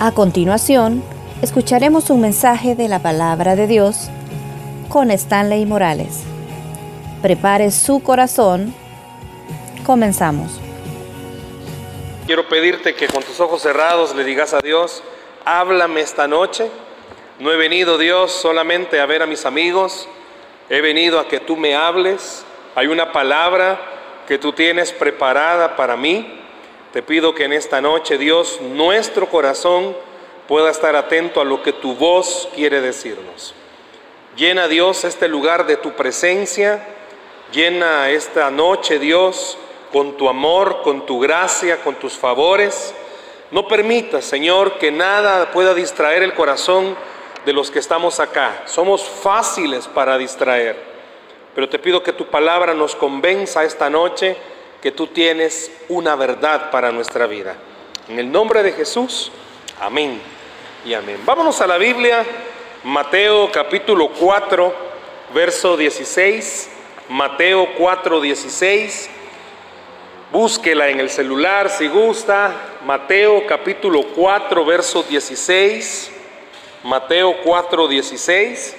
A 0.00 0.12
continuación, 0.12 1.02
escucharemos 1.42 2.08
un 2.10 2.20
mensaje 2.20 2.76
de 2.76 2.86
la 2.86 3.00
palabra 3.00 3.56
de 3.56 3.66
Dios 3.66 4.10
con 4.88 5.10
Stanley 5.10 5.66
Morales. 5.66 6.22
Prepare 7.20 7.72
su 7.72 8.00
corazón. 8.00 8.72
Comenzamos. 9.84 10.60
Quiero 12.26 12.46
pedirte 12.46 12.94
que 12.94 13.08
con 13.08 13.24
tus 13.24 13.40
ojos 13.40 13.60
cerrados 13.62 14.14
le 14.14 14.22
digas 14.22 14.54
a 14.54 14.60
Dios, 14.60 15.02
háblame 15.44 16.00
esta 16.00 16.28
noche. 16.28 16.70
No 17.40 17.50
he 17.50 17.56
venido, 17.56 17.98
Dios, 17.98 18.30
solamente 18.30 19.00
a 19.00 19.06
ver 19.06 19.24
a 19.24 19.26
mis 19.26 19.46
amigos. 19.46 20.08
He 20.70 20.80
venido 20.80 21.18
a 21.18 21.26
que 21.26 21.40
tú 21.40 21.56
me 21.56 21.74
hables. 21.74 22.44
Hay 22.76 22.86
una 22.86 23.10
palabra 23.10 23.80
que 24.28 24.38
tú 24.38 24.52
tienes 24.52 24.92
preparada 24.92 25.74
para 25.74 25.96
mí. 25.96 26.40
Te 26.98 27.04
pido 27.04 27.32
que 27.32 27.44
en 27.44 27.52
esta 27.52 27.80
noche, 27.80 28.18
Dios, 28.18 28.60
nuestro 28.60 29.28
corazón 29.28 29.96
pueda 30.48 30.68
estar 30.68 30.96
atento 30.96 31.40
a 31.40 31.44
lo 31.44 31.62
que 31.62 31.72
tu 31.72 31.94
voz 31.94 32.48
quiere 32.56 32.80
decirnos. 32.80 33.54
Llena, 34.36 34.66
Dios, 34.66 35.04
este 35.04 35.28
lugar 35.28 35.68
de 35.68 35.76
tu 35.76 35.92
presencia. 35.92 36.84
Llena 37.52 38.10
esta 38.10 38.50
noche, 38.50 38.98
Dios, 38.98 39.56
con 39.92 40.16
tu 40.16 40.28
amor, 40.28 40.82
con 40.82 41.06
tu 41.06 41.20
gracia, 41.20 41.76
con 41.84 41.94
tus 41.94 42.14
favores. 42.14 42.92
No 43.52 43.68
permita, 43.68 44.20
Señor, 44.20 44.78
que 44.78 44.90
nada 44.90 45.52
pueda 45.52 45.74
distraer 45.74 46.24
el 46.24 46.34
corazón 46.34 46.96
de 47.46 47.52
los 47.52 47.70
que 47.70 47.78
estamos 47.78 48.18
acá. 48.18 48.64
Somos 48.64 49.04
fáciles 49.04 49.86
para 49.86 50.18
distraer. 50.18 50.74
Pero 51.54 51.68
te 51.68 51.78
pido 51.78 52.02
que 52.02 52.12
tu 52.12 52.26
palabra 52.26 52.74
nos 52.74 52.96
convenza 52.96 53.62
esta 53.62 53.88
noche 53.88 54.36
que 54.82 54.92
tú 54.92 55.08
tienes 55.08 55.70
una 55.88 56.14
verdad 56.14 56.70
para 56.70 56.92
nuestra 56.92 57.26
vida. 57.26 57.56
En 58.08 58.18
el 58.18 58.30
nombre 58.30 58.62
de 58.62 58.72
Jesús, 58.72 59.32
amén 59.80 60.20
y 60.84 60.94
amén. 60.94 61.20
Vámonos 61.24 61.60
a 61.60 61.66
la 61.66 61.78
Biblia, 61.78 62.24
Mateo 62.84 63.50
capítulo 63.50 64.10
4, 64.18 64.74
verso 65.34 65.76
16. 65.76 66.70
Mateo 67.08 67.68
4, 67.76 68.20
16. 68.20 69.10
Búsquela 70.30 70.88
en 70.88 71.00
el 71.00 71.10
celular 71.10 71.70
si 71.70 71.88
gusta. 71.88 72.54
Mateo 72.84 73.46
capítulo 73.46 74.02
4, 74.14 74.64
verso 74.64 75.02
16. 75.02 76.12
Mateo 76.84 77.36
4, 77.42 77.88
16. 77.88 78.76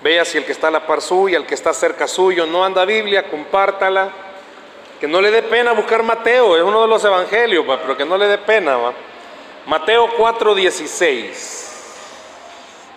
Vea 0.00 0.24
si 0.24 0.38
el 0.38 0.44
que 0.44 0.52
está 0.52 0.68
a 0.68 0.70
la 0.70 0.86
par 0.86 1.00
suya, 1.00 1.38
el 1.38 1.46
que 1.46 1.54
está 1.54 1.72
cerca 1.72 2.06
suyo, 2.06 2.46
no 2.46 2.64
anda 2.64 2.84
Biblia, 2.84 3.28
compártala. 3.28 4.10
Que 5.00 5.08
no 5.08 5.20
le 5.20 5.30
dé 5.30 5.42
pena 5.42 5.72
buscar 5.72 6.02
Mateo, 6.02 6.56
es 6.56 6.62
uno 6.62 6.82
de 6.82 6.88
los 6.88 7.04
evangelios, 7.04 7.64
pero 7.66 7.96
que 7.96 8.04
no 8.04 8.16
le 8.16 8.26
dé 8.26 8.38
pena. 8.38 8.76
¿va? 8.76 8.92
Mateo 9.66 10.08
4:16. 10.16 11.66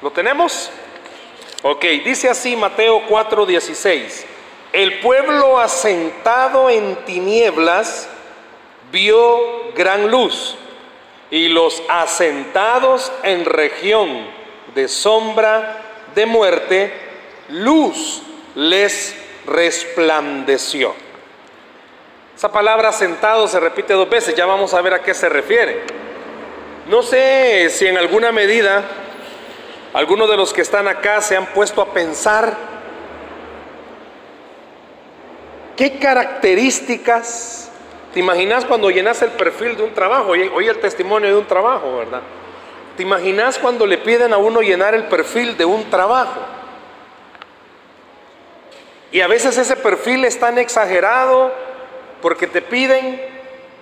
¿Lo 0.01 0.11
tenemos? 0.11 0.71
Ok, 1.63 1.83
dice 2.03 2.29
así 2.29 2.55
Mateo 2.55 3.07
4:16. 3.07 4.25
El 4.73 4.99
pueblo 4.99 5.59
asentado 5.59 6.69
en 6.69 6.95
tinieblas 7.05 8.09
vio 8.91 9.71
gran 9.75 10.09
luz 10.09 10.55
y 11.29 11.49
los 11.49 11.83
asentados 11.89 13.11
en 13.23 13.45
región 13.45 14.27
de 14.73 14.87
sombra 14.87 15.80
de 16.15 16.25
muerte, 16.25 16.93
luz 17.49 18.21
les 18.55 19.15
resplandeció. 19.45 20.93
Esa 22.35 22.51
palabra 22.51 22.91
sentado 22.91 23.47
se 23.47 23.59
repite 23.59 23.93
dos 23.93 24.09
veces, 24.09 24.35
ya 24.35 24.45
vamos 24.45 24.73
a 24.73 24.81
ver 24.81 24.93
a 24.93 25.01
qué 25.01 25.13
se 25.13 25.29
refiere. 25.29 25.83
No 26.87 27.03
sé 27.03 27.69
si 27.69 27.85
en 27.85 27.97
alguna 27.97 28.31
medida 28.31 28.83
algunos 29.93 30.29
de 30.29 30.37
los 30.37 30.53
que 30.53 30.61
están 30.61 30.87
acá 30.87 31.21
se 31.21 31.35
han 31.35 31.47
puesto 31.47 31.81
a 31.81 31.93
pensar 31.93 32.55
qué 35.75 35.99
características, 35.99 37.71
te 38.13 38.19
imaginas 38.19 38.65
cuando 38.65 38.89
llenas 38.89 39.21
el 39.21 39.31
perfil 39.31 39.77
de 39.77 39.83
un 39.83 39.93
trabajo, 39.93 40.31
hoy 40.31 40.67
el 40.67 40.79
testimonio 40.79 41.29
de 41.29 41.35
un 41.35 41.45
trabajo, 41.45 41.97
¿verdad? 41.97 42.21
¿Te 43.01 43.07
imaginas 43.07 43.57
cuando 43.57 43.87
le 43.87 43.97
piden 43.97 44.31
a 44.31 44.37
uno 44.37 44.61
llenar 44.61 44.93
el 44.93 45.05
perfil 45.05 45.57
de 45.57 45.65
un 45.65 45.89
trabajo? 45.89 46.39
Y 49.11 49.21
a 49.21 49.27
veces 49.27 49.57
ese 49.57 49.75
perfil 49.75 50.23
es 50.23 50.39
tan 50.39 50.59
exagerado 50.59 51.51
porque 52.21 52.45
te 52.45 52.61
piden 52.61 53.19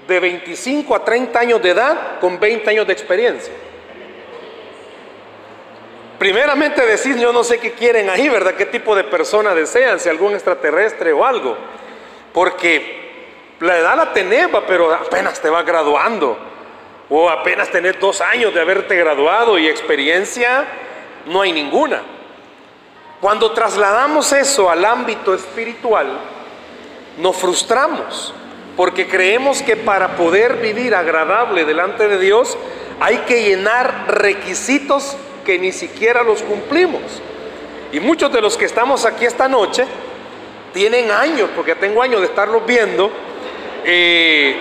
de 0.07 0.19
25 0.21 0.95
a 0.95 1.03
30 1.03 1.37
años 1.37 1.61
de 1.61 1.71
edad 1.71 2.19
con 2.21 2.39
20 2.39 2.69
años 2.69 2.87
de 2.87 2.93
experiencia. 2.93 3.53
Primeramente 6.17 6.85
decir, 6.85 7.17
yo 7.17 7.33
no 7.33 7.43
sé 7.43 7.59
qué 7.59 7.73
quieren 7.73 8.09
ahí, 8.09 8.29
¿verdad? 8.29 8.53
¿Qué 8.53 8.67
tipo 8.67 8.95
de 8.95 9.03
persona 9.03 9.53
desean? 9.53 9.99
Si 9.99 10.07
algún 10.07 10.33
extraterrestre 10.33 11.11
o 11.11 11.25
algo. 11.25 11.57
Porque 12.31 13.55
la 13.59 13.79
edad 13.79 13.97
la 13.97 14.13
tenés, 14.13 14.47
pero 14.65 14.93
apenas 14.93 15.41
te 15.41 15.49
va 15.49 15.61
graduando 15.63 16.48
o 17.09 17.29
apenas 17.29 17.69
tener 17.69 17.99
dos 17.99 18.21
años 18.21 18.53
de 18.53 18.61
haberte 18.61 18.95
graduado 18.95 19.57
y 19.57 19.67
experiencia, 19.67 20.65
no 21.25 21.41
hay 21.41 21.51
ninguna. 21.51 22.01
Cuando 23.19 23.51
trasladamos 23.51 24.31
eso 24.31 24.69
al 24.69 24.85
ámbito 24.85 25.33
espiritual, 25.33 26.07
nos 27.17 27.35
frustramos, 27.35 28.33
porque 28.77 29.07
creemos 29.07 29.61
que 29.61 29.75
para 29.75 30.15
poder 30.15 30.57
vivir 30.57 30.95
agradable 30.95 31.65
delante 31.65 32.07
de 32.07 32.17
Dios 32.17 32.57
hay 32.99 33.17
que 33.19 33.43
llenar 33.43 34.05
requisitos 34.07 35.17
que 35.45 35.57
ni 35.57 35.71
siquiera 35.71 36.23
los 36.23 36.43
cumplimos. 36.43 37.01
Y 37.91 37.99
muchos 37.99 38.31
de 38.31 38.39
los 38.39 38.55
que 38.55 38.65
estamos 38.65 39.05
aquí 39.05 39.25
esta 39.25 39.47
noche 39.47 39.85
tienen 40.73 41.09
años, 41.09 41.49
porque 41.55 41.75
tengo 41.75 42.01
años 42.01 42.21
de 42.21 42.27
estarlos 42.27 42.65
viendo, 42.65 43.11
eh, 43.83 44.55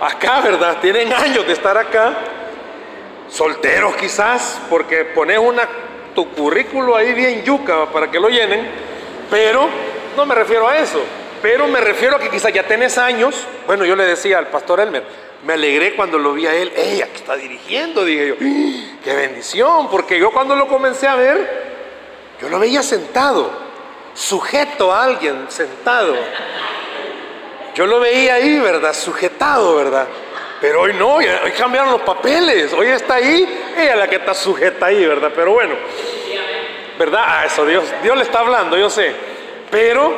acá, 0.00 0.40
¿verdad? 0.40 0.78
Tienen 0.80 1.12
años 1.12 1.46
de 1.46 1.52
estar 1.52 1.76
acá, 1.76 2.14
solteros 3.28 3.94
quizás, 3.96 4.60
porque 4.68 5.04
pones 5.04 5.38
una, 5.38 5.68
tu 6.14 6.28
currículo 6.30 6.96
ahí 6.96 7.12
bien 7.12 7.44
yuca 7.44 7.86
para 7.86 8.10
que 8.10 8.18
lo 8.18 8.28
llenen, 8.28 8.68
pero 9.30 9.68
no 10.16 10.26
me 10.26 10.34
refiero 10.34 10.68
a 10.68 10.78
eso, 10.78 11.00
pero 11.42 11.68
me 11.68 11.80
refiero 11.80 12.16
a 12.16 12.18
que 12.18 12.30
quizás 12.30 12.52
ya 12.52 12.62
tenés 12.62 12.98
años, 12.98 13.46
bueno, 13.66 13.84
yo 13.84 13.94
le 13.94 14.04
decía 14.04 14.38
al 14.38 14.48
pastor 14.48 14.80
Elmer, 14.80 15.04
me 15.44 15.54
alegré 15.54 15.94
cuando 15.94 16.18
lo 16.18 16.34
vi 16.34 16.46
a 16.46 16.54
él, 16.54 16.72
ella 16.76 17.06
que 17.06 17.16
está 17.16 17.36
dirigiendo, 17.36 18.04
dije 18.04 18.28
yo, 18.28 18.34
qué 19.04 19.14
bendición, 19.14 19.88
porque 19.90 20.18
yo 20.18 20.30
cuando 20.30 20.56
lo 20.56 20.66
comencé 20.68 21.06
a 21.06 21.14
ver, 21.14 21.70
yo 22.40 22.48
lo 22.48 22.58
veía 22.58 22.82
sentado, 22.82 23.50
sujeto 24.14 24.92
a 24.92 25.04
alguien, 25.04 25.46
sentado. 25.48 26.16
Yo 27.74 27.86
lo 27.86 28.00
veía 28.00 28.34
ahí, 28.34 28.58
¿verdad? 28.58 28.92
Sujetado, 28.92 29.76
¿verdad? 29.76 30.06
Pero 30.60 30.82
hoy 30.82 30.92
no, 30.94 31.14
hoy 31.14 31.26
cambiaron 31.56 31.92
los 31.92 32.02
papeles. 32.02 32.72
Hoy 32.72 32.88
está 32.88 33.14
ahí, 33.14 33.72
ella 33.76 33.96
la 33.96 34.08
que 34.08 34.16
está 34.16 34.34
sujeta 34.34 34.86
ahí, 34.86 35.04
¿verdad? 35.06 35.32
Pero 35.34 35.52
bueno, 35.52 35.74
¿verdad? 36.98 37.22
Ah, 37.26 37.46
eso 37.46 37.64
Dios, 37.64 37.84
Dios 38.02 38.16
le 38.16 38.24
está 38.24 38.40
hablando, 38.40 38.76
yo 38.76 38.90
sé. 38.90 39.14
Pero 39.70 40.12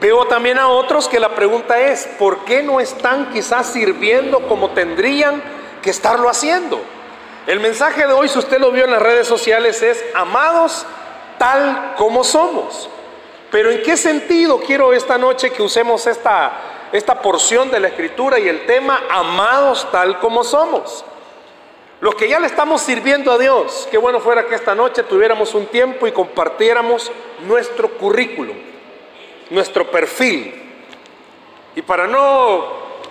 veo 0.00 0.26
también 0.26 0.58
a 0.58 0.68
otros 0.68 1.08
que 1.08 1.20
la 1.20 1.34
pregunta 1.34 1.78
es, 1.78 2.06
¿por 2.18 2.44
qué 2.44 2.62
no 2.62 2.80
están 2.80 3.30
quizás 3.32 3.72
sirviendo 3.72 4.40
como 4.48 4.70
tendrían 4.70 5.42
que 5.82 5.90
estarlo 5.90 6.28
haciendo? 6.28 6.80
El 7.46 7.60
mensaje 7.60 8.06
de 8.06 8.12
hoy, 8.12 8.28
si 8.28 8.38
usted 8.38 8.58
lo 8.58 8.70
vio 8.70 8.84
en 8.84 8.90
las 8.90 9.02
redes 9.02 9.26
sociales, 9.26 9.82
es 9.82 10.04
amados 10.14 10.86
tal 11.38 11.94
como 11.96 12.24
somos. 12.24 12.88
Pero 13.50 13.70
¿en 13.70 13.82
qué 13.82 13.96
sentido 13.96 14.60
quiero 14.60 14.92
esta 14.92 15.18
noche 15.18 15.50
que 15.50 15.62
usemos 15.62 16.06
esta, 16.06 16.52
esta 16.92 17.22
porción 17.22 17.70
de 17.70 17.80
la 17.80 17.88
escritura 17.88 18.38
y 18.38 18.48
el 18.48 18.66
tema 18.66 19.02
amados 19.10 19.86
tal 19.90 20.18
como 20.18 20.44
somos? 20.44 21.04
Los 22.00 22.14
que 22.14 22.28
ya 22.28 22.40
le 22.40 22.46
estamos 22.46 22.80
sirviendo 22.80 23.30
a 23.30 23.38
Dios, 23.38 23.86
qué 23.90 23.98
bueno 23.98 24.20
fuera 24.20 24.46
que 24.46 24.54
esta 24.54 24.74
noche 24.74 25.02
tuviéramos 25.02 25.54
un 25.54 25.66
tiempo 25.66 26.06
y 26.06 26.12
compartiéramos 26.12 27.12
nuestro 27.46 27.90
currículum, 27.90 28.56
nuestro 29.50 29.90
perfil. 29.90 30.54
Y 31.76 31.82
para 31.82 32.06
no 32.06 32.64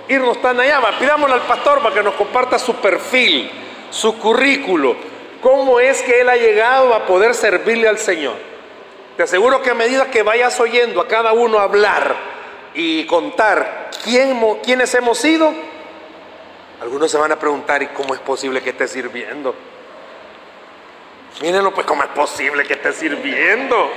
irnos 0.07 0.41
tan 0.41 0.59
allá, 0.59 0.81
pidámosle 0.97 1.35
al 1.35 1.41
pastor 1.41 1.81
para 1.81 1.93
que 1.93 2.01
nos 2.01 2.15
comparta 2.15 2.57
su 2.57 2.73
perfil, 2.75 3.51
su 3.91 4.17
currículo, 4.17 4.95
cómo 5.39 5.79
es 5.79 6.01
que 6.01 6.21
él 6.21 6.29
ha 6.29 6.35
llegado 6.35 6.95
a 6.95 7.05
poder 7.05 7.35
servirle 7.35 7.87
al 7.87 7.99
Señor. 7.99 8.35
Te 9.15 9.23
aseguro 9.23 9.61
que 9.61 9.69
a 9.69 9.75
medida 9.75 10.09
que 10.09 10.23
vayas 10.23 10.59
oyendo 10.59 10.99
a 10.99 11.07
cada 11.07 11.33
uno 11.33 11.59
hablar 11.59 12.38
y 12.73 13.05
contar 13.05 13.89
quién, 14.03 14.39
quiénes 14.63 14.93
hemos 14.95 15.17
sido, 15.17 15.53
algunos 16.81 17.11
se 17.11 17.17
van 17.17 17.31
a 17.31 17.39
preguntar, 17.39 17.83
¿y 17.83 17.87
cómo 17.87 18.13
es 18.13 18.19
posible 18.21 18.61
que 18.61 18.69
esté 18.69 18.87
sirviendo? 18.87 19.53
Mírenlo, 21.41 21.73
pues, 21.73 21.85
¿cómo 21.85 22.03
es 22.03 22.09
posible 22.09 22.65
que 22.65 22.73
esté 22.73 22.93
sirviendo? 22.93 23.89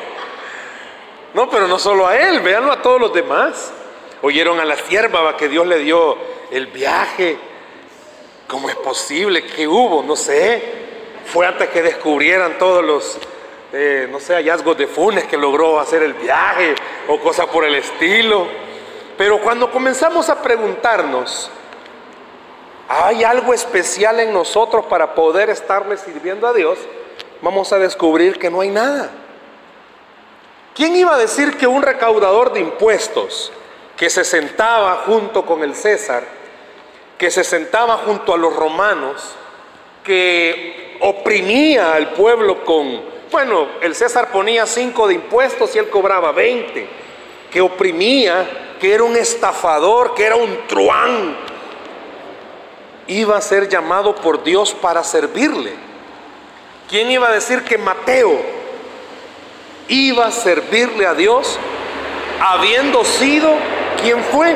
No, 1.34 1.48
pero 1.48 1.66
no 1.66 1.78
solo 1.78 2.06
a 2.06 2.16
él, 2.16 2.40
véanlo 2.40 2.72
a 2.72 2.82
todos 2.82 3.00
los 3.00 3.12
demás. 3.12 3.72
Oyeron 4.22 4.60
a 4.60 4.64
la 4.64 4.76
sierva 4.76 5.36
que 5.36 5.48
Dios 5.48 5.66
le 5.66 5.78
dio 5.78 6.16
el 6.50 6.66
viaje. 6.68 7.38
¿cómo 8.52 8.68
es 8.68 8.76
posible? 8.76 9.46
¿Qué 9.46 9.66
hubo? 9.66 10.02
No 10.02 10.14
sé. 10.14 10.62
Fue 11.24 11.46
antes 11.46 11.70
que 11.70 11.80
descubrieran 11.80 12.58
todos 12.58 12.84
los, 12.84 13.18
eh, 13.72 14.06
no 14.10 14.20
sé, 14.20 14.34
hallazgos 14.34 14.76
de 14.76 14.86
Funes 14.86 15.24
que 15.24 15.38
logró 15.38 15.80
hacer 15.80 16.02
el 16.02 16.12
viaje 16.12 16.74
o 17.08 17.18
cosas 17.18 17.46
por 17.46 17.64
el 17.64 17.74
estilo. 17.74 18.46
Pero 19.16 19.40
cuando 19.40 19.70
comenzamos 19.70 20.28
a 20.28 20.42
preguntarnos, 20.42 21.50
¿hay 22.88 23.24
algo 23.24 23.54
especial 23.54 24.20
en 24.20 24.32
nosotros 24.32 24.84
para 24.86 25.14
poder 25.14 25.48
estarle 25.48 25.96
sirviendo 25.96 26.46
a 26.46 26.52
Dios? 26.52 26.78
Vamos 27.40 27.72
a 27.72 27.78
descubrir 27.78 28.38
que 28.38 28.50
no 28.50 28.60
hay 28.60 28.68
nada. 28.68 29.10
¿Quién 30.74 30.94
iba 30.96 31.14
a 31.14 31.18
decir 31.18 31.56
que 31.56 31.66
un 31.66 31.82
recaudador 31.82 32.52
de 32.52 32.60
impuestos 32.60 33.52
que 33.96 34.10
se 34.10 34.24
sentaba 34.24 35.02
junto 35.06 35.44
con 35.44 35.62
el 35.62 35.74
César, 35.74 36.24
que 37.18 37.30
se 37.30 37.44
sentaba 37.44 37.98
junto 37.98 38.34
a 38.34 38.38
los 38.38 38.54
romanos, 38.54 39.34
que 40.04 40.98
oprimía 41.00 41.94
al 41.94 42.10
pueblo 42.10 42.64
con, 42.64 43.11
bueno, 43.32 43.66
el 43.80 43.94
César 43.94 44.30
ponía 44.30 44.66
cinco 44.66 45.08
de 45.08 45.14
impuestos 45.14 45.74
y 45.74 45.78
él 45.78 45.88
cobraba 45.88 46.30
20, 46.32 46.86
que 47.50 47.60
oprimía, 47.60 48.76
que 48.78 48.94
era 48.94 49.02
un 49.02 49.16
estafador, 49.16 50.14
que 50.14 50.24
era 50.24 50.36
un 50.36 50.66
truán, 50.68 51.36
iba 53.06 53.36
a 53.36 53.40
ser 53.40 53.68
llamado 53.68 54.14
por 54.14 54.44
Dios 54.44 54.74
para 54.74 55.02
servirle. 55.02 55.72
¿Quién 56.88 57.10
iba 57.10 57.28
a 57.28 57.32
decir 57.32 57.64
que 57.64 57.78
Mateo 57.78 58.38
iba 59.88 60.26
a 60.26 60.30
servirle 60.30 61.06
a 61.06 61.14
Dios 61.14 61.58
habiendo 62.40 63.04
sido 63.04 63.50
quien 64.00 64.22
fue? 64.24 64.54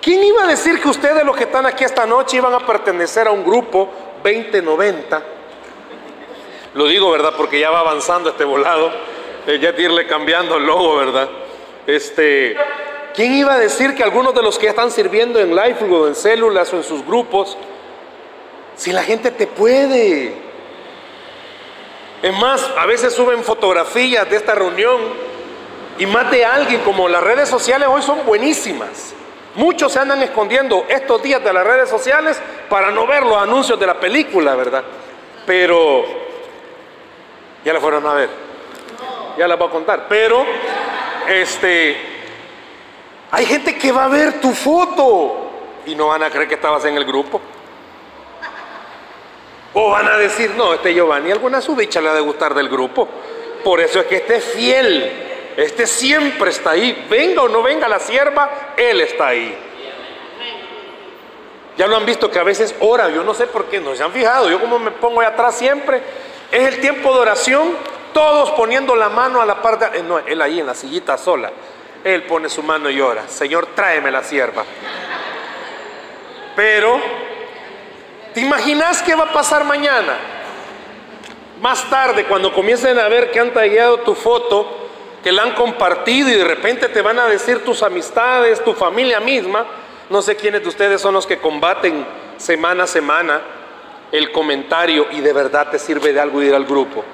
¿Quién 0.00 0.22
iba 0.22 0.44
a 0.44 0.46
decir 0.46 0.80
que 0.80 0.88
ustedes 0.88 1.24
los 1.24 1.36
que 1.36 1.44
están 1.44 1.66
aquí 1.66 1.84
esta 1.84 2.06
noche 2.06 2.36
iban 2.36 2.54
a 2.54 2.60
pertenecer 2.60 3.26
a 3.26 3.30
un 3.30 3.44
grupo 3.44 3.88
2090? 4.22 5.37
Lo 6.74 6.86
digo, 6.86 7.10
¿verdad? 7.10 7.34
Porque 7.36 7.58
ya 7.60 7.70
va 7.70 7.80
avanzando 7.80 8.30
este 8.30 8.44
volado. 8.44 8.92
Eh, 9.48 9.58
ya 9.60 9.70
irle 9.70 10.06
cambiando 10.06 10.58
el 10.58 10.66
logo, 10.66 10.96
¿verdad? 10.96 11.26
Este, 11.86 12.54
¿Quién 13.14 13.34
iba 13.34 13.54
a 13.54 13.58
decir 13.58 13.94
que 13.94 14.02
algunos 14.02 14.34
de 14.34 14.42
los 14.42 14.58
que 14.58 14.66
están 14.66 14.90
sirviendo 14.90 15.40
en 15.40 15.56
live 15.56 15.76
o 15.90 16.06
en 16.06 16.14
células 16.14 16.70
o 16.74 16.76
en 16.76 16.84
sus 16.84 17.02
grupos, 17.06 17.56
si 18.76 18.92
la 18.92 19.02
gente 19.02 19.30
te 19.30 19.46
puede? 19.46 20.34
Es 22.20 22.38
más, 22.38 22.70
a 22.76 22.84
veces 22.84 23.14
suben 23.14 23.42
fotografías 23.42 24.28
de 24.28 24.36
esta 24.36 24.54
reunión 24.54 25.00
y 25.98 26.04
más 26.04 26.30
de 26.30 26.44
alguien, 26.44 26.82
como 26.82 27.08
las 27.08 27.22
redes 27.22 27.48
sociales 27.48 27.88
hoy 27.90 28.02
son 28.02 28.26
buenísimas. 28.26 29.14
Muchos 29.54 29.92
se 29.92 29.98
andan 29.98 30.22
escondiendo 30.22 30.84
estos 30.90 31.22
días 31.22 31.42
de 31.42 31.54
las 31.54 31.66
redes 31.66 31.88
sociales 31.88 32.38
para 32.68 32.90
no 32.90 33.06
ver 33.06 33.22
los 33.22 33.38
anuncios 33.38 33.80
de 33.80 33.86
la 33.86 33.98
película, 33.98 34.54
¿verdad? 34.54 34.84
Pero 35.46 36.27
ya 37.64 37.72
la 37.72 37.80
fueron 37.80 38.06
a 38.06 38.14
ver. 38.14 38.30
Ya 39.36 39.46
las 39.46 39.58
voy 39.58 39.68
a 39.68 39.70
contar. 39.70 40.06
Pero 40.08 40.44
este 41.28 41.96
hay 43.30 43.44
gente 43.44 43.76
que 43.76 43.92
va 43.92 44.04
a 44.04 44.08
ver 44.08 44.40
tu 44.40 44.52
foto 44.52 45.50
y 45.84 45.94
no 45.94 46.08
van 46.08 46.22
a 46.22 46.30
creer 46.30 46.48
que 46.48 46.54
estabas 46.54 46.84
en 46.86 46.96
el 46.96 47.04
grupo. 47.04 47.40
O 49.74 49.90
van 49.90 50.08
a 50.08 50.16
decir, 50.16 50.52
no, 50.56 50.74
este 50.74 50.94
Giovanni 50.94 51.30
alguna 51.30 51.60
su 51.60 51.76
dicha 51.76 52.00
le 52.00 52.08
ha 52.08 52.14
de 52.14 52.20
gustar 52.20 52.54
del 52.54 52.68
grupo. 52.68 53.06
Por 53.62 53.80
eso 53.80 54.00
es 54.00 54.06
que 54.06 54.16
este 54.16 54.36
es 54.36 54.44
fiel. 54.44 55.24
Este 55.56 55.86
siempre 55.86 56.50
está 56.50 56.70
ahí. 56.70 57.06
Venga 57.10 57.42
o 57.42 57.48
no 57.48 57.62
venga 57.62 57.86
la 57.86 57.98
sierva, 57.98 58.72
él 58.76 59.00
está 59.02 59.28
ahí. 59.28 59.56
Ya 61.76 61.86
lo 61.86 61.96
han 61.96 62.06
visto 62.06 62.30
que 62.30 62.38
a 62.38 62.44
veces 62.44 62.74
ora, 62.80 63.08
yo 63.08 63.22
no 63.22 63.34
sé 63.34 63.46
por 63.46 63.66
qué, 63.66 63.78
no 63.78 63.94
se 63.94 64.02
han 64.02 64.10
fijado. 64.10 64.50
Yo 64.50 64.58
como 64.58 64.78
me 64.78 64.90
pongo 64.90 65.20
ahí 65.20 65.26
atrás 65.26 65.56
siempre, 65.56 66.02
es 66.50 66.66
el 66.66 66.80
tiempo 66.80 67.12
de 67.12 67.20
oración, 67.20 67.76
todos 68.12 68.50
poniendo 68.52 68.96
la 68.96 69.08
mano 69.08 69.40
a 69.40 69.46
la 69.46 69.60
parte, 69.60 69.86
eh, 69.98 70.02
no, 70.02 70.18
él 70.18 70.40
ahí 70.40 70.60
en 70.60 70.66
la 70.66 70.74
sillita 70.74 71.18
sola. 71.18 71.50
Él 72.04 72.22
pone 72.24 72.48
su 72.48 72.62
mano 72.62 72.88
y 72.88 73.00
ora, 73.00 73.28
Señor, 73.28 73.68
tráeme 73.74 74.10
la 74.10 74.22
sierva. 74.22 74.64
Pero, 76.56 77.00
¿te 78.32 78.40
imaginas 78.40 79.02
qué 79.02 79.14
va 79.14 79.24
a 79.24 79.32
pasar 79.32 79.64
mañana? 79.64 80.16
Más 81.60 81.88
tarde, 81.90 82.24
cuando 82.24 82.52
comiencen 82.52 82.98
a 82.98 83.08
ver 83.08 83.30
que 83.30 83.40
han 83.40 83.52
tallado 83.52 83.98
tu 83.98 84.14
foto, 84.14 84.88
que 85.22 85.32
la 85.32 85.42
han 85.42 85.52
compartido 85.52 86.30
y 86.30 86.34
de 86.34 86.44
repente 86.44 86.88
te 86.88 87.02
van 87.02 87.18
a 87.18 87.26
decir 87.26 87.64
tus 87.64 87.82
amistades, 87.82 88.62
tu 88.64 88.72
familia 88.74 89.20
misma, 89.20 89.66
no 90.08 90.22
sé 90.22 90.36
quiénes 90.36 90.62
de 90.62 90.68
ustedes 90.68 91.00
son 91.00 91.14
los 91.14 91.26
que 91.26 91.38
combaten 91.38 92.06
semana 92.38 92.84
a 92.84 92.86
semana 92.86 93.42
el 94.12 94.32
comentario 94.32 95.06
y 95.10 95.20
de 95.20 95.32
verdad 95.32 95.70
te 95.70 95.78
sirve 95.78 96.12
de 96.12 96.20
algo 96.20 96.42
ir 96.42 96.54
al 96.54 96.64
grupo. 96.64 97.04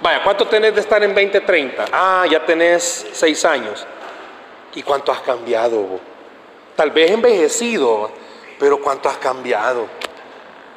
Vaya, 0.00 0.22
¿cuánto 0.22 0.46
tenés 0.46 0.74
de 0.74 0.80
estar 0.80 1.02
en 1.02 1.14
2030? 1.14 1.86
Ah, 1.92 2.24
ya 2.30 2.44
tenés 2.44 3.06
seis 3.12 3.44
años. 3.44 3.84
¿Y 4.74 4.82
cuánto 4.82 5.10
has 5.10 5.20
cambiado? 5.22 5.98
Tal 6.76 6.90
vez 6.92 7.10
envejecido, 7.10 8.10
pero 8.58 8.80
¿cuánto 8.80 9.08
has 9.08 9.16
cambiado? 9.16 9.86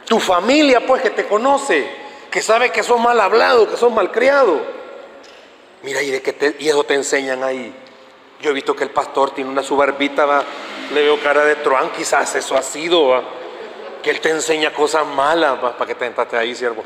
Tu 0.06 0.20
familia, 0.20 0.86
pues, 0.86 1.04
que 1.04 1.12
te 1.12 1.28
conoce, 1.28 1.88
que 2.32 2.42
sabe 2.42 2.72
que 2.72 2.82
sos 2.82 3.00
mal 3.00 3.20
hablado, 3.20 3.70
que 3.70 3.78
sos 3.78 3.92
mal 3.92 4.12
criado. 4.12 4.60
Mira, 5.84 6.02
y, 6.02 6.10
de 6.10 6.22
que 6.22 6.56
y 6.60 6.70
eso 6.70 6.84
te 6.84 6.96
enseñan 6.96 7.44
ahí. 7.44 7.74
Yo 8.42 8.50
he 8.50 8.54
visto 8.54 8.76
que 8.76 8.84
el 8.84 8.90
pastor 8.90 9.32
tiene 9.32 9.52
una 9.52 9.62
subarbita, 9.62 10.44
le 10.94 11.02
veo 11.04 11.20
cara 11.20 11.46
de 11.46 11.56
truán, 11.58 11.92
quizás 11.92 12.34
eso 12.36 12.58
ha 12.58 12.64
sido, 12.64 13.22
que 14.02 14.10
él 14.10 14.20
te 14.20 14.30
enseña 14.30 14.74
cosas 14.74 15.06
malas, 15.06 15.60
para 15.60 15.86
que 15.86 15.96
te 15.96 16.06
entraste 16.06 16.38
ahí, 16.38 16.56
siervo. 16.56 16.84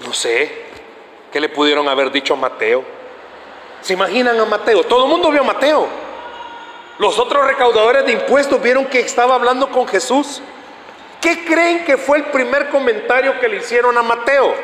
No 0.00 0.12
sé, 0.12 0.50
¿qué 1.30 1.40
le 1.40 1.48
pudieron 1.48 1.88
haber 1.88 2.10
dicho 2.10 2.34
a 2.34 2.36
Mateo? 2.36 2.84
¿Se 3.80 3.92
imaginan 3.94 4.38
a 4.38 4.44
Mateo? 4.44 4.84
Todo 4.84 5.04
el 5.04 5.10
mundo 5.10 5.30
vio 5.30 5.40
a 5.40 5.44
Mateo. 5.44 5.88
Los 6.98 7.18
otros 7.18 7.46
recaudadores 7.46 8.04
de 8.06 8.12
impuestos 8.12 8.62
vieron 8.62 8.86
que 8.86 9.00
estaba 9.00 9.34
hablando 9.34 9.70
con 9.70 9.88
Jesús. 9.88 10.40
¿Qué 11.20 11.44
creen 11.44 11.84
que 11.84 11.96
fue 11.96 12.18
el 12.18 12.24
primer 12.24 12.68
comentario 12.68 13.38
que 13.40 13.48
le 13.48 13.56
hicieron 13.56 13.96
a 13.96 14.02
Mateo? 14.02 14.54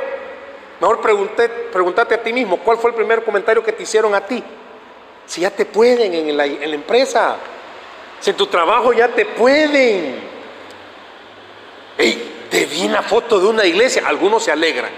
Mejor 0.80 1.00
pregúntate 1.00 2.14
a 2.14 2.22
ti 2.22 2.32
mismo, 2.32 2.58
¿cuál 2.58 2.78
fue 2.78 2.90
el 2.90 2.96
primer 2.96 3.24
comentario 3.24 3.64
que 3.64 3.72
te 3.72 3.82
hicieron 3.82 4.14
a 4.14 4.20
ti? 4.20 4.42
Si 5.26 5.40
ya 5.40 5.50
te 5.50 5.66
pueden 5.66 6.14
en 6.14 6.36
la 6.36 6.44
empresa, 6.46 7.36
si 8.20 8.30
en 8.30 8.36
tu 8.36 8.46
trabajo 8.46 8.92
ya 8.92 9.08
te 9.08 9.24
pueden. 9.24 10.20
¡Ey! 11.96 12.34
Te 12.50 12.64
vi 12.64 12.86
una 12.86 13.02
foto 13.02 13.38
de 13.38 13.46
una 13.46 13.66
iglesia, 13.66 14.02
algunos 14.06 14.44
se 14.44 14.52
alegran. 14.52 14.90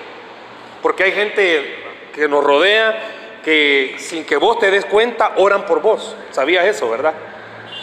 Porque 0.83 1.05
hay 1.05 1.13
gente 1.13 1.77
que 2.15 2.29
nos 2.29 2.45
rodea 2.45 3.41
que 3.45 3.97
sin 3.99 4.25
que 4.25 4.37
vos 4.37 4.59
te 4.59 4.71
des 4.71 4.85
cuenta 4.85 5.33
oran 5.37 5.67
por 5.67 5.81
vos. 5.81 6.15
¿Sabías 6.31 6.65
eso, 6.67 6.89
verdad? 6.89 7.15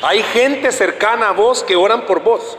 Hay 0.02 0.24
gente 0.24 0.72
cercana 0.72 1.30
a 1.30 1.32
vos 1.32 1.64
que 1.64 1.76
oran 1.76 2.06
por 2.06 2.22
vos. 2.22 2.58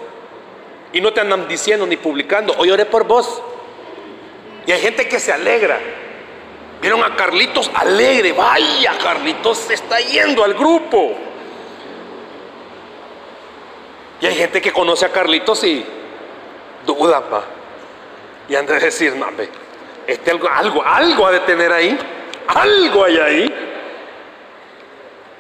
Y 0.93 1.01
no 1.01 1.13
te 1.13 1.21
andan 1.21 1.49
diciendo 1.49 1.87
ni 1.87 1.97
publicando, 1.97 2.55
hoy 2.59 2.71
oré 2.71 2.85
por 2.85 3.05
vos. 3.05 3.43
Y 4.67 4.73
hay 4.73 4.81
gente 4.81 5.09
que 5.09 5.19
se 5.19 5.33
alegra. 5.33 5.79
Vieron 6.81 7.03
a 7.03 7.17
Carlitos 7.17 7.71
alegre. 7.75 8.33
Vaya, 8.33 8.97
Carlitos 9.03 9.59
se 9.59 9.75
está 9.75 9.99
yendo 10.01 10.45
al 10.45 10.55
grupo. 10.55 11.15
Y 14.21 14.27
hay 14.27 14.35
gente 14.35 14.61
que 14.61 14.73
conoce 14.73 15.07
a 15.07 15.13
Carlitos 15.13 15.63
y 15.65 15.85
duda, 16.85 17.21
va. 17.21 17.43
Y 18.49 18.55
han 18.55 18.67
de 18.67 18.79
decir, 18.79 19.15
no, 19.15 19.27
ve, 19.37 19.49
este 20.07 20.31
algo, 20.31 20.49
algo, 20.49 20.85
algo 20.85 21.27
ha 21.27 21.33
de 21.33 21.41
tener 21.41 21.73
ahí. 21.73 21.99
Algo 22.49 23.05
hay 23.05 23.19
ahí. 23.19 23.55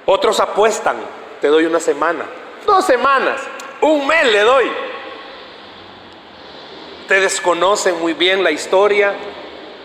Otros 0.04 0.40
apuestan, 0.40 0.97
te 1.40 1.49
doy 1.49 1.66
una 1.66 1.80
semana, 1.80 2.25
dos 2.64 2.85
semanas, 2.85 3.42
un 3.82 4.06
mes 4.06 4.32
le 4.32 4.40
doy. 4.40 4.70
Ustedes 7.02 7.40
conocen 7.40 7.99
muy 8.00 8.14
bien 8.14 8.42
la 8.42 8.50
historia 8.50 9.14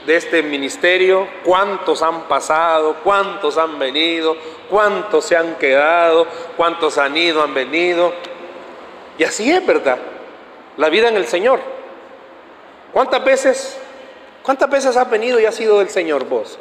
de 0.05 0.15
este 0.15 0.43
ministerio, 0.43 1.27
cuántos 1.43 2.01
han 2.01 2.23
pasado, 2.23 2.97
cuántos 3.03 3.57
han 3.57 3.79
venido, 3.79 4.37
cuántos 4.69 5.25
se 5.25 5.35
han 5.35 5.55
quedado, 5.55 6.25
cuántos 6.55 6.97
han 6.97 7.15
ido, 7.17 7.43
han 7.43 7.53
venido. 7.53 8.13
Y 9.17 9.23
así 9.23 9.51
es, 9.51 9.65
¿verdad? 9.65 9.99
La 10.77 10.89
vida 10.89 11.09
en 11.09 11.17
el 11.17 11.27
Señor. 11.27 11.59
¿Cuántas 12.91 13.23
veces, 13.23 13.77
cuántas 14.43 14.69
veces 14.69 14.95
has 14.95 15.09
venido 15.09 15.39
y 15.39 15.45
has 15.45 15.55
sido 15.55 15.79
del 15.79 15.89
Señor 15.89 16.25
vos? 16.25 16.59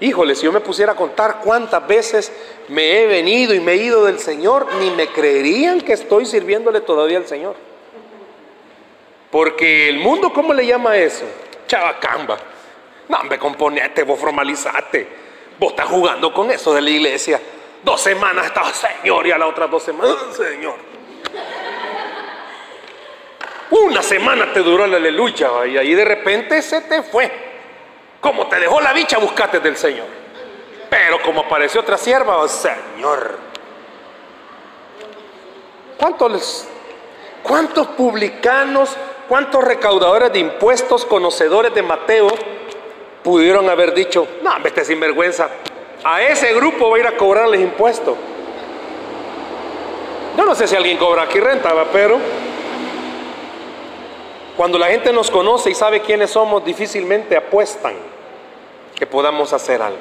Híjole, 0.00 0.36
si 0.36 0.44
yo 0.44 0.52
me 0.52 0.60
pusiera 0.60 0.92
a 0.92 0.96
contar 0.96 1.40
cuántas 1.42 1.86
veces 1.86 2.32
me 2.68 3.00
he 3.00 3.06
venido 3.06 3.52
y 3.52 3.60
me 3.60 3.72
he 3.72 3.76
ido 3.76 4.04
del 4.04 4.20
Señor, 4.20 4.72
ni 4.74 4.90
me 4.92 5.08
creerían 5.08 5.80
que 5.80 5.92
estoy 5.92 6.24
sirviéndole 6.24 6.80
todavía 6.80 7.18
al 7.18 7.26
Señor. 7.26 7.56
Porque 9.30 9.88
el 9.88 9.98
mundo, 9.98 10.32
¿cómo 10.32 10.54
le 10.54 10.64
llama 10.64 10.96
eso? 10.96 11.24
Chavacamba. 11.66 12.38
No, 13.08 13.24
me 13.24 13.38
componete, 13.38 14.04
vos 14.04 14.20
formalizate. 14.20 15.08
Vos 15.58 15.70
estás 15.70 15.86
jugando 15.86 16.32
con 16.32 16.50
eso 16.50 16.72
de 16.72 16.80
la 16.80 16.90
iglesia. 16.90 17.40
Dos 17.82 18.00
semanas 18.00 18.46
estaba, 18.46 18.72
Señor, 18.72 19.26
y 19.26 19.32
a 19.32 19.38
las 19.38 19.48
otras 19.48 19.70
dos 19.70 19.82
semanas, 19.82 20.16
Señor. 20.36 20.76
Una 23.70 24.02
semana 24.02 24.52
te 24.52 24.60
duró 24.60 24.86
la 24.86 24.96
aleluya 24.96 25.66
y 25.66 25.76
ahí 25.76 25.94
de 25.94 26.04
repente 26.04 26.62
se 26.62 26.80
te 26.82 27.02
fue. 27.02 27.30
Como 28.20 28.46
te 28.48 28.58
dejó 28.58 28.80
la 28.80 28.92
bicha, 28.92 29.18
buscate 29.18 29.60
del 29.60 29.76
Señor. 29.76 30.06
Pero 30.88 31.20
como 31.22 31.42
apareció 31.42 31.82
otra 31.82 31.98
sierva, 31.98 32.38
oh, 32.38 32.48
Señor. 32.48 33.38
¿Cuántos, 35.98 36.66
¿Cuántos 37.42 37.88
publicanos, 37.88 38.96
cuántos 39.28 39.62
recaudadores 39.62 40.32
de 40.32 40.38
impuestos, 40.38 41.04
conocedores 41.04 41.74
de 41.74 41.82
Mateo, 41.82 42.28
pudieron 43.22 43.68
haber 43.68 43.92
dicho, 43.92 44.26
no, 44.42 44.50
vete 44.62 44.84
sinvergüenza, 44.84 45.48
a 46.04 46.22
ese 46.22 46.54
grupo 46.54 46.88
voy 46.88 47.00
a 47.00 47.02
ir 47.02 47.08
a 47.08 47.16
cobrarles 47.16 47.60
impuestos? 47.60 48.16
Yo 50.38 50.46
no 50.46 50.54
sé 50.54 50.68
si 50.68 50.76
alguien 50.76 50.98
cobra 50.98 51.22
aquí 51.22 51.40
renta, 51.40 51.74
pero 51.92 52.16
cuando 54.56 54.78
la 54.78 54.86
gente 54.86 55.12
nos 55.12 55.32
conoce 55.32 55.70
y 55.70 55.74
sabe 55.74 56.00
quiénes 56.00 56.30
somos, 56.30 56.64
difícilmente 56.64 57.36
apuestan 57.36 57.94
que 58.94 59.04
podamos 59.04 59.52
hacer 59.52 59.82
algo. 59.82 59.98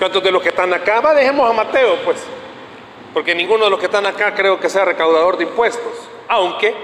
¿Cuántos 0.00 0.20
de 0.24 0.32
los 0.32 0.42
que 0.42 0.48
están 0.48 0.74
acá? 0.74 1.00
Va, 1.00 1.14
dejemos 1.14 1.48
a 1.48 1.52
Mateo, 1.52 1.98
pues. 2.04 2.24
Porque 3.14 3.36
ninguno 3.36 3.66
de 3.66 3.70
los 3.70 3.78
que 3.78 3.86
están 3.86 4.04
acá 4.04 4.34
creo 4.34 4.58
que 4.58 4.68
sea 4.68 4.84
recaudador 4.84 5.36
de 5.36 5.44
impuestos. 5.44 5.92
Aunque 6.26 6.74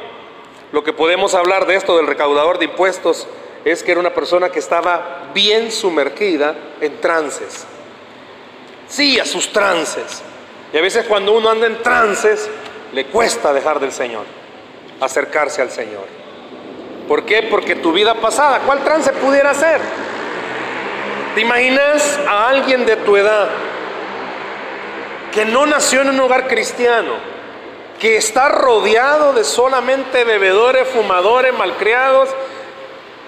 lo 0.70 0.84
que 0.84 0.92
podemos 0.92 1.34
hablar 1.34 1.66
de 1.66 1.74
esto 1.74 1.96
del 1.96 2.06
recaudador 2.06 2.60
de 2.60 2.66
impuestos 2.66 3.26
es 3.64 3.82
que 3.82 3.90
era 3.90 3.98
una 3.98 4.14
persona 4.14 4.50
que 4.50 4.60
estaba 4.60 5.30
bien 5.34 5.72
sumergida 5.72 6.54
en 6.80 7.00
trances. 7.00 7.66
Sí, 8.86 9.18
a 9.18 9.24
sus 9.24 9.52
trances. 9.52 10.22
Y 10.76 10.78
a 10.78 10.82
veces 10.82 11.06
cuando 11.06 11.32
uno 11.32 11.48
anda 11.48 11.66
en 11.66 11.82
trances, 11.82 12.50
le 12.92 13.06
cuesta 13.06 13.54
dejar 13.54 13.80
del 13.80 13.92
Señor 13.92 14.24
acercarse 15.00 15.62
al 15.62 15.70
Señor. 15.70 16.04
¿Por 17.08 17.24
qué? 17.24 17.44
Porque 17.44 17.76
tu 17.76 17.92
vida 17.92 18.16
pasada, 18.16 18.60
¿cuál 18.60 18.84
trance 18.84 19.10
pudiera 19.14 19.54
ser? 19.54 19.80
¿Te 21.34 21.40
imaginas 21.40 22.20
a 22.28 22.48
alguien 22.48 22.84
de 22.84 22.96
tu 22.96 23.16
edad 23.16 23.48
que 25.32 25.46
no 25.46 25.64
nació 25.64 26.02
en 26.02 26.10
un 26.10 26.20
hogar 26.20 26.46
cristiano, 26.46 27.14
que 27.98 28.18
está 28.18 28.50
rodeado 28.50 29.32
de 29.32 29.44
solamente 29.44 30.24
bebedores, 30.24 30.86
fumadores, 30.88 31.54
malcriados, 31.54 32.28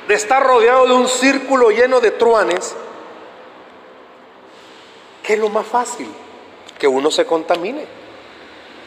de 0.06 0.12
estar 0.12 0.42
rodeado 0.42 0.86
de 0.86 0.92
un 0.92 1.08
círculo 1.08 1.70
lleno 1.70 2.00
de 2.00 2.10
truanes? 2.10 2.76
¿Qué 5.22 5.32
es 5.32 5.38
lo 5.38 5.48
más 5.48 5.66
fácil? 5.66 6.08
Que 6.78 6.86
uno 6.88 7.10
se 7.10 7.24
contamine. 7.24 7.84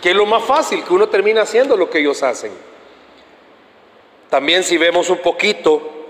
¿Qué 0.01 0.11
es 0.11 0.15
lo 0.15 0.25
más 0.25 0.43
fácil? 0.43 0.83
Que 0.83 0.93
uno 0.93 1.09
termine 1.09 1.39
haciendo 1.39 1.77
lo 1.77 1.89
que 1.89 1.99
ellos 1.99 2.23
hacen. 2.23 2.51
También 4.29 4.63
si 4.63 4.77
vemos 4.77 5.09
un 5.09 5.17
poquito, 5.17 6.07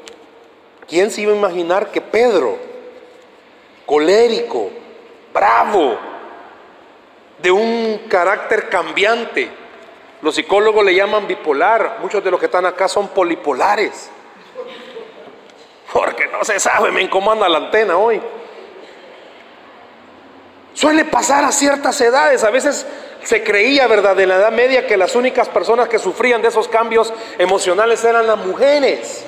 ¿quién 0.87 1.09
se 1.11 1.21
iba 1.21 1.33
a 1.33 1.35
imaginar 1.35 1.91
que 1.91 2.01
Pedro, 2.01 2.57
colérico, 3.85 4.69
bravo, 5.33 5.97
de 7.41 7.51
un 7.51 8.03
carácter 8.07 8.69
cambiante, 8.69 9.49
los 10.21 10.35
psicólogos 10.35 10.85
le 10.85 10.93
llaman 10.93 11.27
bipolar, 11.27 11.97
muchos 11.99 12.23
de 12.23 12.29
los 12.29 12.39
que 12.39 12.45
están 12.45 12.65
acá 12.65 12.87
son 12.87 13.07
polipolares, 13.07 14.11
porque 15.91 16.27
no 16.27 16.43
se 16.43 16.59
sabe, 16.59 16.91
me 16.91 17.01
incomoda 17.01 17.49
la 17.49 17.57
antena 17.57 17.97
hoy. 17.97 18.21
Suele 20.73 21.05
pasar 21.05 21.43
a 21.43 21.51
ciertas 21.51 21.99
edades, 22.01 22.43
a 22.43 22.49
veces 22.49 22.85
se 23.23 23.43
creía, 23.43 23.87
¿verdad?, 23.87 24.19
en 24.19 24.29
la 24.29 24.35
Edad 24.37 24.51
Media 24.51 24.87
que 24.87 24.97
las 24.97 25.15
únicas 25.15 25.49
personas 25.49 25.87
que 25.87 25.99
sufrían 25.99 26.41
de 26.41 26.47
esos 26.47 26.67
cambios 26.67 27.13
emocionales 27.37 28.03
eran 28.03 28.25
las 28.25 28.37
mujeres. 28.37 29.25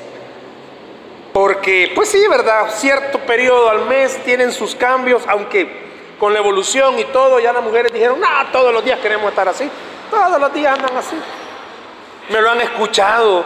Porque, 1.33 1.91
pues 1.95 2.09
sí, 2.09 2.23
¿verdad? 2.29 2.69
Cierto 2.75 3.19
periodo 3.19 3.69
al 3.69 3.85
mes 3.85 4.23
tienen 4.23 4.51
sus 4.51 4.75
cambios, 4.75 5.23
aunque 5.27 5.83
con 6.19 6.31
la 6.31 6.39
evolución 6.39 6.97
y 6.99 7.05
todo, 7.05 7.39
ya 7.39 7.51
las 7.51 7.63
mujeres 7.63 7.91
dijeron, 7.91 8.19
no, 8.19 8.27
todos 8.51 8.71
los 8.71 8.85
días 8.85 8.99
queremos 8.99 9.29
estar 9.29 9.47
así. 9.49 9.69
Todos 10.09 10.39
los 10.39 10.53
días 10.53 10.77
andan 10.77 10.95
así. 10.95 11.15
Me 12.29 12.39
lo 12.39 12.51
han 12.51 12.61
escuchado 12.61 13.43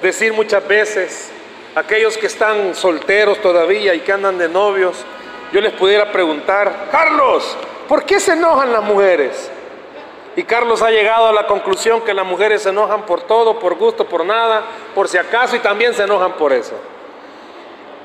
decir 0.00 0.32
muchas 0.32 0.66
veces. 0.66 1.30
Aquellos 1.74 2.16
que 2.16 2.26
están 2.26 2.74
solteros 2.74 3.40
todavía 3.40 3.94
y 3.94 4.00
que 4.00 4.12
andan 4.12 4.38
de 4.38 4.48
novios, 4.48 5.04
yo 5.52 5.60
les 5.60 5.72
pudiera 5.74 6.10
preguntar, 6.10 6.88
Carlos, 6.90 7.56
¿Por 7.92 8.04
qué 8.04 8.20
se 8.20 8.32
enojan 8.32 8.72
las 8.72 8.82
mujeres? 8.82 9.50
Y 10.34 10.44
Carlos 10.44 10.80
ha 10.80 10.90
llegado 10.90 11.26
a 11.26 11.32
la 11.34 11.46
conclusión 11.46 12.00
que 12.00 12.14
las 12.14 12.24
mujeres 12.24 12.62
se 12.62 12.70
enojan 12.70 13.02
por 13.02 13.24
todo, 13.24 13.58
por 13.58 13.74
gusto, 13.74 14.06
por 14.06 14.24
nada, 14.24 14.62
por 14.94 15.08
si 15.08 15.18
acaso 15.18 15.56
y 15.56 15.58
también 15.58 15.92
se 15.92 16.04
enojan 16.04 16.32
por 16.32 16.54
eso. 16.54 16.72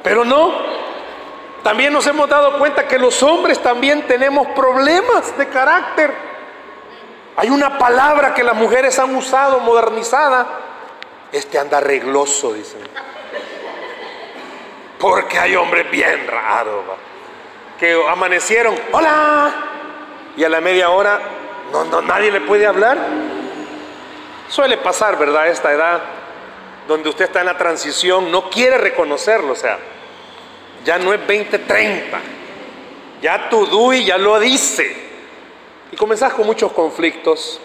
Pero 0.04 0.26
no, 0.26 0.52
también 1.64 1.94
nos 1.94 2.06
hemos 2.06 2.28
dado 2.28 2.60
cuenta 2.60 2.86
que 2.86 3.00
los 3.00 3.24
hombres 3.24 3.60
también 3.60 4.06
tenemos 4.08 4.48
problemas 4.48 5.38
de 5.38 5.48
carácter. 5.48 6.14
Hay 7.38 7.50
una 7.50 7.78
palabra 7.78 8.34
que 8.34 8.44
las 8.44 8.56
mujeres 8.56 9.00
han 9.00 9.16
usado 9.16 9.62
modernizada. 9.62 10.48
Este 11.32 11.58
anda 11.58 11.80
regloso, 11.80 12.52
dicen. 12.52 12.82
Porque 15.00 15.40
hay 15.40 15.56
hombres 15.56 15.90
bien 15.90 16.28
raros 16.28 16.84
que 17.80 18.00
amanecieron, 18.08 18.76
hola, 18.92 19.54
y 20.36 20.44
a 20.44 20.50
la 20.50 20.62
media 20.62 20.90
hora 20.90 21.20
no, 21.72 21.84
no, 21.86 22.02
nadie 22.02 22.32
le 22.32 22.42
puede 22.42 22.66
hablar. 22.66 22.98
Suele 24.50 24.78
pasar, 24.78 25.18
¿verdad? 25.18 25.48
Esta 25.48 25.72
edad 25.72 26.02
donde 26.88 27.10
usted 27.10 27.26
está 27.26 27.42
en 27.42 27.48
la 27.48 27.58
transición, 27.58 28.32
no 28.32 28.50
quiere 28.50 28.78
reconocerlo, 28.78 29.52
o 29.52 29.56
sea, 29.56 29.78
ya 30.86 30.98
no 30.98 31.14
es 31.14 31.20
2030, 31.20 32.20
ya 33.22 33.50
tu 33.50 33.66
DUI 33.66 34.06
ya 34.06 34.18
lo 34.18 34.40
dice. 34.40 35.08
Y 35.92 35.96
comenzás 35.96 36.34
con 36.34 36.46
muchos 36.46 36.72
conflictos. 36.72 37.60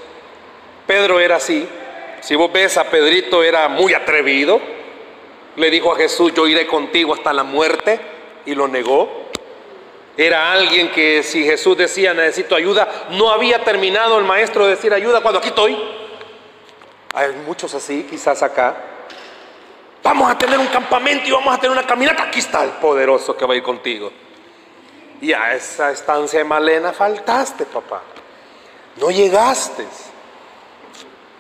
Pedro 0.87 1.21
era 1.21 1.37
así. 1.37 1.69
Si 2.21 2.35
vos 2.37 2.52
ves 2.52 2.76
a 2.78 2.85
Pedrito 2.85 3.42
era 3.42 3.69
muy 3.69 3.95
atrevido. 3.95 4.61
Le 5.57 5.71
dijo 5.71 5.92
a 5.92 5.97
Jesús, 5.97 6.33
yo 6.35 6.47
iré 6.47 6.66
contigo 6.66 7.14
hasta 7.14 7.33
la 7.33 7.42
muerte. 7.42 8.00
Y 8.47 8.54
lo 8.54 8.69
negó. 8.69 9.31
Era 10.16 10.52
alguien 10.52 10.90
que 10.90 11.23
si 11.23 11.45
Jesús 11.45 11.76
decía 11.76 12.12
necesito 12.12 12.54
ayuda, 12.54 13.07
no 13.11 13.31
había 13.31 13.64
terminado 13.64 14.19
el 14.19 14.25
maestro 14.25 14.64
de 14.64 14.76
decir 14.76 14.92
ayuda 14.92 15.21
cuando 15.21 15.38
aquí 15.38 15.49
estoy. 15.49 15.76
Hay 17.14 17.33
muchos 17.47 17.75
así, 17.75 18.07
quizás 18.09 18.42
acá. 18.42 18.76
Vamos 20.02 20.31
a 20.31 20.37
tener 20.37 20.59
un 20.59 20.66
campamento 20.66 21.28
y 21.28 21.31
vamos 21.31 21.54
a 21.54 21.59
tener 21.59 21.71
una 21.71 21.87
caminata. 21.87 22.25
Aquí 22.25 22.40
está 22.40 22.64
el 22.64 22.71
poderoso 22.73 23.37
que 23.37 23.47
va 23.47 23.54
a 23.54 23.57
ir 23.57 23.62
contigo. 23.62 24.12
Y 25.21 25.33
a 25.33 25.54
esa 25.54 25.90
estancia 25.92 26.40
de 26.40 26.45
Malena 26.45 26.92
faltaste, 26.92 27.64
papá. 27.64 28.02
No 28.97 29.11
llegaste. 29.11 29.87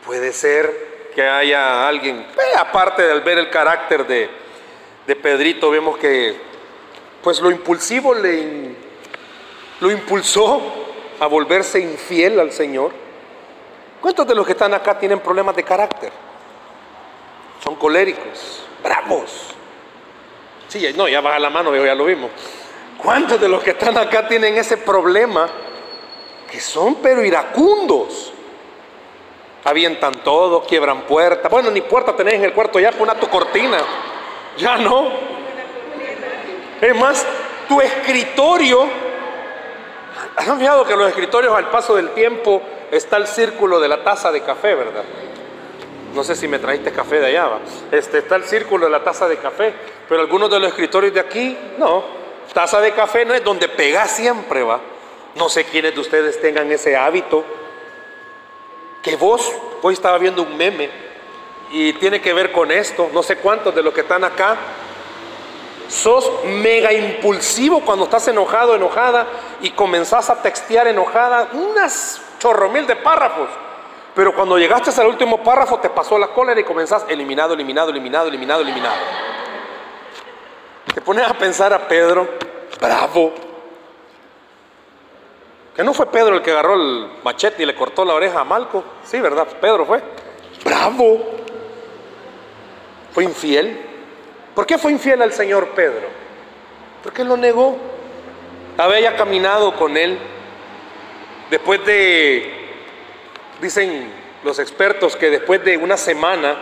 Puede 0.06 0.32
ser 0.32 1.10
que 1.14 1.22
haya 1.22 1.86
alguien, 1.86 2.20
eh, 2.20 2.56
aparte 2.56 3.02
de 3.02 3.20
ver 3.20 3.38
el 3.38 3.50
carácter 3.50 4.06
de, 4.06 4.30
de 5.06 5.16
Pedrito, 5.16 5.70
vemos 5.70 5.98
que 5.98 6.51
pues 7.22 7.40
lo 7.40 7.50
impulsivo 7.50 8.14
le, 8.14 8.74
lo 9.80 9.90
impulsó 9.90 10.60
a 11.20 11.26
volverse 11.26 11.78
infiel 11.78 12.40
al 12.40 12.52
Señor. 12.52 12.90
¿Cuántos 14.00 14.26
de 14.26 14.34
los 14.34 14.44
que 14.44 14.52
están 14.52 14.74
acá 14.74 14.98
tienen 14.98 15.20
problemas 15.20 15.54
de 15.54 15.62
carácter? 15.62 16.10
Son 17.62 17.76
coléricos, 17.76 18.64
bravos. 18.82 19.54
Sí, 20.66 20.92
no, 20.96 21.06
ya 21.06 21.20
baja 21.20 21.38
la 21.38 21.50
mano, 21.50 21.74
ya 21.76 21.94
lo 21.94 22.06
vimos. 22.06 22.30
¿Cuántos 22.98 23.40
de 23.40 23.48
los 23.48 23.62
que 23.62 23.70
están 23.70 23.96
acá 23.98 24.26
tienen 24.26 24.56
ese 24.56 24.76
problema? 24.78 25.48
Que 26.50 26.60
son 26.60 26.96
pero 26.96 27.24
iracundos. 27.24 28.32
Avientan 29.64 30.24
todo, 30.24 30.62
quiebran 30.62 31.02
puertas. 31.02 31.50
Bueno, 31.50 31.70
ni 31.70 31.82
puerta 31.82 32.16
tenés 32.16 32.34
en 32.34 32.44
el 32.44 32.52
cuarto, 32.52 32.80
ya 32.80 32.90
pon 32.90 33.08
tu 33.20 33.28
cortina. 33.28 33.78
Ya 34.56 34.76
no. 34.76 35.31
Es 36.82 36.96
más, 36.96 37.24
tu 37.68 37.80
escritorio, 37.80 38.88
¿has 40.34 40.58
fijado 40.58 40.84
que 40.84 40.96
los 40.96 41.08
escritorios 41.08 41.54
al 41.54 41.70
paso 41.70 41.94
del 41.94 42.10
tiempo 42.10 42.60
está 42.90 43.18
el 43.18 43.28
círculo 43.28 43.78
de 43.78 43.86
la 43.86 44.02
taza 44.02 44.32
de 44.32 44.40
café, 44.40 44.74
verdad? 44.74 45.04
No 46.12 46.24
sé 46.24 46.34
si 46.34 46.48
me 46.48 46.58
trajiste 46.58 46.90
café 46.90 47.20
de 47.20 47.26
allá, 47.26 47.46
¿va? 47.46 47.60
Este, 47.92 48.18
está 48.18 48.34
el 48.34 48.42
círculo 48.42 48.86
de 48.86 48.90
la 48.90 49.04
taza 49.04 49.28
de 49.28 49.36
café, 49.36 49.72
pero 50.08 50.22
algunos 50.22 50.50
de 50.50 50.58
los 50.58 50.70
escritorios 50.70 51.14
de 51.14 51.20
aquí, 51.20 51.56
no. 51.78 52.02
Taza 52.52 52.80
de 52.80 52.90
café 52.90 53.24
no 53.24 53.32
es 53.32 53.44
donde 53.44 53.68
pega 53.68 54.08
siempre, 54.08 54.64
va. 54.64 54.80
No 55.36 55.48
sé 55.48 55.62
quiénes 55.62 55.94
de 55.94 56.00
ustedes 56.00 56.40
tengan 56.40 56.68
ese 56.72 56.96
hábito. 56.96 57.44
Que 59.04 59.14
vos, 59.14 59.52
hoy 59.82 59.94
estaba 59.94 60.18
viendo 60.18 60.42
un 60.42 60.56
meme 60.56 60.90
y 61.70 61.92
tiene 61.92 62.20
que 62.20 62.32
ver 62.32 62.50
con 62.50 62.72
esto. 62.72 63.08
No 63.14 63.22
sé 63.22 63.36
cuántos 63.36 63.72
de 63.72 63.84
los 63.84 63.94
que 63.94 64.00
están 64.00 64.24
acá 64.24 64.56
sos 65.92 66.30
mega 66.44 66.92
impulsivo 66.92 67.80
cuando 67.80 68.04
estás 68.04 68.26
enojado, 68.28 68.74
enojada, 68.74 69.26
y 69.60 69.70
comenzás 69.72 70.30
a 70.30 70.40
textear 70.40 70.88
enojada 70.88 71.50
unas 71.52 72.20
chorro 72.38 72.70
mil 72.70 72.86
de 72.86 72.96
párrafos. 72.96 73.48
Pero 74.14 74.34
cuando 74.34 74.58
llegaste 74.58 74.98
al 75.00 75.06
último 75.06 75.42
párrafo 75.42 75.78
te 75.78 75.90
pasó 75.90 76.18
la 76.18 76.28
cólera 76.28 76.60
y 76.60 76.64
comenzás 76.64 77.04
eliminado, 77.08 77.54
eliminado, 77.54 77.90
eliminado, 77.90 78.28
eliminado, 78.28 78.62
eliminado. 78.62 78.96
Te 80.94 81.00
pones 81.00 81.28
a 81.28 81.34
pensar 81.34 81.72
a 81.72 81.86
Pedro, 81.86 82.28
bravo. 82.80 83.32
Que 85.76 85.84
no 85.84 85.94
fue 85.94 86.06
Pedro 86.06 86.36
el 86.36 86.42
que 86.42 86.50
agarró 86.50 86.74
el 86.74 87.10
machete 87.22 87.62
y 87.62 87.66
le 87.66 87.74
cortó 87.74 88.04
la 88.04 88.14
oreja 88.14 88.40
a 88.40 88.44
Malco. 88.44 88.82
Sí, 89.04 89.20
¿verdad? 89.20 89.46
Pedro 89.60 89.86
fue. 89.86 90.02
Bravo. 90.64 91.18
Fue 93.12 93.24
infiel. 93.24 93.91
¿Por 94.54 94.66
qué 94.66 94.78
fue 94.78 94.92
infiel 94.92 95.22
al 95.22 95.32
Señor 95.32 95.70
Pedro? 95.70 96.08
Porque 97.02 97.24
lo 97.24 97.36
negó. 97.36 97.76
Había 98.76 99.16
caminado 99.16 99.74
con 99.76 99.96
él. 99.96 100.18
Después 101.50 101.84
de, 101.84 102.52
dicen 103.60 104.12
los 104.44 104.58
expertos, 104.58 105.16
que 105.16 105.30
después 105.30 105.64
de 105.64 105.76
una 105.76 105.96
semana 105.96 106.56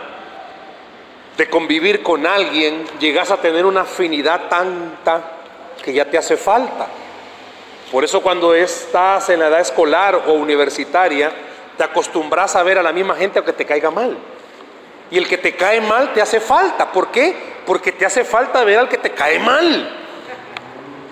de 1.37 1.49
convivir 1.49 2.03
con 2.03 2.25
alguien, 2.25 2.85
llegas 2.99 3.31
a 3.31 3.37
tener 3.37 3.65
una 3.65 3.81
afinidad 3.81 4.49
tanta 4.49 5.37
que 5.83 5.93
ya 5.93 6.05
te 6.05 6.17
hace 6.17 6.37
falta. 6.37 6.87
Por 7.91 8.03
eso 8.03 8.21
cuando 8.21 8.53
estás 8.53 9.29
en 9.29 9.39
la 9.39 9.47
edad 9.47 9.59
escolar 9.59 10.23
o 10.27 10.33
universitaria, 10.33 11.31
te 11.77 11.83
acostumbras 11.83 12.55
a 12.55 12.63
ver 12.63 12.77
a 12.77 12.83
la 12.83 12.91
misma 12.91 13.15
gente 13.15 13.39
aunque 13.39 13.53
te 13.53 13.65
caiga 13.65 13.91
mal. 13.91 14.17
Y 15.11 15.17
el 15.17 15.27
que 15.27 15.37
te 15.37 15.55
cae 15.55 15.81
mal 15.81 16.13
te 16.13 16.21
hace 16.21 16.39
falta. 16.39 16.91
¿Por 16.91 17.11
qué? 17.11 17.35
Porque 17.65 17.91
te 17.91 18.05
hace 18.05 18.23
falta 18.23 18.63
ver 18.63 18.79
al 18.79 18.89
que 18.89 18.97
te 18.97 19.11
cae 19.11 19.39
mal. 19.39 19.97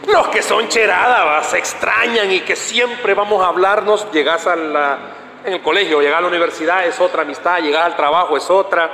Los 0.08 0.30
que 0.30 0.42
son 0.42 0.68
cheradas, 0.70 1.48
se 1.48 1.60
extrañan 1.60 2.32
y 2.32 2.40
que 2.40 2.56
siempre 2.56 3.14
vamos 3.14 3.44
a 3.44 3.50
hablarnos, 3.50 4.10
llegas 4.12 4.48
a 4.48 4.56
la, 4.56 4.98
en 5.46 5.54
el 5.54 5.62
colegio, 5.62 6.02
llegas 6.02 6.18
a 6.18 6.22
la 6.22 6.28
universidad 6.28 6.86
es 6.86 7.00
otra 7.00 7.22
amistad, 7.22 7.60
llegas 7.60 7.84
al 7.86 7.96
trabajo 7.96 8.36
es 8.38 8.50
otra. 8.50 8.90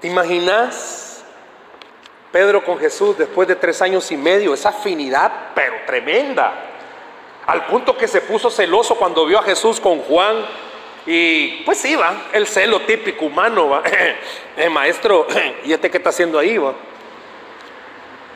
¿Te 0.00 0.08
imaginas? 0.08 1.24
Pedro 2.32 2.64
con 2.64 2.78
Jesús 2.78 3.16
después 3.16 3.48
de 3.48 3.56
tres 3.56 3.80
años 3.82 4.10
y 4.10 4.16
medio, 4.16 4.54
esa 4.54 4.70
afinidad, 4.70 5.32
pero 5.54 5.76
tremenda. 5.86 6.52
Al 7.46 7.66
punto 7.66 7.96
que 7.96 8.06
se 8.06 8.20
puso 8.20 8.50
celoso 8.50 8.96
cuando 8.96 9.24
vio 9.24 9.38
a 9.38 9.42
Jesús 9.42 9.80
con 9.80 10.00
Juan. 10.00 10.36
Y 11.10 11.62
pues 11.64 11.82
iba, 11.86 12.24
el 12.34 12.46
celo 12.46 12.80
típico 12.80 13.24
humano, 13.24 13.70
¿va? 13.70 13.82
Maestro, 14.70 15.26
¿y 15.64 15.72
este 15.72 15.90
qué 15.90 15.96
está 15.96 16.10
haciendo 16.10 16.38
ahí? 16.38 16.58
Va? 16.58 16.74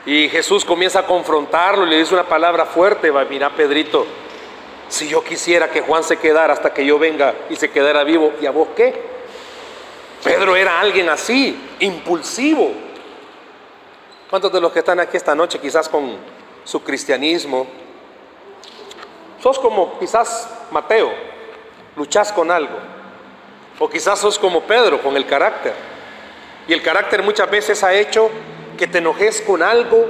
Y 0.07 0.27
Jesús 0.27 0.65
comienza 0.65 1.01
a 1.01 1.05
confrontarlo 1.05 1.85
le 1.85 1.99
dice 1.99 2.15
una 2.15 2.23
palabra 2.23 2.65
fuerte, 2.65 3.11
va, 3.11 3.25
mira 3.25 3.51
Pedrito, 3.51 4.07
si 4.87 5.07
yo 5.07 5.23
quisiera 5.23 5.69
que 5.69 5.81
Juan 5.81 6.03
se 6.03 6.17
quedara 6.17 6.51
hasta 6.51 6.73
que 6.73 6.83
yo 6.83 6.97
venga 6.97 7.35
y 7.47 7.57
se 7.57 7.69
quedara 7.69 8.03
vivo, 8.03 8.33
¿y 8.41 8.47
a 8.47 8.51
vos 8.51 8.69
qué? 8.75 8.99
Pedro 10.23 10.55
era 10.55 10.79
alguien 10.79 11.09
así, 11.09 11.55
impulsivo. 11.79 12.71
¿Cuántos 14.31 14.51
de 14.51 14.59
los 14.59 14.71
que 14.71 14.79
están 14.79 14.99
aquí 14.99 15.15
esta 15.15 15.35
noche 15.35 15.59
quizás 15.59 15.87
con 15.87 16.17
su 16.63 16.81
cristianismo? 16.81 17.67
Sos 19.43 19.59
como 19.59 19.99
quizás 19.99 20.49
Mateo, 20.71 21.32
luchás 21.95 22.31
con 22.31 22.51
algo. 22.51 22.77
O 23.79 23.89
quizás 23.89 24.19
sos 24.19 24.37
como 24.37 24.61
Pedro, 24.61 25.01
con 25.01 25.15
el 25.15 25.25
carácter. 25.25 25.73
Y 26.67 26.73
el 26.73 26.81
carácter 26.81 27.23
muchas 27.23 27.49
veces 27.49 27.83
ha 27.83 27.93
hecho 27.93 28.29
que 28.77 28.87
te 28.87 28.99
enojes 28.99 29.41
con 29.41 29.61
algo 29.61 30.05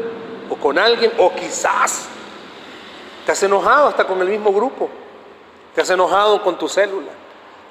o 0.49 0.55
con 0.55 0.77
alguien, 0.77 1.11
o 1.17 1.33
quizás 1.33 2.07
te 3.25 3.31
has 3.31 3.41
enojado 3.43 3.87
hasta 3.87 4.05
con 4.05 4.21
el 4.21 4.27
mismo 4.27 4.51
grupo, 4.51 4.89
te 5.73 5.81
has 5.81 5.89
enojado 5.89 6.43
con 6.43 6.57
tu 6.57 6.67
célula, 6.67 7.11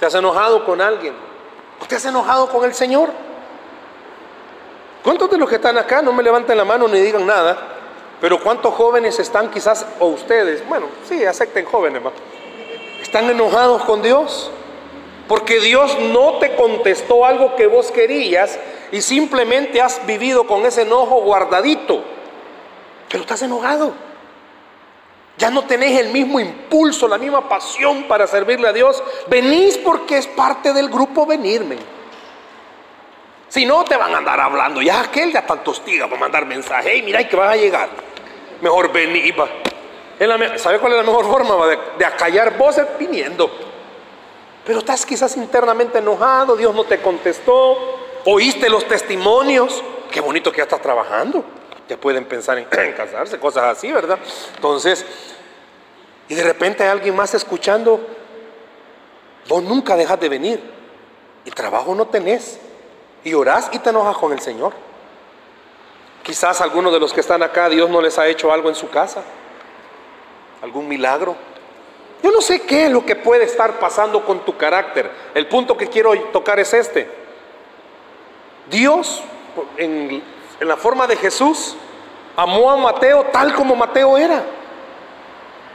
te 0.00 0.06
has 0.06 0.14
enojado 0.14 0.64
con 0.64 0.80
alguien, 0.80 1.14
o 1.80 1.86
te 1.86 1.96
has 1.96 2.04
enojado 2.04 2.48
con 2.48 2.64
el 2.64 2.74
Señor. 2.74 3.10
¿Cuántos 5.04 5.30
de 5.30 5.36
los 5.36 5.48
que 5.48 5.56
están 5.56 5.76
acá 5.78 6.00
no 6.00 6.12
me 6.12 6.22
levanten 6.22 6.56
la 6.56 6.64
mano 6.64 6.88
ni 6.88 7.00
digan 7.00 7.26
nada? 7.26 7.58
Pero 8.20 8.40
¿cuántos 8.40 8.72
jóvenes 8.74 9.18
están 9.18 9.50
quizás, 9.50 9.84
o 9.98 10.06
ustedes, 10.06 10.66
bueno, 10.68 10.86
sí, 11.08 11.24
acepten 11.24 11.64
jóvenes, 11.64 12.02
están 13.02 13.28
enojados 13.30 13.82
con 13.84 14.02
Dios? 14.02 14.50
Porque 15.28 15.60
Dios 15.60 15.98
no 15.98 16.38
te 16.38 16.54
contestó 16.56 17.24
algo 17.24 17.56
que 17.56 17.66
vos 17.66 17.90
querías 17.90 18.58
y 18.90 19.00
simplemente 19.00 19.80
has 19.80 20.04
vivido 20.06 20.46
con 20.46 20.66
ese 20.66 20.82
enojo 20.82 21.22
guardadito. 21.22 22.02
Pero 23.08 23.22
estás 23.22 23.42
enojado. 23.42 23.94
Ya 25.38 25.50
no 25.50 25.64
tenés 25.64 25.98
el 25.98 26.08
mismo 26.08 26.38
impulso, 26.38 27.08
la 27.08 27.18
misma 27.18 27.48
pasión 27.48 28.04
para 28.04 28.26
servirle 28.26 28.68
a 28.68 28.72
Dios. 28.72 29.02
Venís 29.28 29.78
porque 29.78 30.18
es 30.18 30.26
parte 30.26 30.72
del 30.72 30.88
grupo 30.88 31.24
venirme. 31.26 31.76
Si 33.48 33.66
no, 33.66 33.84
te 33.84 33.96
van 33.96 34.14
a 34.14 34.18
andar 34.18 34.40
hablando. 34.40 34.80
Ya 34.80 35.00
aquel 35.00 35.32
ya 35.32 35.44
tanto 35.46 35.72
hostiga 35.72 36.06
para 36.06 36.20
mandar 36.20 36.46
mensaje. 36.46 36.90
Hey, 36.92 37.02
mira 37.02 37.26
que 37.26 37.36
vas 37.36 37.50
a 37.50 37.56
llegar. 37.56 37.88
Mejor 38.60 38.92
venir. 38.92 39.34
¿Sabe 40.56 40.78
cuál 40.78 40.92
es 40.92 40.98
la 40.98 41.04
mejor 41.04 41.24
forma 41.30 41.66
de, 41.98 42.04
acallar 42.04 42.56
voces? 42.56 42.86
Viniendo. 42.98 43.50
Pero 44.64 44.78
estás 44.78 45.04
quizás 45.04 45.36
internamente 45.36 45.98
enojado, 45.98 46.56
Dios 46.56 46.74
no 46.74 46.84
te 46.84 47.00
contestó, 47.00 47.76
oíste 48.24 48.68
los 48.68 48.86
testimonios, 48.86 49.82
qué 50.10 50.20
bonito 50.20 50.52
que 50.52 50.58
ya 50.58 50.64
estás 50.64 50.80
trabajando, 50.80 51.44
ya 51.88 51.96
pueden 51.96 52.24
pensar 52.26 52.58
en, 52.58 52.92
casarse, 52.92 53.40
cosas 53.40 53.64
así, 53.76 53.90
¿verdad? 53.90 54.18
Entonces, 54.54 55.04
y 56.28 56.34
de 56.34 56.44
repente 56.44 56.84
hay 56.84 56.90
alguien 56.90 57.16
más 57.16 57.34
escuchando, 57.34 58.00
vos 59.48 59.62
nunca 59.64 59.96
dejas 59.96 60.20
de 60.20 60.28
venir 60.28 60.60
y 61.44 61.50
trabajo 61.50 61.94
no 61.94 62.06
tenés 62.06 62.60
y 63.24 63.34
orás 63.34 63.68
y 63.72 63.78
te 63.78 63.90
enojas 63.90 64.16
con 64.16 64.32
el 64.32 64.40
Señor. 64.40 64.72
Quizás 66.22 66.60
algunos 66.60 66.92
de 66.92 67.00
los 67.00 67.12
que 67.12 67.20
están 67.20 67.42
acá, 67.42 67.68
Dios 67.68 67.90
no 67.90 68.00
les 68.00 68.16
ha 68.18 68.28
hecho 68.28 68.52
algo 68.52 68.68
en 68.68 68.76
su 68.76 68.88
casa, 68.88 69.22
algún 70.62 70.88
milagro. 70.88 71.36
Yo 72.22 72.30
no 72.30 72.40
sé 72.40 72.62
qué 72.62 72.86
es 72.86 72.90
lo 72.90 73.04
que 73.04 73.16
puede 73.16 73.44
estar 73.44 73.80
pasando 73.80 74.24
con 74.24 74.44
tu 74.44 74.56
carácter. 74.56 75.10
El 75.34 75.48
punto 75.48 75.76
que 75.76 75.88
quiero 75.88 76.16
tocar 76.32 76.60
es 76.60 76.72
este. 76.72 77.10
Dios, 78.70 79.22
en, 79.76 80.22
la 80.60 80.76
forma 80.76 81.08
de 81.08 81.16
Jesús, 81.16 81.76
amó 82.36 82.70
a 82.70 82.76
Mateo 82.76 83.24
tal 83.32 83.52
como 83.54 83.74
Mateo 83.74 84.16
era. 84.16 84.44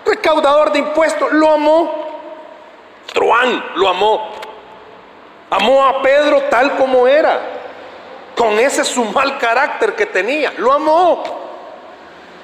Recaudador 0.06 0.72
de 0.72 0.80
impuestos, 0.80 1.34
lo 1.34 1.52
amó. 1.52 2.08
Truán 3.14 3.72
lo 3.76 3.90
amó. 3.90 4.32
Amó 5.50 5.86
a 5.86 6.02
Pedro 6.02 6.44
tal 6.44 6.78
como 6.78 7.08
era. 7.08 7.42
Con 8.38 8.58
ese 8.58 8.86
su 8.86 9.04
mal 9.04 9.38
carácter 9.38 9.96
que 9.96 10.06
tenía. 10.06 10.54
Lo 10.58 10.72
amó. 10.72 11.47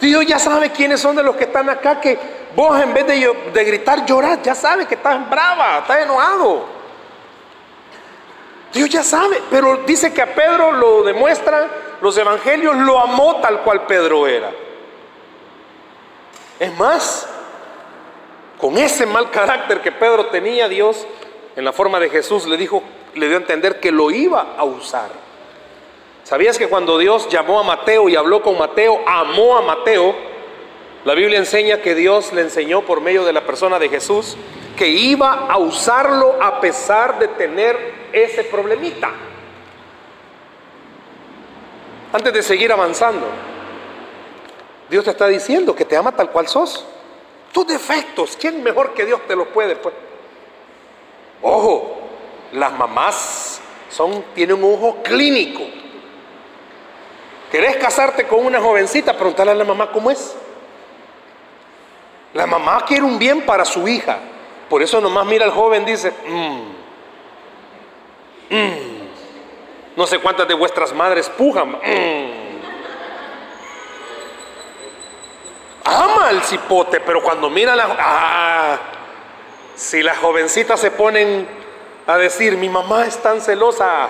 Dios 0.04 0.26
ya 0.26 0.38
sabe 0.38 0.72
quiénes 0.72 1.00
son 1.00 1.16
de 1.16 1.24
los 1.24 1.36
que 1.38 1.46
están 1.46 1.70
acá 1.70 2.02
que 2.02 2.20
vos 2.54 2.78
en 2.82 2.94
vez 2.94 3.08
de, 3.08 3.64
gritar 3.64 4.06
llorar, 4.06 4.42
ya 4.44 4.54
sabe 4.54 4.86
que 4.86 4.96
estás 4.96 5.30
brava, 5.30 5.80
estás 5.80 6.00
enojado. 6.02 6.66
Dios 8.74 8.90
ya 8.90 9.02
sabe, 9.02 9.42
pero 9.50 9.78
dice 9.86 10.14
que 10.14 10.22
a 10.22 10.36
Pedro 10.36 10.74
lo 10.74 11.04
demuestra, 11.04 11.70
los 12.02 12.18
evangelios 12.18 12.76
lo 12.76 13.00
amó 13.00 13.38
tal 13.38 13.62
cual 13.62 13.86
Pedro 13.86 14.28
era. 14.28 14.52
Es 16.60 16.76
más, 16.78 17.30
con 18.60 18.78
ese 18.78 19.06
mal 19.06 19.32
carácter 19.32 19.80
que 19.80 19.92
Pedro 19.94 20.26
tenía, 20.26 20.68
Dios, 20.68 21.08
en 21.56 21.64
la 21.64 21.72
forma 21.72 21.98
de 22.02 22.10
Jesús, 22.10 22.46
le 22.46 22.58
dijo, 22.58 22.84
le 23.14 23.28
dio 23.28 23.38
a 23.38 23.40
entender 23.40 23.80
que 23.80 23.92
lo 23.92 24.12
iba 24.12 24.56
a 24.58 24.66
usar. 24.66 25.23
¿Sabías 26.24 26.58
que 26.58 26.70
cuando 26.70 26.98
Dios 26.98 27.28
llamó 27.28 27.60
a 27.60 27.64
Mateo 27.64 28.08
y 28.08 28.16
habló 28.16 28.42
con 28.42 28.58
Mateo, 28.58 29.02
amó 29.06 29.58
a 29.58 29.62
Mateo? 29.62 30.16
La 31.04 31.16
Biblia 31.16 31.38
enseña 31.38 31.82
que 31.82 31.96
Dios 31.96 32.32
le 32.32 32.42
enseñó 32.42 32.84
por 32.84 33.02
medio 33.02 33.26
de 33.26 33.34
la 33.34 33.46
persona 33.46 33.78
de 33.78 33.90
Jesús 33.90 34.38
que 34.78 34.88
iba 34.88 35.48
a 35.48 35.58
usarlo 35.58 36.42
a 36.42 36.62
pesar 36.62 37.20
de 37.20 37.28
tener 37.28 37.78
ese 38.14 38.46
problemita. 38.46 39.12
Antes 42.14 42.34
de 42.34 42.42
seguir 42.42 42.72
avanzando, 42.72 43.26
Dios 44.90 45.04
te 45.04 45.12
está 45.12 45.28
diciendo 45.28 45.76
que 45.76 45.84
te 45.84 45.98
ama 45.98 46.14
tal 46.14 46.32
cual 46.32 46.48
sos. 46.48 46.86
Tus 47.52 47.68
defectos, 47.68 48.38
¿quién 48.40 48.64
mejor 48.64 48.94
que 48.94 49.06
Dios 49.06 49.20
te 49.28 49.36
los 49.36 49.48
puede? 49.48 49.76
Pues? 49.76 49.94
Ojo, 51.42 51.98
las 52.54 52.72
mamás 52.72 53.60
son, 53.90 54.24
tienen 54.34 54.64
un 54.64 54.74
ojo 54.74 55.04
clínico. 55.04 55.83
¿Querés 57.54 57.78
casarte 57.78 58.26
con 58.26 58.44
una 58.44 58.60
jovencita? 58.60 59.14
Preguntarle 59.14 59.52
a 59.52 59.56
la 59.56 59.64
mamá 59.64 59.92
cómo 59.92 60.10
es. 60.10 60.36
La 62.34 62.48
mamá 62.48 62.84
quiere 62.84 63.04
un 63.04 63.20
bien 63.20 63.46
para 63.46 63.64
su 63.64 63.88
hija. 63.88 64.18
Por 64.68 64.82
eso 64.82 65.00
nomás 65.00 65.24
mira 65.28 65.46
al 65.46 65.52
joven, 65.52 65.86
dice, 65.86 66.12
mmm, 66.28 66.62
no 69.96 70.08
sé 70.08 70.18
cuántas 70.18 70.48
de 70.48 70.56
vuestras 70.56 70.92
madres 70.94 71.30
pujan. 71.30 71.74
Mm. 71.74 72.32
Ama 75.84 76.30
al 76.30 76.42
cipote, 76.42 77.02
pero 77.02 77.22
cuando 77.22 77.52
mira 77.52 77.76
la... 77.76 77.96
Ah, 78.00 78.78
si 79.76 80.02
las 80.02 80.18
jovencitas 80.18 80.80
se 80.80 80.90
ponen 80.90 81.48
a 82.08 82.18
decir, 82.18 82.58
mi 82.58 82.68
mamá 82.68 83.06
es 83.06 83.22
tan 83.22 83.42
celosa, 83.42 84.08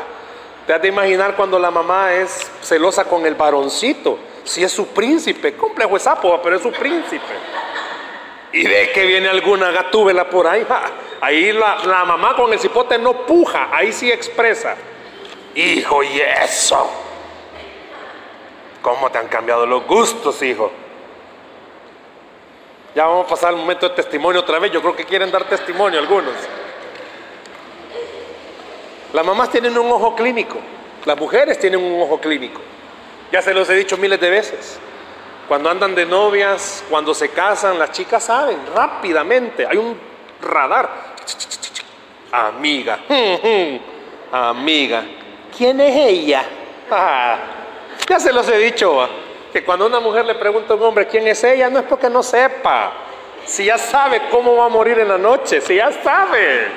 te 0.66 0.74
has 0.74 0.82
de 0.82 0.88
imaginar 0.88 1.36
cuando 1.36 1.60
la 1.60 1.72
mamá 1.72 2.14
es 2.14 2.52
celosa 2.62 3.06
con 3.06 3.26
el 3.26 3.36
varoncito, 3.36 4.18
si 4.44 4.64
es 4.64 4.72
su 4.72 4.88
príncipe, 4.88 5.56
complejo 5.56 5.98
es 5.98 6.04
sapo, 6.04 6.40
pero 6.42 6.56
es 6.56 6.62
su 6.62 6.72
príncipe. 6.72 7.34
Y 8.52 8.64
de 8.64 8.92
que 8.92 9.06
viene 9.06 9.30
alguna 9.30 9.72
gatúbela 9.72 10.30
por 10.30 10.48
ahí, 10.48 10.66
ahí 11.22 11.52
la, 11.52 11.78
la 11.86 12.06
mamá 12.06 12.36
con 12.36 12.54
el 12.54 12.60
cipote 12.60 12.98
no 12.98 13.26
puja, 13.26 13.70
ahí 13.72 13.92
sí 13.92 14.12
expresa. 14.12 14.76
Hijo, 15.56 16.04
y 16.04 16.22
eso. 16.22 16.90
¿Cómo 18.82 19.10
te 19.10 19.18
han 19.18 19.28
cambiado 19.28 19.66
los 19.66 19.86
gustos, 19.86 20.42
hijo? 20.42 20.72
Ya 22.96 23.06
vamos 23.06 23.26
a 23.26 23.30
pasar 23.30 23.50
al 23.50 23.56
momento 23.56 23.90
de 23.90 23.96
testimonio 23.96 24.42
otra 24.42 24.60
vez. 24.60 24.72
Yo 24.72 24.82
creo 24.82 24.96
que 24.96 25.06
quieren 25.06 25.32
dar 25.32 25.46
testimonio 25.46 26.00
algunos. 26.00 26.34
Las 29.14 29.26
mamás 29.26 29.52
tienen 29.52 29.78
un 29.78 29.92
ojo 29.92 30.16
clínico. 30.16 30.58
Las 31.06 31.18
mujeres 31.18 31.60
tienen 31.60 31.82
un 31.82 32.02
ojo 32.02 32.20
clínico. 32.20 32.60
Ya 33.32 33.42
se 33.42 33.54
los 33.54 33.70
he 33.70 33.76
dicho 33.76 33.96
miles 33.98 34.20
de 34.20 34.30
veces. 34.30 34.80
Cuando 35.48 35.70
andan 35.70 35.94
de 35.94 36.06
novias, 36.06 36.84
cuando 36.90 37.14
se 37.14 37.30
casan, 37.30 37.78
las 37.78 37.92
chicas 37.92 38.24
saben 38.24 38.58
rápidamente. 38.76 39.68
Hay 39.68 39.78
un 39.78 39.98
radar. 40.42 40.90
Amiga. 42.32 43.00
Amiga. 44.32 45.04
¿Quién 45.56 45.80
es 45.80 45.96
ella? 45.96 46.44
Ya 48.10 48.20
se 48.20 48.34
los 48.34 48.50
he 48.50 48.58
dicho 48.58 49.08
que 49.54 49.64
cuando 49.64 49.86
una 49.86 50.02
mujer 50.02 50.26
le 50.26 50.36
pregunta 50.36 50.74
a 50.74 50.76
un 50.76 50.84
hombre 50.84 51.08
quién 51.08 51.26
es 51.26 51.42
ella, 51.44 51.70
no 51.70 51.80
es 51.80 51.86
porque 51.86 52.10
no 52.10 52.22
sepa. 52.22 52.92
Si 53.46 53.64
ya 53.64 53.78
sabe 53.78 54.24
cómo 54.30 54.58
va 54.58 54.66
a 54.66 54.70
morir 54.70 55.00
en 55.00 55.08
la 55.08 55.18
noche, 55.18 55.62
si 55.62 55.76
ya 55.76 55.90
sabe. 56.04 56.68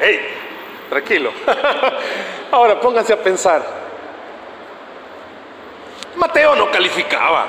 ¡Ey! 0.00 0.20
Tranquilo. 0.88 1.32
Ahora 2.50 2.80
pónganse 2.80 3.12
a 3.12 3.22
pensar. 3.22 3.62
Mateo 6.16 6.56
no 6.56 6.70
calificaba. 6.70 7.46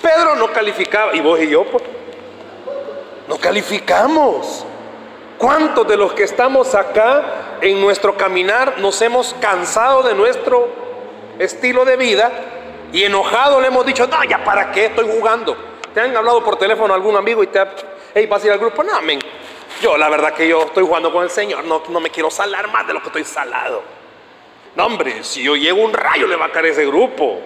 Pedro 0.00 0.36
no 0.36 0.50
calificaba. 0.52 1.14
Y 1.14 1.20
vos 1.20 1.38
y 1.40 1.48
yo, 1.48 1.64
pues, 1.64 1.84
no 3.26 3.36
calificamos. 3.36 4.64
¿Cuántos 5.36 5.86
de 5.86 5.96
los 5.96 6.14
que 6.14 6.24
estamos 6.24 6.74
acá 6.74 7.58
en 7.60 7.80
nuestro 7.80 8.16
caminar 8.16 8.78
nos 8.78 9.00
hemos 9.02 9.34
cansado 9.40 10.02
de 10.02 10.14
nuestro 10.14 10.68
estilo 11.38 11.84
de 11.84 11.96
vida 11.96 12.30
y 12.92 13.04
enojado 13.04 13.60
le 13.60 13.68
hemos 13.68 13.84
dicho, 13.84 14.06
no, 14.06 14.24
ya 14.24 14.42
para 14.42 14.72
qué 14.72 14.86
estoy 14.86 15.06
jugando. 15.06 15.56
¿Te 15.92 16.00
han 16.00 16.16
hablado 16.16 16.42
por 16.42 16.56
teléfono 16.56 16.92
a 16.92 16.96
algún 16.96 17.16
amigo 17.16 17.42
y 17.42 17.48
te 17.48 17.58
ha, 17.58 17.68
hey, 18.14 18.26
vas 18.26 18.42
a 18.42 18.46
ir 18.46 18.52
al 18.52 18.58
grupo? 18.58 18.82
No, 18.82 18.94
amén. 18.96 19.18
Yo 19.82 19.96
la 19.96 20.08
verdad 20.08 20.34
que 20.34 20.48
yo 20.48 20.62
estoy 20.62 20.84
jugando 20.84 21.12
con 21.12 21.22
el 21.22 21.30
Señor, 21.30 21.64
no, 21.64 21.82
no 21.88 22.00
me 22.00 22.10
quiero 22.10 22.30
salar 22.30 22.70
más 22.72 22.86
de 22.86 22.94
lo 22.94 23.00
que 23.00 23.06
estoy 23.06 23.24
salado. 23.24 23.82
No, 24.74 24.86
hombre, 24.86 25.24
si 25.24 25.42
yo 25.42 25.56
llego 25.56 25.82
un 25.82 25.92
rayo 25.92 26.26
le 26.26 26.36
va 26.36 26.46
a 26.46 26.52
caer 26.52 26.66
ese 26.66 26.86
grupo. 26.86 27.38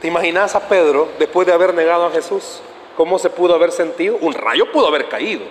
¿Te 0.00 0.08
imaginas 0.08 0.54
a 0.54 0.68
Pedro 0.68 1.08
después 1.18 1.46
de 1.46 1.52
haber 1.52 1.72
negado 1.72 2.06
a 2.06 2.10
Jesús? 2.10 2.60
¿Cómo 2.96 3.18
se 3.18 3.30
pudo 3.30 3.54
haber 3.54 3.72
sentido? 3.72 4.18
Un 4.20 4.34
rayo 4.34 4.70
pudo 4.70 4.86
haber 4.86 5.08
caído. 5.08 5.44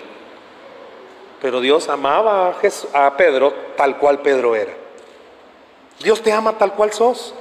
Pero 1.41 1.59
Dios 1.59 1.89
amaba 1.89 2.49
a, 2.49 2.53
Jesús, 2.53 2.89
a 2.93 3.17
Pedro 3.17 3.53
tal 3.75 3.97
cual 3.97 4.21
Pedro 4.21 4.55
era. 4.55 4.73
Dios 5.99 6.21
te 6.21 6.31
ama 6.31 6.57
tal 6.57 6.73
cual 6.73 6.93
sos. 6.93 7.33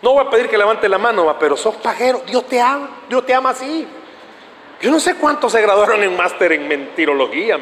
No 0.00 0.12
voy 0.12 0.26
a 0.26 0.30
pedir 0.30 0.48
que 0.48 0.56
levante 0.56 0.88
la 0.88 0.98
mano, 0.98 1.36
pero 1.38 1.56
sos 1.56 1.74
pajero. 1.76 2.22
Dios 2.26 2.44
te 2.46 2.60
ama, 2.60 2.88
Dios 3.08 3.26
te 3.26 3.34
ama 3.34 3.50
así. 3.50 3.86
Yo 4.82 4.90
no 4.90 4.98
sé 4.98 5.14
cuántos 5.14 5.52
se 5.52 5.62
graduaron 5.62 6.02
en 6.02 6.16
máster 6.16 6.50
en 6.50 6.66
mentirología, 6.66 7.56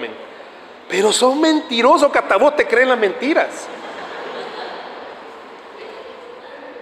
pero 0.89 1.13
son 1.13 1.39
mentirosos 1.39 2.11
que 2.11 2.19
hasta 2.19 2.37
vos 2.37 2.57
te 2.57 2.67
creen 2.67 2.89
las 2.89 2.99
mentiras. 2.99 3.69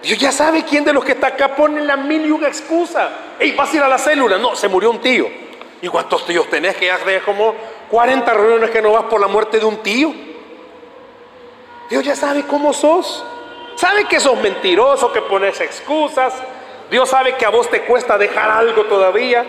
Dios 0.01 0.17
ya 0.17 0.31
sabe 0.31 0.63
quién 0.63 0.85
de 0.85 0.93
los 0.93 1.03
que 1.03 1.11
está 1.11 1.27
acá 1.27 1.57
pone 1.57 1.81
la 1.81 1.97
mil 1.97 2.25
y 2.25 2.31
una 2.31 2.47
excusa. 2.47 3.09
Ey, 3.37 3.51
vas 3.51 3.73
a 3.73 3.75
ir 3.75 3.83
a 3.83 3.89
la 3.89 3.97
célula. 3.97 4.37
No, 4.37 4.55
se 4.55 4.69
murió 4.69 4.91
un 4.91 5.01
tío. 5.01 5.27
¿Y 5.81 5.89
cuántos 5.89 6.25
tíos 6.25 6.49
tenés 6.49 6.77
que 6.77 6.89
de 6.89 7.19
como 7.19 7.53
40 7.91 8.33
reuniones 8.33 8.69
que 8.69 8.81
no 8.81 8.93
vas 8.93 9.03
por 9.03 9.19
la 9.19 9.27
muerte 9.27 9.59
de 9.59 9.65
un 9.65 9.83
tío? 9.83 10.13
Dios 11.89 12.01
ya 12.01 12.15
sabe 12.15 12.43
cómo 12.43 12.71
sos. 12.71 13.25
Sabe 13.75 14.05
que 14.05 14.21
sos 14.21 14.39
mentiroso, 14.39 15.11
que 15.11 15.21
pones 15.21 15.59
excusas. 15.59 16.33
Dios 16.89 17.09
sabe 17.09 17.35
que 17.35 17.45
a 17.45 17.49
vos 17.49 17.69
te 17.69 17.81
cuesta 17.81 18.17
dejar 18.17 18.49
algo 18.49 18.85
todavía. 18.85 19.45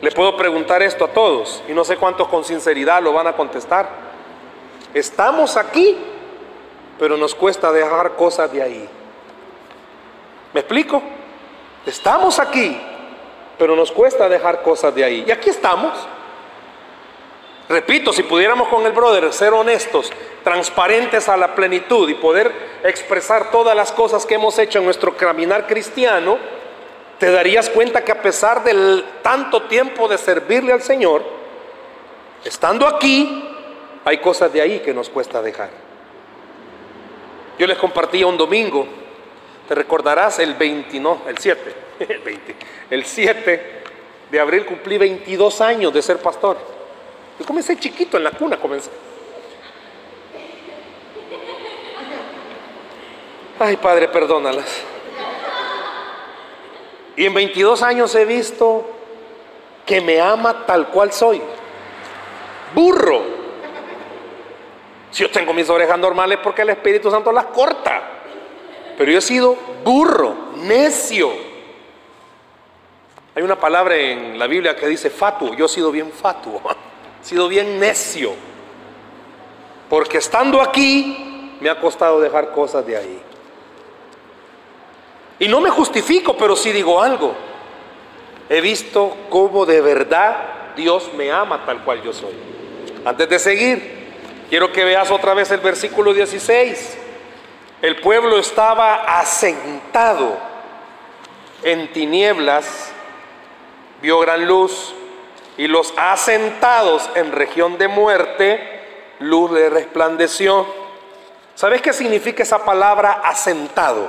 Le 0.00 0.12
puedo 0.12 0.36
preguntar 0.36 0.82
esto 0.82 1.06
a 1.06 1.08
todos 1.08 1.62
y 1.68 1.72
no 1.72 1.84
sé 1.84 1.96
cuántos 1.96 2.28
con 2.28 2.44
sinceridad 2.44 3.02
lo 3.02 3.12
van 3.12 3.26
a 3.26 3.32
contestar. 3.32 3.88
Estamos 4.94 5.56
aquí, 5.56 5.98
pero 6.98 7.16
nos 7.16 7.34
cuesta 7.34 7.72
dejar 7.72 8.14
cosas 8.14 8.52
de 8.52 8.62
ahí. 8.62 8.88
¿Me 10.54 10.60
explico? 10.60 11.02
Estamos 11.84 12.38
aquí, 12.38 12.80
pero 13.58 13.74
nos 13.74 13.90
cuesta 13.90 14.28
dejar 14.28 14.62
cosas 14.62 14.94
de 14.94 15.04
ahí. 15.04 15.24
Y 15.26 15.30
aquí 15.30 15.50
estamos. 15.50 15.92
Repito, 17.68 18.12
si 18.12 18.22
pudiéramos 18.22 18.68
con 18.68 18.86
el 18.86 18.92
brother 18.92 19.32
ser 19.32 19.52
honestos, 19.52 20.10
transparentes 20.42 21.28
a 21.28 21.36
la 21.36 21.54
plenitud 21.54 22.08
y 22.08 22.14
poder 22.14 22.80
expresar 22.84 23.50
todas 23.50 23.76
las 23.76 23.92
cosas 23.92 24.24
que 24.24 24.36
hemos 24.36 24.58
hecho 24.58 24.78
en 24.78 24.86
nuestro 24.86 25.16
caminar 25.16 25.66
cristiano, 25.66 26.38
te 27.18 27.30
darías 27.30 27.68
cuenta 27.70 28.04
que 28.04 28.12
a 28.12 28.22
pesar 28.22 28.62
del 28.62 29.04
tanto 29.22 29.62
tiempo 29.62 30.08
de 30.08 30.18
servirle 30.18 30.72
al 30.72 30.82
Señor, 30.82 31.22
estando 32.44 32.86
aquí, 32.86 33.44
hay 34.04 34.18
cosas 34.18 34.52
de 34.52 34.60
ahí 34.60 34.80
que 34.80 34.94
nos 34.94 35.08
cuesta 35.08 35.42
dejar. 35.42 35.70
Yo 37.58 37.66
les 37.66 37.76
compartía 37.76 38.26
un 38.26 38.36
domingo, 38.36 38.86
te 39.66 39.74
recordarás 39.74 40.38
el 40.38 40.54
20, 40.54 41.00
no, 41.00 41.22
el 41.26 41.38
7, 41.38 41.74
el 42.08 42.18
20, 42.20 42.56
el 42.90 43.04
7 43.04 43.82
de 44.30 44.40
abril 44.40 44.64
cumplí 44.64 44.96
22 44.96 45.60
años 45.60 45.92
de 45.92 46.02
ser 46.02 46.18
pastor. 46.18 46.56
Yo 47.38 47.44
comencé 47.44 47.76
chiquito 47.76 48.16
en 48.16 48.24
la 48.24 48.30
cuna, 48.30 48.58
comencé. 48.58 48.90
Ay, 53.58 53.76
Padre, 53.76 54.06
perdónalas. 54.06 54.97
Y 57.18 57.26
en 57.26 57.34
22 57.34 57.82
años 57.82 58.14
he 58.14 58.24
visto 58.24 58.86
que 59.84 60.00
me 60.00 60.20
ama 60.20 60.64
tal 60.64 60.86
cual 60.86 61.12
soy. 61.12 61.42
Burro. 62.72 63.22
Si 65.10 65.24
yo 65.24 65.30
tengo 65.32 65.52
mis 65.52 65.68
orejas 65.68 65.98
normales 65.98 66.38
porque 66.40 66.62
el 66.62 66.70
Espíritu 66.70 67.10
Santo 67.10 67.32
las 67.32 67.46
corta. 67.46 68.02
Pero 68.96 69.10
yo 69.10 69.18
he 69.18 69.20
sido 69.20 69.56
burro, 69.82 70.52
necio. 70.58 71.32
Hay 73.34 73.42
una 73.42 73.58
palabra 73.58 73.96
en 73.96 74.38
la 74.38 74.46
Biblia 74.46 74.76
que 74.76 74.86
dice 74.86 75.10
fatuo. 75.10 75.54
Yo 75.54 75.66
he 75.66 75.68
sido 75.68 75.90
bien 75.90 76.12
fatuo. 76.12 76.62
sido 77.22 77.48
bien 77.48 77.80
necio. 77.80 78.30
Porque 79.90 80.18
estando 80.18 80.62
aquí 80.62 81.56
me 81.60 81.68
ha 81.68 81.80
costado 81.80 82.20
dejar 82.20 82.52
cosas 82.52 82.86
de 82.86 82.96
ahí. 82.96 83.22
Y 85.38 85.48
no 85.48 85.60
me 85.60 85.70
justifico, 85.70 86.36
pero 86.36 86.56
sí 86.56 86.72
digo 86.72 87.00
algo. 87.00 87.34
He 88.48 88.60
visto 88.60 89.16
cómo 89.28 89.66
de 89.66 89.80
verdad 89.80 90.74
Dios 90.76 91.10
me 91.14 91.30
ama 91.30 91.64
tal 91.64 91.84
cual 91.84 92.02
yo 92.02 92.12
soy. 92.12 92.34
Antes 93.04 93.28
de 93.28 93.38
seguir, 93.38 94.08
quiero 94.48 94.72
que 94.72 94.84
veas 94.84 95.10
otra 95.10 95.34
vez 95.34 95.50
el 95.50 95.60
versículo 95.60 96.12
16. 96.12 96.98
El 97.82 98.00
pueblo 98.00 98.38
estaba 98.38 99.20
asentado 99.20 100.36
en 101.62 101.92
tinieblas, 101.92 102.92
vio 104.02 104.18
gran 104.20 104.46
luz, 104.46 104.94
y 105.56 105.66
los 105.66 105.92
asentados 105.96 107.10
en 107.14 107.32
región 107.32 107.78
de 107.78 107.88
muerte, 107.88 109.14
luz 109.18 109.50
le 109.50 109.68
resplandeció. 109.68 110.66
¿Sabes 111.54 111.82
qué 111.82 111.92
significa 111.92 112.42
esa 112.42 112.64
palabra 112.64 113.20
asentado? 113.24 114.08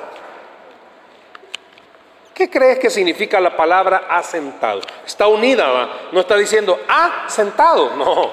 ¿Qué 2.40 2.50
crees 2.50 2.80
que 2.80 2.90
significa 2.90 3.40
la 3.40 3.56
palabra 3.56 4.08
asentado? 4.10 4.80
Está 5.06 5.28
unida, 5.28 6.08
no 6.12 6.22
está 6.22 6.38
diciendo 6.38 6.80
asentado, 6.88 7.98
no. 7.98 8.32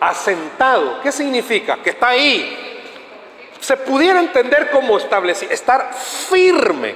Asentado, 0.00 0.98
¿qué 1.02 1.12
significa? 1.12 1.76
Que 1.76 1.90
está 1.90 2.08
ahí. 2.08 2.80
Se 3.60 3.76
pudiera 3.76 4.18
entender 4.18 4.70
como 4.70 4.96
establecer, 4.96 5.52
estar 5.52 5.92
firme. 5.94 6.94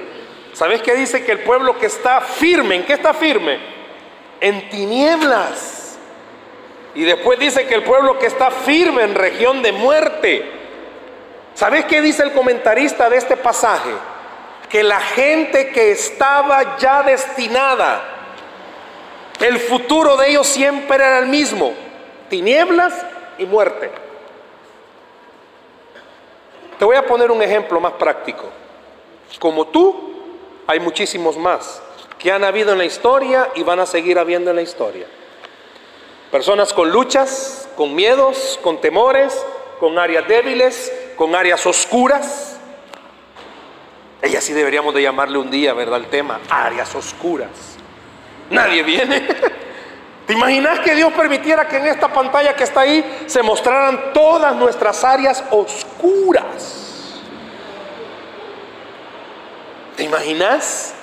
¿Sabes 0.53 0.81
qué 0.81 0.95
dice 0.95 1.23
que 1.23 1.33
el 1.33 1.39
pueblo 1.43 1.77
que 1.77 1.85
está 1.85 2.19
firme, 2.19 2.75
¿en 2.75 2.85
qué 2.85 2.93
está 2.93 3.13
firme? 3.13 3.77
en 4.41 4.69
tinieblas. 4.69 5.97
Y 6.95 7.03
después 7.03 7.37
dice 7.37 7.67
que 7.67 7.75
el 7.75 7.83
pueblo 7.83 8.17
que 8.17 8.25
está 8.25 8.49
firme 8.49 9.03
en 9.03 9.13
región 9.13 9.61
de 9.61 9.71
muerte. 9.71 10.51
¿Sabes 11.53 11.85
qué 11.85 12.01
dice 12.01 12.23
el 12.23 12.31
comentarista 12.31 13.07
de 13.07 13.17
este 13.17 13.37
pasaje? 13.37 13.91
Que 14.69 14.83
la 14.83 14.99
gente 14.99 15.69
que 15.69 15.91
estaba 15.91 16.77
ya 16.77 17.03
destinada, 17.03 18.03
el 19.39 19.59
futuro 19.59 20.17
de 20.17 20.29
ellos 20.29 20.47
siempre 20.47 20.95
era 20.95 21.19
el 21.19 21.27
mismo, 21.27 21.73
tinieblas 22.29 22.93
y 23.37 23.45
muerte. 23.45 23.91
Te 26.77 26.85
voy 26.85 26.95
a 26.95 27.05
poner 27.05 27.31
un 27.31 27.41
ejemplo 27.41 27.79
más 27.79 27.93
práctico. 27.93 28.45
Como 29.39 29.67
tú, 29.67 30.13
hay 30.67 30.79
muchísimos 30.79 31.37
más 31.37 31.81
que 32.19 32.31
han 32.31 32.43
habido 32.43 32.71
en 32.71 32.79
la 32.79 32.85
historia 32.85 33.49
y 33.55 33.63
van 33.63 33.79
a 33.79 33.85
seguir 33.85 34.19
habiendo 34.19 34.49
en 34.49 34.55
la 34.55 34.61
historia. 34.61 35.07
Personas 36.31 36.73
con 36.73 36.91
luchas, 36.91 37.69
con 37.75 37.95
miedos, 37.95 38.59
con 38.61 38.81
temores, 38.81 39.45
con 39.79 39.97
áreas 39.97 40.27
débiles, 40.27 40.91
con 41.15 41.35
áreas 41.35 41.65
oscuras. 41.65 42.56
Ella 44.21 44.41
sí 44.41 44.53
deberíamos 44.53 44.93
de 44.93 45.01
llamarle 45.01 45.37
un 45.37 45.51
día, 45.51 45.73
¿verdad? 45.73 45.99
El 45.99 46.07
tema, 46.07 46.39
áreas 46.49 46.93
oscuras. 46.95 47.49
Nadie 48.49 48.83
viene. 48.83 49.27
¿Te 50.27 50.33
imaginas 50.33 50.79
que 50.79 50.93
Dios 50.95 51.13
permitiera 51.13 51.67
que 51.67 51.77
en 51.77 51.87
esta 51.87 52.09
pantalla 52.09 52.55
que 52.55 52.63
está 52.63 52.81
ahí 52.81 53.23
se 53.27 53.41
mostraran 53.41 54.11
todas 54.13 54.55
nuestras 54.55 55.03
áreas 55.03 55.43
oscuras? 55.51 57.21
¿Te 59.95 60.03
imaginas? 60.03 60.93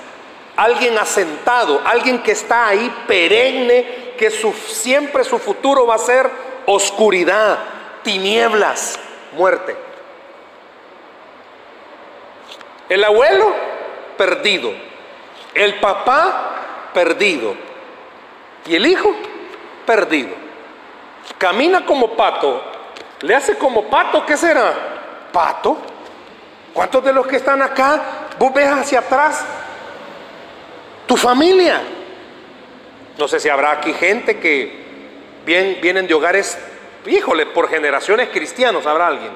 Alguien 0.57 0.99
asentado, 0.99 1.81
alguien 1.85 2.23
que 2.23 2.33
está 2.33 2.69
ahí 2.69 2.95
perenne, 3.09 4.15
que 4.19 4.31
siempre 4.31 5.25
su 5.25 5.39
futuro 5.39 5.87
va 5.87 5.95
a 5.95 5.99
ser 5.99 6.31
oscuridad, 6.67 7.59
tinieblas, 8.03 8.99
muerte. 9.33 9.94
El 12.89 13.05
abuelo, 13.05 13.55
perdido. 14.17 14.73
El 15.55 15.81
papá, 15.81 16.91
perdido. 16.93 17.55
Y 18.67 18.75
el 18.75 18.87
hijo, 18.87 19.15
perdido. 19.87 20.31
Camina 21.39 21.85
como 21.85 22.17
pato. 22.17 22.63
Le 23.21 23.35
hace 23.35 23.57
como 23.57 23.85
pato, 23.85 24.25
¿qué 24.27 24.37
será? 24.37 24.73
Pato. 25.33 25.79
¿Cuántos 26.73 27.05
de 27.05 27.13
los 27.13 27.27
que 27.27 27.37
están 27.37 27.63
acá, 27.63 28.03
vos 28.39 28.53
ves 28.53 28.69
hacia 28.69 28.99
atrás 28.99 29.45
tu 31.07 31.17
familia? 31.17 31.81
No 33.17 33.29
sé 33.29 33.39
si 33.39 33.49
habrá 33.49 33.71
aquí 33.71 33.93
gente 33.93 34.41
que 34.41 34.85
vienen 35.47 36.07
de 36.07 36.15
hogares, 36.15 36.59
híjole, 37.07 37.47
por 37.47 37.69
generaciones 37.69 38.31
cristianos, 38.31 38.87
habrá 38.87 39.07
alguien, 39.07 39.33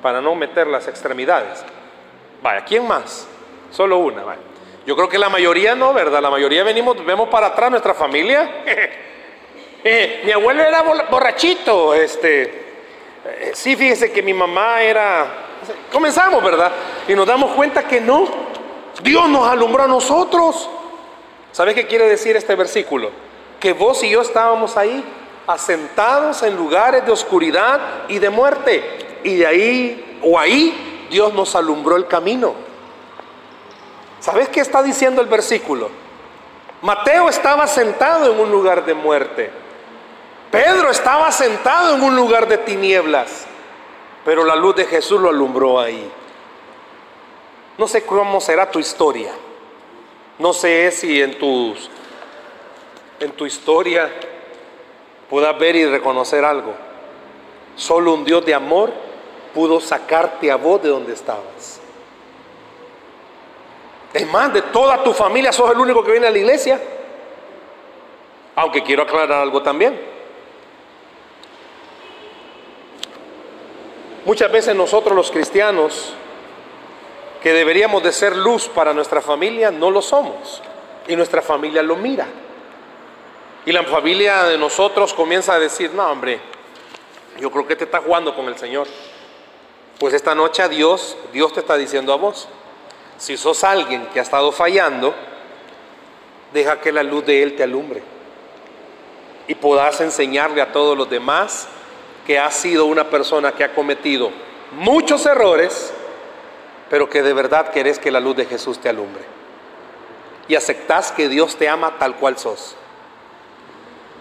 para 0.00 0.20
no 0.22 0.34
meter 0.34 0.66
las 0.66 0.88
extremidades. 0.88 1.62
Vaya, 2.42 2.64
¿quién 2.64 2.86
más? 2.86 3.26
Solo 3.70 3.98
una, 3.98 4.24
vaya. 4.24 4.40
Yo 4.84 4.96
creo 4.96 5.08
que 5.08 5.18
la 5.18 5.28
mayoría 5.28 5.74
no, 5.74 5.94
¿verdad? 5.94 6.20
La 6.20 6.30
mayoría 6.30 6.64
venimos, 6.64 7.04
vemos 7.04 7.28
para 7.28 7.48
atrás 7.48 7.70
nuestra 7.70 7.94
familia. 7.94 8.50
Eh, 9.84 10.22
mi 10.24 10.30
abuelo 10.30 10.62
era 10.62 10.80
borrachito, 11.10 11.92
este. 11.92 12.42
Eh, 13.24 13.50
sí, 13.52 13.74
fíjese 13.74 14.12
que 14.12 14.22
mi 14.22 14.32
mamá 14.32 14.80
era. 14.80 15.26
Comenzamos, 15.90 16.40
¿verdad? 16.40 16.70
Y 17.08 17.16
nos 17.16 17.26
damos 17.26 17.50
cuenta 17.56 17.82
que 17.82 18.00
no. 18.00 18.28
Dios 19.02 19.28
nos 19.28 19.44
alumbró 19.48 19.82
a 19.82 19.88
nosotros. 19.88 20.70
¿Sabes 21.50 21.74
qué 21.74 21.88
quiere 21.88 22.08
decir 22.08 22.36
este 22.36 22.54
versículo? 22.54 23.10
Que 23.58 23.72
vos 23.72 24.04
y 24.04 24.10
yo 24.10 24.20
estábamos 24.20 24.76
ahí, 24.76 25.04
asentados 25.48 26.44
en 26.44 26.54
lugares 26.54 27.04
de 27.04 27.10
oscuridad 27.10 27.80
y 28.06 28.20
de 28.20 28.30
muerte. 28.30 28.84
Y 29.24 29.34
de 29.38 29.46
ahí, 29.48 30.18
o 30.22 30.38
ahí, 30.38 30.91
Dios 31.12 31.34
nos 31.34 31.54
alumbró 31.54 31.96
el 31.96 32.06
camino. 32.06 32.54
¿Sabes 34.18 34.48
qué 34.48 34.60
está 34.60 34.82
diciendo 34.82 35.20
el 35.20 35.28
versículo? 35.28 35.90
Mateo 36.80 37.28
estaba 37.28 37.66
sentado 37.66 38.32
en 38.32 38.40
un 38.40 38.50
lugar 38.50 38.86
de 38.86 38.94
muerte. 38.94 39.50
Pedro 40.50 40.90
estaba 40.90 41.30
sentado 41.30 41.94
en 41.94 42.02
un 42.02 42.16
lugar 42.16 42.48
de 42.48 42.56
tinieblas. 42.56 43.44
Pero 44.24 44.42
la 44.44 44.56
luz 44.56 44.74
de 44.74 44.86
Jesús 44.86 45.20
lo 45.20 45.28
alumbró 45.28 45.78
ahí. 45.78 46.10
No 47.76 47.86
sé 47.86 48.06
cómo 48.06 48.40
será 48.40 48.70
tu 48.70 48.78
historia. 48.78 49.32
No 50.38 50.54
sé 50.54 50.90
si 50.92 51.20
en 51.20 51.38
tus 51.38 51.90
en 53.20 53.32
tu 53.32 53.44
historia 53.44 54.10
puedas 55.28 55.58
ver 55.58 55.76
y 55.76 55.84
reconocer 55.84 56.42
algo. 56.42 56.72
Solo 57.76 58.14
un 58.14 58.24
Dios 58.24 58.46
de 58.46 58.54
amor 58.54 59.11
pudo 59.54 59.80
sacarte 59.80 60.50
a 60.50 60.56
vos 60.56 60.82
de 60.82 60.88
donde 60.88 61.12
estabas. 61.12 61.80
Es 64.12 64.26
más, 64.30 64.52
de 64.52 64.62
toda 64.62 65.02
tu 65.02 65.12
familia 65.12 65.52
sos 65.52 65.70
el 65.70 65.78
único 65.78 66.04
que 66.04 66.12
viene 66.12 66.26
a 66.26 66.30
la 66.30 66.38
iglesia. 66.38 66.80
Aunque 68.54 68.82
quiero 68.82 69.02
aclarar 69.02 69.40
algo 69.40 69.62
también. 69.62 69.98
Muchas 74.24 74.52
veces 74.52 74.76
nosotros 74.76 75.16
los 75.16 75.30
cristianos, 75.30 76.14
que 77.42 77.52
deberíamos 77.52 78.02
de 78.02 78.12
ser 78.12 78.36
luz 78.36 78.68
para 78.68 78.92
nuestra 78.92 79.20
familia, 79.20 79.70
no 79.70 79.90
lo 79.90 80.02
somos. 80.02 80.62
Y 81.08 81.16
nuestra 81.16 81.42
familia 81.42 81.82
lo 81.82 81.96
mira. 81.96 82.26
Y 83.64 83.72
la 83.72 83.82
familia 83.84 84.44
de 84.44 84.58
nosotros 84.58 85.14
comienza 85.14 85.54
a 85.54 85.58
decir, 85.58 85.92
no 85.94 86.08
hombre, 86.08 86.40
yo 87.40 87.50
creo 87.50 87.66
que 87.66 87.76
te 87.76 87.84
está 87.84 88.00
jugando 88.00 88.34
con 88.34 88.46
el 88.46 88.56
Señor. 88.56 88.86
Pues 90.02 90.14
esta 90.14 90.34
noche 90.34 90.68
Dios, 90.68 91.16
Dios 91.32 91.52
te 91.52 91.60
está 91.60 91.76
diciendo 91.76 92.12
a 92.12 92.16
vos, 92.16 92.48
si 93.18 93.36
sos 93.36 93.62
alguien 93.62 94.04
que 94.06 94.18
ha 94.18 94.22
estado 94.24 94.50
fallando, 94.50 95.14
deja 96.52 96.80
que 96.80 96.90
la 96.90 97.04
luz 97.04 97.24
de 97.24 97.40
Él 97.40 97.54
te 97.54 97.62
alumbre 97.62 98.02
y 99.46 99.54
puedas 99.54 100.00
enseñarle 100.00 100.60
a 100.60 100.72
todos 100.72 100.98
los 100.98 101.08
demás 101.08 101.68
que 102.26 102.36
has 102.36 102.52
sido 102.52 102.86
una 102.86 103.10
persona 103.10 103.52
que 103.52 103.62
ha 103.62 103.76
cometido 103.76 104.32
muchos 104.72 105.24
errores, 105.24 105.94
pero 106.90 107.08
que 107.08 107.22
de 107.22 107.32
verdad 107.32 107.70
querés 107.70 108.00
que 108.00 108.10
la 108.10 108.18
luz 108.18 108.34
de 108.34 108.46
Jesús 108.46 108.80
te 108.80 108.88
alumbre. 108.88 109.22
Y 110.48 110.56
aceptás 110.56 111.12
que 111.12 111.28
Dios 111.28 111.54
te 111.54 111.68
ama 111.68 111.96
tal 112.00 112.16
cual 112.16 112.36
sos. 112.38 112.74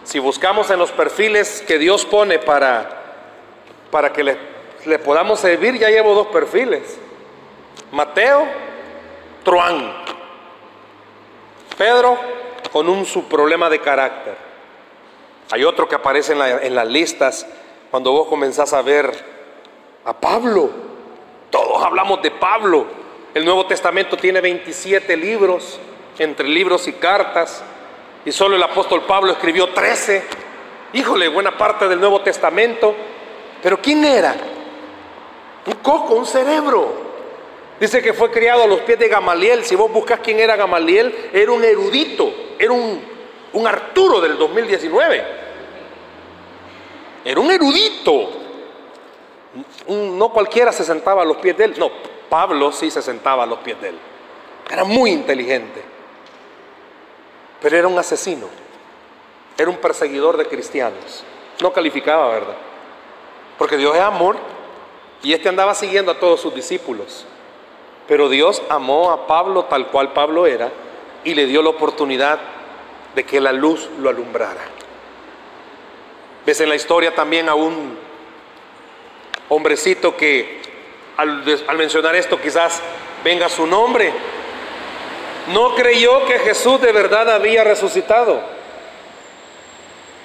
Si 0.03 0.19
buscamos 0.19 0.69
en 0.69 0.77
los 0.77 0.91
perfiles 0.91 1.63
que 1.67 1.79
Dios 1.79 2.05
pone 2.05 2.37
para, 2.37 3.01
para 3.89 4.13
que 4.13 4.23
le, 4.23 4.50
le 4.85 4.99
podamos 4.99 5.39
servir, 5.39 5.77
ya 5.77 5.89
llevo 5.89 6.13
dos 6.13 6.27
perfiles. 6.27 6.97
Mateo 7.91 8.47
truán. 9.43 9.93
Pedro 11.77 12.17
con 12.71 12.87
un 12.89 13.05
su 13.05 13.27
problema 13.27 13.69
de 13.69 13.79
carácter. 13.79 14.35
Hay 15.51 15.63
otro 15.63 15.87
que 15.87 15.95
aparece 15.95 16.33
en, 16.33 16.41
en 16.41 16.75
las 16.75 16.87
listas 16.87 17.45
cuando 17.89 18.11
vos 18.11 18.27
comenzás 18.27 18.73
a 18.73 18.81
ver 18.81 19.11
a 20.05 20.13
Pablo. 20.13 20.69
Todos 21.49 21.83
hablamos 21.83 22.21
de 22.21 22.31
Pablo. 22.31 22.85
El 23.33 23.45
Nuevo 23.45 23.65
Testamento 23.65 24.15
tiene 24.17 24.41
27 24.41 25.15
libros, 25.17 25.79
entre 26.17 26.47
libros 26.47 26.87
y 26.87 26.93
cartas, 26.93 27.63
y 28.25 28.31
solo 28.31 28.55
el 28.55 28.63
apóstol 28.63 29.03
Pablo 29.03 29.31
escribió 29.31 29.69
13. 29.69 30.23
Híjole, 30.93 31.27
buena 31.27 31.57
parte 31.57 31.87
del 31.87 31.99
Nuevo 31.99 32.21
Testamento. 32.21 32.93
Pero 33.61 33.81
¿quién 33.81 34.03
era? 34.03 34.35
Un 35.65 35.73
coco, 35.75 36.15
un 36.15 36.25
cerebro. 36.25 37.11
Dice 37.79 38.01
que 38.01 38.13
fue 38.13 38.29
criado 38.31 38.63
a 38.63 38.67
los 38.67 38.81
pies 38.81 38.99
de 38.99 39.07
Gamaliel. 39.07 39.63
Si 39.63 39.75
vos 39.75 39.91
buscas 39.91 40.19
quién 40.19 40.39
era 40.39 40.55
Gamaliel, 40.55 41.29
era 41.33 41.51
un 41.51 41.63
erudito, 41.63 42.31
era 42.59 42.71
un, 42.71 43.03
un 43.53 43.67
Arturo 43.67 44.21
del 44.21 44.37
2019. 44.37 45.25
Era 47.25 47.39
un 47.39 47.51
erudito. 47.51 48.29
No 49.87 50.29
cualquiera 50.29 50.71
se 50.71 50.83
sentaba 50.83 51.23
a 51.23 51.25
los 51.25 51.37
pies 51.37 51.57
de 51.57 51.65
él. 51.65 51.75
No, 51.77 51.91
Pablo 52.29 52.71
sí 52.71 52.89
se 52.89 53.01
sentaba 53.01 53.43
a 53.43 53.45
los 53.45 53.59
pies 53.59 53.79
de 53.81 53.89
él. 53.89 53.97
Era 54.69 54.83
muy 54.83 55.11
inteligente. 55.11 55.83
Pero 57.61 57.77
era 57.77 57.87
un 57.87 57.97
asesino. 57.97 58.47
Era 59.57 59.69
un 59.69 59.77
perseguidor 59.77 60.37
de 60.37 60.45
cristianos. 60.45 61.23
No 61.61 61.73
calificaba, 61.73 62.29
¿verdad? 62.29 62.55
Porque 63.57 63.77
Dios 63.77 63.95
es 63.95 64.01
amor. 64.01 64.37
Y 65.23 65.33
este 65.33 65.49
andaba 65.49 65.75
siguiendo 65.75 66.11
a 66.11 66.19
todos 66.19 66.41
sus 66.41 66.53
discípulos. 66.53 67.25
Pero 68.07 68.29
Dios 68.29 68.61
amó 68.69 69.11
a 69.11 69.27
Pablo 69.27 69.65
tal 69.65 69.87
cual 69.87 70.13
Pablo 70.13 70.47
era 70.47 70.71
y 71.23 71.35
le 71.35 71.45
dio 71.45 71.61
la 71.61 71.69
oportunidad 71.69 72.39
de 73.15 73.23
que 73.23 73.39
la 73.39 73.51
luz 73.51 73.89
lo 73.99 74.09
alumbrara. 74.09 74.61
Ves 76.45 76.59
en 76.61 76.69
la 76.69 76.75
historia 76.75 77.13
también 77.13 77.49
a 77.49 77.55
un 77.55 77.97
hombrecito 79.49 80.15
que 80.17 80.61
al, 81.17 81.43
mencionar 81.77 82.15
esto 82.15 82.41
quizás 82.41 82.81
venga 83.23 83.47
su 83.49 83.67
nombre. 83.67 84.11
No 85.53 85.75
creyó 85.75 86.25
que 86.25 86.39
Jesús 86.39 86.81
de 86.81 86.91
verdad 86.91 87.29
había 87.29 87.63
resucitado. 87.63 88.41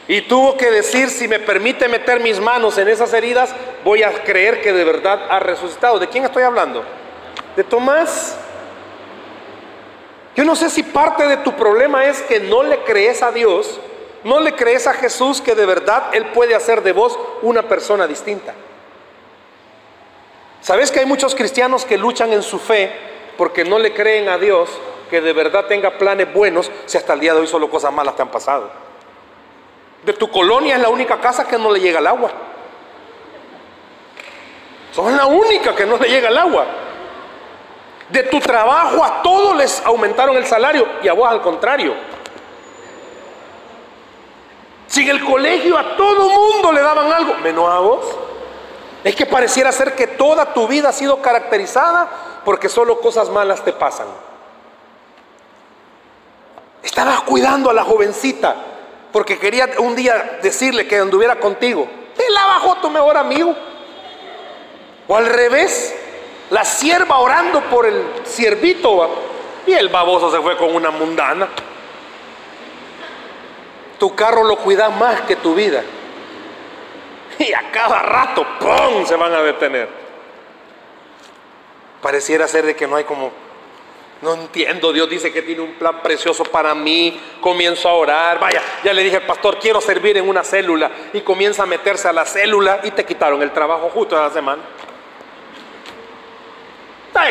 Y 0.08 0.22
tuvo 0.22 0.56
que 0.56 0.70
decir, 0.70 1.10
si 1.10 1.26
me 1.26 1.40
permite 1.40 1.88
meter 1.88 2.20
mis 2.20 2.38
manos 2.40 2.78
en 2.78 2.88
esas 2.88 3.12
heridas, 3.12 3.54
voy 3.84 4.02
a 4.02 4.22
creer 4.22 4.62
que 4.62 4.72
de 4.72 4.84
verdad 4.84 5.26
ha 5.28 5.40
resucitado. 5.40 5.98
¿De 5.98 6.08
quién 6.08 6.24
estoy 6.24 6.44
hablando? 6.44 6.84
de 7.56 7.64
Tomás. 7.64 8.36
Yo 10.36 10.44
no 10.44 10.54
sé 10.54 10.68
si 10.68 10.82
parte 10.82 11.26
de 11.26 11.38
tu 11.38 11.52
problema 11.54 12.04
es 12.06 12.20
que 12.22 12.40
no 12.40 12.62
le 12.62 12.84
crees 12.84 13.22
a 13.22 13.32
Dios, 13.32 13.80
no 14.22 14.38
le 14.40 14.54
crees 14.54 14.86
a 14.86 14.92
Jesús 14.92 15.40
que 15.40 15.54
de 15.54 15.64
verdad 15.64 16.10
Él 16.12 16.26
puede 16.26 16.54
hacer 16.54 16.82
de 16.82 16.92
vos 16.92 17.18
una 17.40 17.62
persona 17.62 18.06
distinta. 18.06 18.52
¿Sabes 20.60 20.90
que 20.90 21.00
hay 21.00 21.06
muchos 21.06 21.34
cristianos 21.34 21.86
que 21.86 21.96
luchan 21.96 22.32
en 22.32 22.42
su 22.42 22.58
fe 22.58 22.92
porque 23.38 23.64
no 23.64 23.78
le 23.78 23.94
creen 23.94 24.28
a 24.28 24.36
Dios 24.36 24.68
que 25.08 25.20
de 25.20 25.32
verdad 25.32 25.66
tenga 25.66 25.96
planes 25.96 26.32
buenos 26.34 26.70
si 26.84 26.98
hasta 26.98 27.14
el 27.14 27.20
día 27.20 27.32
de 27.32 27.40
hoy 27.40 27.46
solo 27.46 27.70
cosas 27.70 27.92
malas 27.92 28.16
te 28.16 28.22
han 28.22 28.30
pasado? 28.30 28.85
De 30.06 30.12
tu 30.12 30.30
colonia 30.30 30.76
es 30.76 30.80
la 30.80 30.88
única 30.88 31.18
casa 31.18 31.48
que 31.48 31.58
no 31.58 31.72
le 31.72 31.80
llega 31.80 31.98
el 31.98 32.06
agua. 32.06 32.30
Son 34.92 35.16
la 35.16 35.26
única 35.26 35.74
que 35.74 35.84
no 35.84 35.96
le 35.96 36.08
llega 36.08 36.28
el 36.28 36.38
agua. 36.38 36.64
De 38.08 38.22
tu 38.22 38.38
trabajo 38.38 39.02
a 39.02 39.20
todos 39.20 39.56
les 39.56 39.84
aumentaron 39.84 40.36
el 40.36 40.46
salario 40.46 40.86
y 41.02 41.08
a 41.08 41.12
vos 41.12 41.28
al 41.28 41.42
contrario. 41.42 41.92
Si 44.86 45.02
en 45.02 45.08
el 45.08 45.24
colegio 45.24 45.76
a 45.76 45.96
todo 45.96 46.28
mundo 46.30 46.70
le 46.70 46.82
daban 46.82 47.12
algo, 47.12 47.34
menos 47.42 47.68
a 47.68 47.80
vos. 47.80 48.06
Es 49.02 49.16
que 49.16 49.26
pareciera 49.26 49.72
ser 49.72 49.96
que 49.96 50.06
toda 50.06 50.54
tu 50.54 50.68
vida 50.68 50.90
ha 50.90 50.92
sido 50.92 51.20
caracterizada 51.20 52.08
porque 52.44 52.68
solo 52.68 53.00
cosas 53.00 53.28
malas 53.28 53.64
te 53.64 53.72
pasan. 53.72 54.06
Estabas 56.84 57.22
cuidando 57.22 57.70
a 57.70 57.74
la 57.74 57.82
jovencita 57.82 58.75
porque 59.16 59.38
quería 59.38 59.70
un 59.78 59.96
día 59.96 60.40
decirle 60.42 60.86
que 60.86 60.98
anduviera 60.98 61.36
contigo. 61.36 61.88
Te 62.14 62.28
la 62.28 62.44
bajó 62.48 62.74
tu 62.82 62.90
mejor 62.90 63.16
amigo. 63.16 63.56
O 65.08 65.16
al 65.16 65.24
revés, 65.24 65.96
la 66.50 66.66
sierva 66.66 67.16
orando 67.16 67.62
por 67.62 67.86
el 67.86 68.04
siervito 68.24 69.08
y 69.66 69.72
el 69.72 69.88
baboso 69.88 70.30
se 70.30 70.38
fue 70.42 70.58
con 70.58 70.76
una 70.76 70.90
mundana. 70.90 71.48
Tu 73.98 74.14
carro 74.14 74.44
lo 74.44 74.58
cuidas 74.58 74.94
más 74.94 75.22
que 75.22 75.36
tu 75.36 75.54
vida. 75.54 75.82
Y 77.38 77.54
a 77.54 77.70
cada 77.72 78.02
rato, 78.02 78.46
¡pum!, 78.60 79.06
se 79.06 79.16
van 79.16 79.32
a 79.32 79.40
detener. 79.40 79.88
Pareciera 82.02 82.46
ser 82.46 82.66
de 82.66 82.76
que 82.76 82.86
no 82.86 82.96
hay 82.96 83.04
como, 83.04 83.32
no 84.22 84.32
entiendo, 84.34 84.92
Dios 84.92 85.10
dice 85.10 85.30
que 85.30 85.42
tiene 85.42 85.60
un 85.60 85.74
plan 85.74 86.00
precioso 86.02 86.42
para 86.44 86.74
mí, 86.74 87.20
comienzo 87.40 87.88
a 87.88 87.94
orar, 87.94 88.40
vaya, 88.40 88.62
ya 88.82 88.94
le 88.94 89.02
dije 89.02 89.16
al 89.16 89.26
pastor, 89.26 89.58
quiero 89.58 89.80
servir 89.80 90.16
en 90.16 90.26
una 90.26 90.42
célula 90.42 90.90
y 91.12 91.20
comienza 91.20 91.64
a 91.64 91.66
meterse 91.66 92.08
a 92.08 92.12
la 92.12 92.24
célula 92.24 92.80
y 92.82 92.92
te 92.92 93.04
quitaron 93.04 93.42
el 93.42 93.52
trabajo 93.52 93.90
justo 93.90 94.16
esa 94.16 94.32
semana. 94.32 94.62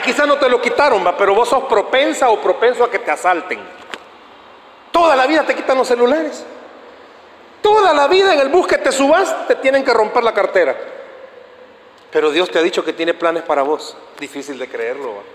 quizás 0.04 0.28
no 0.28 0.38
te 0.38 0.48
lo 0.48 0.62
quitaron, 0.62 1.04
pero 1.18 1.34
vos 1.34 1.50
sos 1.50 1.64
propensa 1.64 2.30
o 2.30 2.40
propenso 2.40 2.84
a 2.84 2.92
que 2.92 3.00
te 3.00 3.10
asalten. 3.10 3.60
Toda 4.92 5.16
la 5.16 5.26
vida 5.26 5.44
te 5.44 5.56
quitan 5.56 5.78
los 5.78 5.88
celulares. 5.88 6.46
Toda 7.62 7.94
la 7.94 8.08
vida 8.08 8.34
en 8.34 8.40
el 8.40 8.50
bus 8.50 8.68
que 8.68 8.78
te 8.78 8.92
subas 8.92 9.48
te 9.48 9.56
tienen 9.56 9.84
que 9.84 9.92
romper 9.92 10.24
la 10.24 10.34
cartera. 10.34 10.76
Pero 12.12 12.30
Dios 12.30 12.50
te 12.52 12.60
ha 12.60 12.62
dicho 12.62 12.86
que 12.86 12.94
tiene 12.94 13.16
planes 13.16 13.44
para 13.44 13.64
vos. 13.64 13.98
Difícil 14.20 14.60
de 14.60 14.70
creerlo. 14.70 15.35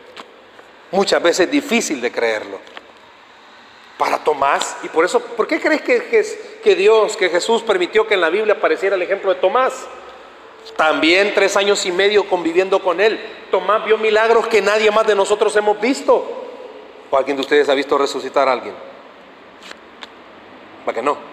Muchas 0.90 1.22
veces 1.22 1.50
difícil 1.50 2.00
de 2.00 2.10
creerlo. 2.10 2.58
Para 3.96 4.18
Tomás. 4.18 4.76
Y 4.82 4.88
por 4.88 5.04
eso, 5.04 5.20
¿por 5.20 5.46
qué 5.46 5.60
crees 5.60 5.82
que, 5.82 6.60
que 6.62 6.74
Dios, 6.74 7.16
que 7.16 7.28
Jesús 7.28 7.62
permitió 7.62 8.06
que 8.06 8.14
en 8.14 8.20
la 8.20 8.30
Biblia 8.30 8.54
apareciera 8.54 8.96
el 8.96 9.02
ejemplo 9.02 9.32
de 9.32 9.40
Tomás? 9.40 9.86
También 10.76 11.32
tres 11.34 11.56
años 11.56 11.84
y 11.86 11.92
medio 11.92 12.28
conviviendo 12.28 12.82
con 12.82 13.00
él. 13.00 13.20
Tomás 13.50 13.84
vio 13.84 13.98
milagros 13.98 14.46
que 14.46 14.62
nadie 14.62 14.90
más 14.90 15.06
de 15.06 15.14
nosotros 15.14 15.54
hemos 15.56 15.80
visto. 15.80 16.46
¿O 17.10 17.16
alguien 17.16 17.36
de 17.36 17.42
ustedes 17.42 17.68
ha 17.68 17.74
visto 17.74 17.98
resucitar 17.98 18.48
a 18.48 18.52
alguien? 18.52 18.74
¿Para 20.84 20.94
que 20.94 21.02
no? 21.02 21.30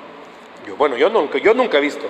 bueno, 0.77 0.97
yo 0.97 1.09
nunca, 1.09 1.37
yo 1.37 1.53
nunca 1.53 1.77
he 1.77 1.81
visto. 1.81 2.05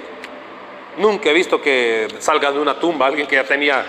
Nunca 0.98 1.30
he 1.30 1.34
visto 1.34 1.62
que 1.62 2.08
salga 2.20 2.52
de 2.52 2.60
una 2.60 2.80
tumba 2.80 3.06
alguien 3.06 3.28
que 3.28 3.36
ya 3.36 3.44
tenía 3.44 3.86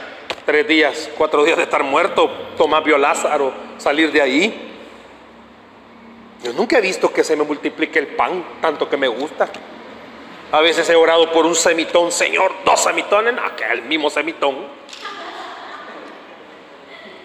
tres 0.48 0.66
días, 0.66 1.10
cuatro 1.18 1.44
días 1.44 1.58
de 1.58 1.64
estar 1.64 1.84
muerto, 1.84 2.26
Tomás 2.56 2.82
vio 2.82 2.96
Lázaro 2.96 3.52
salir 3.76 4.10
de 4.10 4.22
ahí. 4.22 4.72
Yo 6.42 6.54
nunca 6.54 6.78
he 6.78 6.80
visto 6.80 7.12
que 7.12 7.22
se 7.22 7.36
me 7.36 7.44
multiplique 7.44 7.98
el 7.98 8.06
pan 8.06 8.42
tanto 8.58 8.88
que 8.88 8.96
me 8.96 9.08
gusta. 9.08 9.46
A 10.50 10.62
veces 10.62 10.88
he 10.88 10.96
orado 10.96 11.30
por 11.32 11.44
un 11.44 11.54
semitón, 11.54 12.10
Señor, 12.10 12.50
dos 12.64 12.82
semitones, 12.82 13.34
no, 13.34 13.56
que 13.56 13.64
el 13.66 13.82
mismo 13.82 14.08
semitón. 14.08 14.56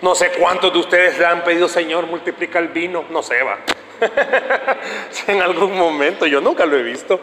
No 0.02 0.16
sé 0.16 0.32
cuántos 0.38 0.74
de 0.74 0.80
ustedes 0.80 1.18
le 1.18 1.26
han 1.26 1.46
pedido, 1.46 1.70
Señor, 1.70 2.06
multiplica 2.08 2.60
el 2.60 2.68
vino, 2.68 3.06
no 3.10 3.24
sé, 3.24 3.42
va. 3.42 3.58
en 5.28 5.42
algún 5.42 5.78
momento, 5.78 6.26
yo 6.26 6.42
nunca 6.42 6.66
lo 6.66 6.76
he 6.76 6.84
visto. 6.84 7.22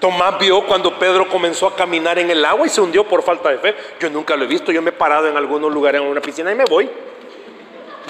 Tomás 0.00 0.38
vio 0.38 0.66
cuando 0.66 0.98
Pedro 0.98 1.28
comenzó 1.28 1.66
a 1.66 1.76
caminar 1.76 2.18
en 2.18 2.30
el 2.30 2.44
agua 2.44 2.66
y 2.66 2.70
se 2.70 2.80
hundió 2.80 3.04
por 3.04 3.22
falta 3.22 3.48
de 3.50 3.58
fe. 3.58 3.74
Yo 3.98 4.10
nunca 4.10 4.36
lo 4.36 4.44
he 4.44 4.46
visto, 4.46 4.72
yo 4.72 4.82
me 4.82 4.90
he 4.90 4.92
parado 4.92 5.26
en 5.26 5.36
algunos 5.36 5.72
lugares 5.72 6.00
en 6.00 6.06
una 6.06 6.20
piscina 6.20 6.52
y 6.52 6.54
me 6.54 6.64
voy. 6.64 6.90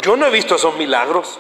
Yo 0.02 0.16
no 0.16 0.26
he 0.26 0.30
visto 0.30 0.56
esos 0.56 0.76
milagros. 0.76 1.38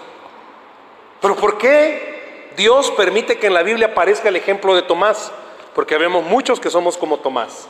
Pero 1.20 1.36
¿por 1.36 1.58
qué 1.58 2.52
Dios 2.56 2.90
permite 2.92 3.38
que 3.38 3.48
en 3.48 3.54
la 3.54 3.62
Biblia 3.62 3.88
aparezca 3.88 4.28
el 4.28 4.36
ejemplo 4.36 4.74
de 4.74 4.82
Tomás? 4.82 5.32
Porque 5.74 5.98
vemos 5.98 6.24
muchos 6.24 6.60
que 6.60 6.70
somos 6.70 6.96
como 6.96 7.18
Tomás. 7.18 7.68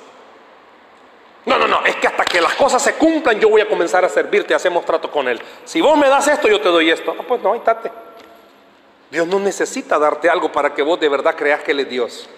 No, 1.47 1.59
no, 1.59 1.69
no, 1.69 1.85
es 1.85 1.95
que 1.97 2.09
hasta 2.09 2.25
que 2.25 2.41
las 2.41 2.55
cosas 2.55 2.83
se 2.83 2.95
cumplan 2.95 3.39
yo 3.39 3.49
voy 3.49 3.61
a 3.61 3.69
comenzar 3.69 4.05
a 4.05 4.09
servirte, 4.09 4.53
hacemos 4.53 4.85
trato 4.85 5.11
con 5.11 5.29
Él. 5.29 5.41
Si 5.65 5.81
vos 5.81 5.97
me 5.97 6.09
das 6.09 6.27
esto, 6.27 6.49
yo 6.49 6.61
te 6.61 6.69
doy 6.69 6.91
esto. 6.91 7.15
Ah, 7.19 7.23
pues 7.27 7.41
no, 7.41 7.53
ahí. 7.53 7.61
Dios 9.11 9.27
no 9.29 9.39
necesita 9.39 9.99
darte 9.99 10.29
algo 10.29 10.51
para 10.51 10.75
que 10.75 10.83
vos 10.83 10.99
de 10.99 11.09
verdad 11.09 11.37
creas 11.37 11.63
que 11.63 11.71
Él 11.71 11.81
es 11.81 11.89
Dios. 11.89 12.29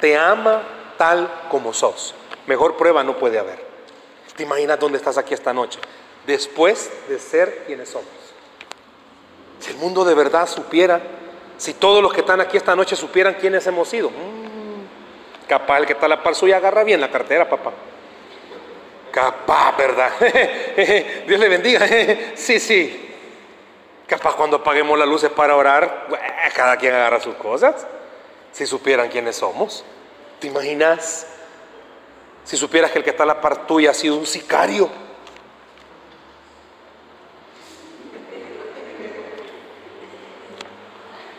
Te 0.00 0.16
ama 0.16 0.62
tal 0.96 1.30
como 1.50 1.72
sos. 1.72 2.14
Mejor 2.46 2.76
prueba 2.76 3.02
no 3.02 3.16
puede 3.18 3.38
haber. 3.38 3.66
¿Te 4.36 4.42
imaginas 4.42 4.78
dónde 4.78 4.98
estás 4.98 5.18
aquí 5.18 5.34
esta 5.34 5.52
noche? 5.52 5.80
Después 6.26 6.90
de 7.08 7.18
ser 7.18 7.64
quienes 7.66 7.88
somos. 7.88 8.08
Si 9.58 9.70
el 9.70 9.76
mundo 9.78 10.04
de 10.04 10.14
verdad 10.14 10.48
supiera, 10.48 11.00
si 11.56 11.74
todos 11.74 12.02
los 12.02 12.12
que 12.12 12.20
están 12.20 12.40
aquí 12.40 12.56
esta 12.56 12.76
noche 12.76 12.94
supieran 12.94 13.34
quiénes 13.34 13.66
hemos 13.66 13.88
sido, 13.88 14.10
mm, 14.10 15.46
capaz 15.48 15.78
el 15.78 15.86
que 15.86 15.94
está 15.94 16.06
a 16.06 16.10
la 16.10 16.22
par 16.22 16.34
suya 16.34 16.58
agarra 16.58 16.84
bien 16.84 17.00
la 17.00 17.10
cartera, 17.10 17.48
papá. 17.48 17.72
Capaz, 19.10 19.76
¿verdad? 19.76 20.12
Dios 21.26 21.40
le 21.40 21.48
bendiga. 21.48 21.86
sí, 22.34 22.60
sí. 22.60 23.04
Capaz 24.06 24.36
cuando 24.36 24.58
apaguemos 24.58 24.98
las 24.98 25.08
luces 25.08 25.30
para 25.30 25.56
orar, 25.56 26.06
cada 26.54 26.76
quien 26.76 26.94
agarra 26.94 27.20
sus 27.20 27.34
cosas. 27.34 27.86
Si 28.52 28.66
supieran 28.66 29.08
quiénes 29.08 29.36
somos. 29.36 29.84
¿Te 30.40 30.46
imaginas? 30.46 31.26
Si 32.44 32.56
supieras 32.56 32.90
que 32.90 32.98
el 32.98 33.04
que 33.04 33.10
está 33.10 33.24
a 33.24 33.26
la 33.26 33.40
par 33.40 33.66
tuya 33.66 33.90
ha 33.90 33.94
sido 33.94 34.16
un 34.16 34.26
sicario. 34.26 34.88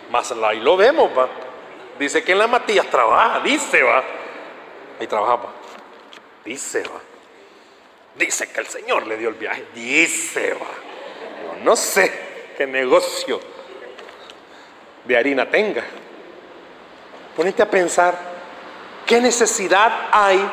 Más 0.10 0.32
ahí 0.32 0.60
lo 0.60 0.76
vemos, 0.76 1.10
va. 1.18 1.28
Dice 2.00 2.24
que 2.24 2.32
en 2.32 2.40
la 2.40 2.48
Matías 2.48 2.88
trabaja, 2.88 3.40
dice, 3.42 3.84
va. 3.84 4.04
Ahí 5.00 5.08
trabaja, 5.08 5.36
va. 5.36 5.54
Dice, 6.44 6.84
va. 6.84 7.00
Dice 8.16 8.50
que 8.52 8.60
el 8.60 8.68
Señor 8.68 9.06
le 9.06 9.18
dio 9.18 9.30
el 9.30 9.36
viaje. 9.36 9.66
Dice, 9.74 10.54
va. 10.54 11.64
No, 11.64 11.76
sé 11.76 12.12
qué 12.58 12.66
negocio 12.66 13.40
de 15.06 15.18
harina 15.18 15.50
tenga. 15.50 15.84
Ponete 17.40 17.64
a 17.64 17.70
pensar, 17.70 18.16
¿qué 19.06 19.22
necesidad 19.22 20.10
hay 20.12 20.46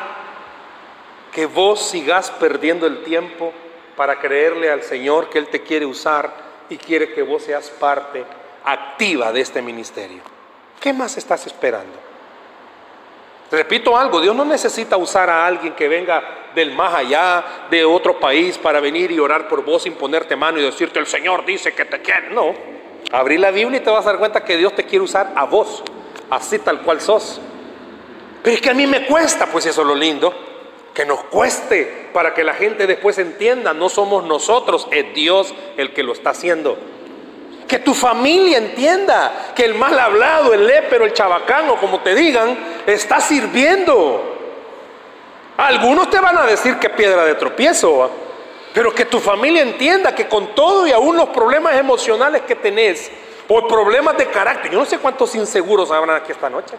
que 1.33 1.45
vos 1.45 1.81
sigas 1.89 2.31
perdiendo 2.31 2.87
el 2.87 3.03
tiempo 3.03 3.51
para 3.97 4.21
creerle 4.21 4.71
al 4.71 4.83
Señor 4.83 5.29
que 5.29 5.37
Él 5.37 5.49
te 5.49 5.63
quiere 5.63 5.85
usar 5.85 6.31
y 6.69 6.77
quiere 6.77 7.11
que 7.11 7.23
vos 7.23 7.43
seas 7.43 7.69
parte 7.71 8.23
activa 8.63 9.33
de 9.33 9.41
este 9.41 9.61
ministerio? 9.61 10.21
¿Qué 10.79 10.93
más 10.93 11.17
estás 11.17 11.45
esperando? 11.45 11.91
Repito 13.51 13.97
algo, 13.97 14.21
Dios 14.21 14.33
no 14.33 14.45
necesita 14.45 14.95
usar 14.95 15.29
a 15.29 15.45
alguien 15.45 15.73
que 15.73 15.89
venga 15.89 16.23
del 16.55 16.71
más 16.71 16.93
allá, 16.93 17.43
de 17.69 17.83
otro 17.83 18.17
país, 18.17 18.57
para 18.57 18.79
venir 18.79 19.11
y 19.11 19.19
orar 19.19 19.49
por 19.49 19.61
vos 19.65 19.83
sin 19.83 19.95
ponerte 19.95 20.37
mano 20.37 20.57
y 20.57 20.61
decirte, 20.61 20.99
el 20.99 21.07
Señor 21.07 21.43
dice 21.43 21.73
que 21.73 21.83
te 21.83 22.01
quiere. 22.01 22.29
No, 22.29 22.53
abrí 23.11 23.37
la 23.37 23.51
Biblia 23.51 23.81
y 23.81 23.83
te 23.83 23.89
vas 23.89 24.05
a 24.05 24.11
dar 24.11 24.19
cuenta 24.19 24.45
que 24.45 24.55
Dios 24.55 24.73
te 24.73 24.85
quiere 24.85 25.03
usar 25.03 25.33
a 25.35 25.43
vos, 25.43 25.83
así 26.29 26.59
tal 26.59 26.81
cual 26.81 27.01
sos. 27.01 27.39
Pero 28.43 28.55
es 28.55 28.61
que 28.61 28.69
a 28.69 28.73
mí 28.73 28.87
me 28.87 29.05
cuesta, 29.05 29.47
pues 29.47 29.65
eso 29.65 29.81
es 29.81 29.87
lo 29.87 29.95
lindo, 29.95 30.33
que 30.93 31.05
nos 31.05 31.23
cueste 31.25 32.09
para 32.13 32.33
que 32.33 32.43
la 32.43 32.53
gente 32.53 32.87
después 32.87 33.17
entienda, 33.19 33.73
no 33.73 33.89
somos 33.89 34.23
nosotros, 34.23 34.87
es 34.89 35.13
Dios 35.13 35.53
el 35.77 35.93
que 35.93 36.01
lo 36.01 36.13
está 36.13 36.31
haciendo. 36.31 36.77
Que 37.67 37.79
tu 37.79 37.93
familia 37.93 38.57
entienda 38.57 39.51
que 39.53 39.65
el 39.65 39.75
mal 39.75 39.99
hablado, 39.99 40.53
el 40.53 40.65
lépero, 40.65 41.05
el 41.05 41.13
chabacano, 41.13 41.75
como 41.75 41.99
te 41.99 42.15
digan, 42.15 42.57
está 42.87 43.19
sirviendo. 43.19 44.37
Algunos 45.57 46.09
te 46.09 46.19
van 46.19 46.37
a 46.37 46.45
decir 46.45 46.77
que 46.77 46.89
piedra 46.89 47.25
de 47.25 47.35
tropiezo, 47.35 48.09
Pero 48.73 48.93
que 48.93 49.05
tu 49.05 49.19
familia 49.19 49.61
entienda 49.61 50.15
que 50.15 50.27
con 50.27 50.55
todo 50.55 50.87
y 50.87 50.91
aún 50.91 51.17
los 51.17 51.29
problemas 51.29 51.75
emocionales 51.77 52.43
que 52.43 52.55
tenés, 52.55 53.11
o 53.49 53.67
problemas 53.67 54.17
de 54.17 54.27
carácter, 54.27 54.71
yo 54.71 54.79
no 54.79 54.85
sé 54.85 54.99
cuántos 54.99 55.33
inseguros 55.35 55.91
habrán 55.91 56.17
aquí 56.17 56.31
esta 56.31 56.49
noche. 56.49 56.75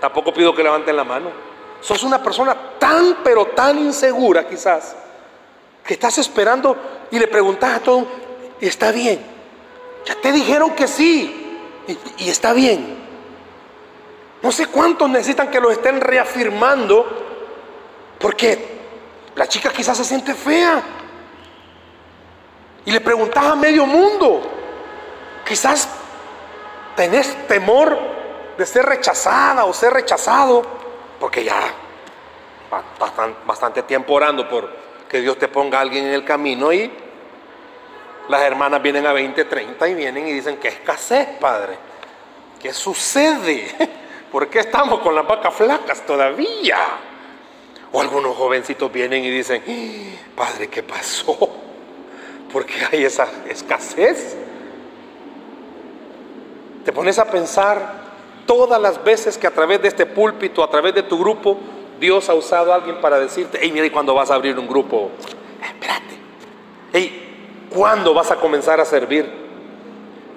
Tampoco 0.00 0.32
pido 0.32 0.54
que 0.54 0.62
levanten 0.62 0.94
la 0.94 1.04
mano. 1.04 1.30
Sos 1.80 2.02
una 2.02 2.22
persona 2.22 2.54
tan, 2.78 3.18
pero 3.24 3.46
tan 3.46 3.78
insegura 3.78 4.46
quizás, 4.46 4.96
que 5.84 5.94
estás 5.94 6.18
esperando 6.18 6.76
y 7.10 7.18
le 7.18 7.28
preguntas 7.28 7.76
a 7.76 7.80
todo, 7.80 8.06
está 8.60 8.92
bien. 8.92 9.24
Ya 10.04 10.14
te 10.16 10.32
dijeron 10.32 10.72
que 10.72 10.86
sí, 10.86 11.58
y, 11.86 12.24
y 12.24 12.28
está 12.28 12.52
bien. 12.52 12.96
No 14.42 14.52
sé 14.52 14.66
cuántos 14.66 15.08
necesitan 15.08 15.50
que 15.50 15.60
lo 15.60 15.70
estén 15.70 16.00
reafirmando, 16.00 17.06
porque 18.18 18.76
la 19.34 19.46
chica 19.48 19.70
quizás 19.70 19.96
se 19.96 20.04
siente 20.04 20.34
fea. 20.34 20.82
Y 22.84 22.92
le 22.92 23.00
preguntas 23.00 23.44
a 23.44 23.56
medio 23.56 23.86
mundo, 23.86 24.55
quizás 25.46 25.88
tenés 26.96 27.46
temor 27.46 27.96
de 28.58 28.66
ser 28.66 28.84
rechazada 28.84 29.64
o 29.64 29.72
ser 29.72 29.92
rechazado, 29.92 30.62
porque 31.20 31.44
ya 31.44 31.72
bastante, 33.46 33.82
tiempo 33.82 34.14
orando 34.14 34.48
por 34.48 34.68
que 35.08 35.20
Dios 35.20 35.38
te 35.38 35.48
ponga 35.48 35.78
a 35.78 35.82
alguien 35.82 36.06
en 36.06 36.12
el 36.14 36.24
camino 36.24 36.72
y 36.72 36.90
las 38.28 38.42
hermanas 38.42 38.82
vienen 38.82 39.06
a 39.06 39.12
20, 39.12 39.44
30 39.44 39.88
y 39.88 39.94
vienen 39.94 40.26
y 40.26 40.32
dicen 40.32 40.56
que 40.56 40.68
escasez, 40.68 41.28
Padre. 41.38 41.78
¿Qué 42.60 42.72
sucede? 42.72 43.68
¿Por 44.32 44.48
qué 44.48 44.60
estamos 44.60 44.98
con 44.98 45.14
las 45.14 45.26
vacas 45.26 45.54
flacas 45.54 46.04
todavía? 46.04 46.78
O 47.92 48.00
algunos 48.00 48.36
jovencitos 48.36 48.90
vienen 48.90 49.24
y 49.24 49.30
dicen, 49.30 49.62
Padre, 50.34 50.68
¿qué 50.68 50.82
pasó? 50.82 51.38
¿Por 52.52 52.66
qué 52.66 52.74
hay 52.90 53.04
esa 53.04 53.28
escasez? 53.48 54.36
Te 56.86 56.92
pones 56.92 57.18
a 57.18 57.24
pensar 57.24 58.06
todas 58.46 58.80
las 58.80 59.02
veces 59.02 59.36
que 59.36 59.48
a 59.48 59.50
través 59.50 59.82
de 59.82 59.88
este 59.88 60.06
púlpito, 60.06 60.62
a 60.62 60.70
través 60.70 60.94
de 60.94 61.02
tu 61.02 61.18
grupo, 61.18 61.58
Dios 61.98 62.28
ha 62.28 62.34
usado 62.34 62.72
a 62.72 62.76
alguien 62.76 63.00
para 63.00 63.18
decirte, 63.18 63.58
hey, 63.60 63.72
mira, 63.72 63.84
¿y 63.86 63.90
cuándo 63.90 64.14
vas 64.14 64.30
a 64.30 64.36
abrir 64.36 64.56
un 64.56 64.68
grupo? 64.68 65.10
Espérate. 65.60 66.14
Hey, 66.92 67.66
¿cuándo 67.74 68.14
vas 68.14 68.30
a 68.30 68.36
comenzar 68.36 68.80
a 68.80 68.84
servir? 68.84 69.28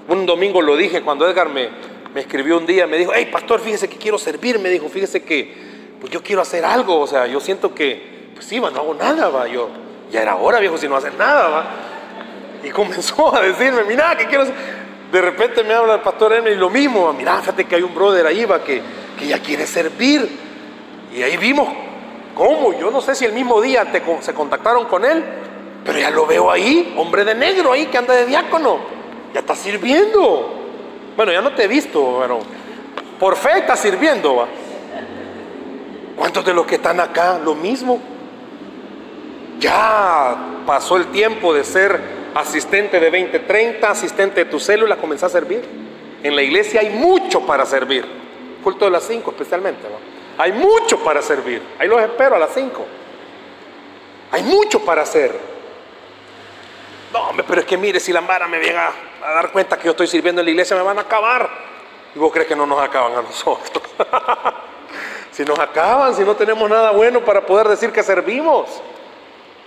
Un 0.08 0.26
domingo 0.26 0.60
lo 0.64 0.76
dije 0.76 1.04
cuando 1.04 1.30
Edgar 1.30 1.50
me, 1.50 1.70
me 2.16 2.22
escribió 2.22 2.58
un 2.58 2.66
día, 2.66 2.88
me 2.88 2.97
dijo, 2.97 3.12
hey, 3.14 3.30
pastor, 3.32 3.60
fíjese 3.60 3.88
que 3.88 3.97
quiero 3.97 4.18
servir, 4.18 4.58
me 4.58 4.70
dijo, 4.70 4.89
fíjese 4.89 5.22
que 5.22 5.54
pues 6.02 6.12
yo 6.12 6.24
quiero 6.24 6.41
hacer 6.41 6.66
algo, 6.66 7.00
o 7.00 7.06
sea, 7.06 7.28
yo 7.28 7.39
siento 7.41 7.76
que, 7.76 8.32
pues 8.34 8.47
sí, 8.47 8.58
va, 8.58 8.72
no 8.72 8.80
hago 8.80 8.95
nada, 8.95 9.30
va, 9.30 9.47
yo, 9.47 9.70
ya 10.12 10.24
era 10.24 10.36
hora, 10.36 10.60
viejo, 10.60 10.80
si 10.80 10.88
no 10.88 10.95
hacer 10.95 11.14
nada, 11.14 11.47
va. 11.47 11.66
Y 12.64 12.72
comenzó 12.72 13.36
a 13.36 13.39
decirme, 13.39 13.84
mira, 13.84 14.18
que 14.18 14.26
quiero 14.26 14.45
hacer. 14.45 14.89
De 15.12 15.22
repente 15.22 15.64
me 15.64 15.74
habla 15.74 15.95
el 15.95 16.01
pastor 16.01 16.34
N 16.34 16.51
y 16.51 16.55
lo 16.55 16.70
mismo, 16.70 17.12
mira, 17.14 17.38
fíjate 17.39 17.66
que 17.66 17.76
hay 17.76 17.82
un 17.82 17.95
brother 17.95 18.28
ahí, 18.28 18.45
va, 18.45 18.64
que, 18.64 18.82
que 19.18 19.28
ya 19.28 19.39
quiere 19.39 19.66
servir. 19.66 20.30
Y 21.16 21.24
ahí 21.24 21.38
vimos 21.38 21.68
cómo, 22.36 22.78
yo 22.80 22.91
no 22.91 23.01
sé 23.01 23.16
si 23.16 23.26
el 23.26 23.34
mismo 23.34 23.60
día 23.60 23.91
te, 23.91 24.03
se 24.22 24.34
contactaron 24.34 24.86
con 24.86 25.03
él, 25.03 25.24
pero 25.84 25.97
ya 25.97 26.12
lo 26.12 26.28
veo 26.28 26.51
ahí, 26.51 26.93
hombre 26.97 27.26
de 27.26 27.34
negro 27.34 27.72
ahí 27.72 27.88
que 27.88 27.97
anda 27.97 28.14
de 28.14 28.28
diácono, 28.28 28.80
ya 29.34 29.39
está 29.39 29.55
sirviendo. 29.55 30.55
Bueno, 31.18 31.32
ya 31.32 31.41
no 31.41 31.53
te 31.53 31.64
he 31.64 31.68
visto, 31.68 32.20
pero 32.22 32.39
por 33.20 33.36
fe 33.36 33.57
está 33.57 33.76
sirviendo, 33.76 34.36
va. 34.36 34.47
¿Cuántos 36.16 36.45
de 36.45 36.53
los 36.53 36.66
que 36.66 36.76
están 36.76 36.99
acá 36.99 37.39
lo 37.43 37.55
mismo? 37.55 37.99
Ya 39.60 40.38
pasó 40.66 40.97
el 40.97 41.07
tiempo 41.07 41.53
de 41.53 41.64
ser 41.64 42.18
asistente 42.36 42.99
de 42.99 43.09
20, 43.09 43.39
30, 43.39 43.89
asistente 43.89 44.43
de 44.43 44.49
tu 44.49 44.59
célula, 44.59 44.95
comenzó 44.97 45.25
a 45.25 45.30
servir. 45.30 45.63
En 46.23 46.36
la 46.36 46.41
iglesia 46.41 46.82
hay 46.82 46.89
mucho 46.89 47.41
para 47.41 47.65
servir. 47.65 48.05
Culto 48.63 48.86
de 48.86 48.91
las 48.91 49.03
5 49.03 49.32
especialmente. 49.32 49.82
Hay 50.38 50.51
mucho 50.51 51.03
para 51.03 51.21
servir. 51.21 51.61
Ahí 51.80 51.88
los 51.88 52.01
espero 52.01 52.36
a 52.36 52.39
las 52.39 52.53
5. 52.53 52.86
Hay 54.32 54.43
mucho 54.43 54.84
para 54.86 55.01
hacer. 55.01 55.38
No, 57.11 57.32
pero 57.47 57.61
es 57.61 57.65
que 57.65 57.77
mire, 57.77 57.99
si 57.99 58.13
la 58.13 58.21
Mara 58.21 58.47
me 58.47 58.59
llega 58.59 58.91
a 59.23 59.34
dar 59.34 59.51
cuenta 59.51 59.77
que 59.77 59.86
yo 59.86 59.91
estoy 59.91 60.07
sirviendo 60.07 60.41
en 60.41 60.45
la 60.45 60.51
iglesia, 60.51 60.75
me 60.77 60.84
van 60.84 60.97
a 60.97 61.01
acabar. 61.01 61.49
Y 62.15 62.19
vos 62.19 62.32
crees 62.32 62.47
que 62.47 62.55
no 62.55 62.65
nos 62.65 62.80
acaban 62.82 63.13
a 63.13 63.21
nosotros. 63.21 63.84
si 65.32 65.43
nos 65.43 65.57
acaban, 65.57 66.13
si 66.15 66.23
no 66.23 66.36
tenemos 66.36 66.69
nada 66.69 66.91
bueno 66.91 67.21
para 67.21 67.45
poder 67.45 67.67
decir 67.67 67.91
que 67.91 68.03
servimos. 68.03 68.82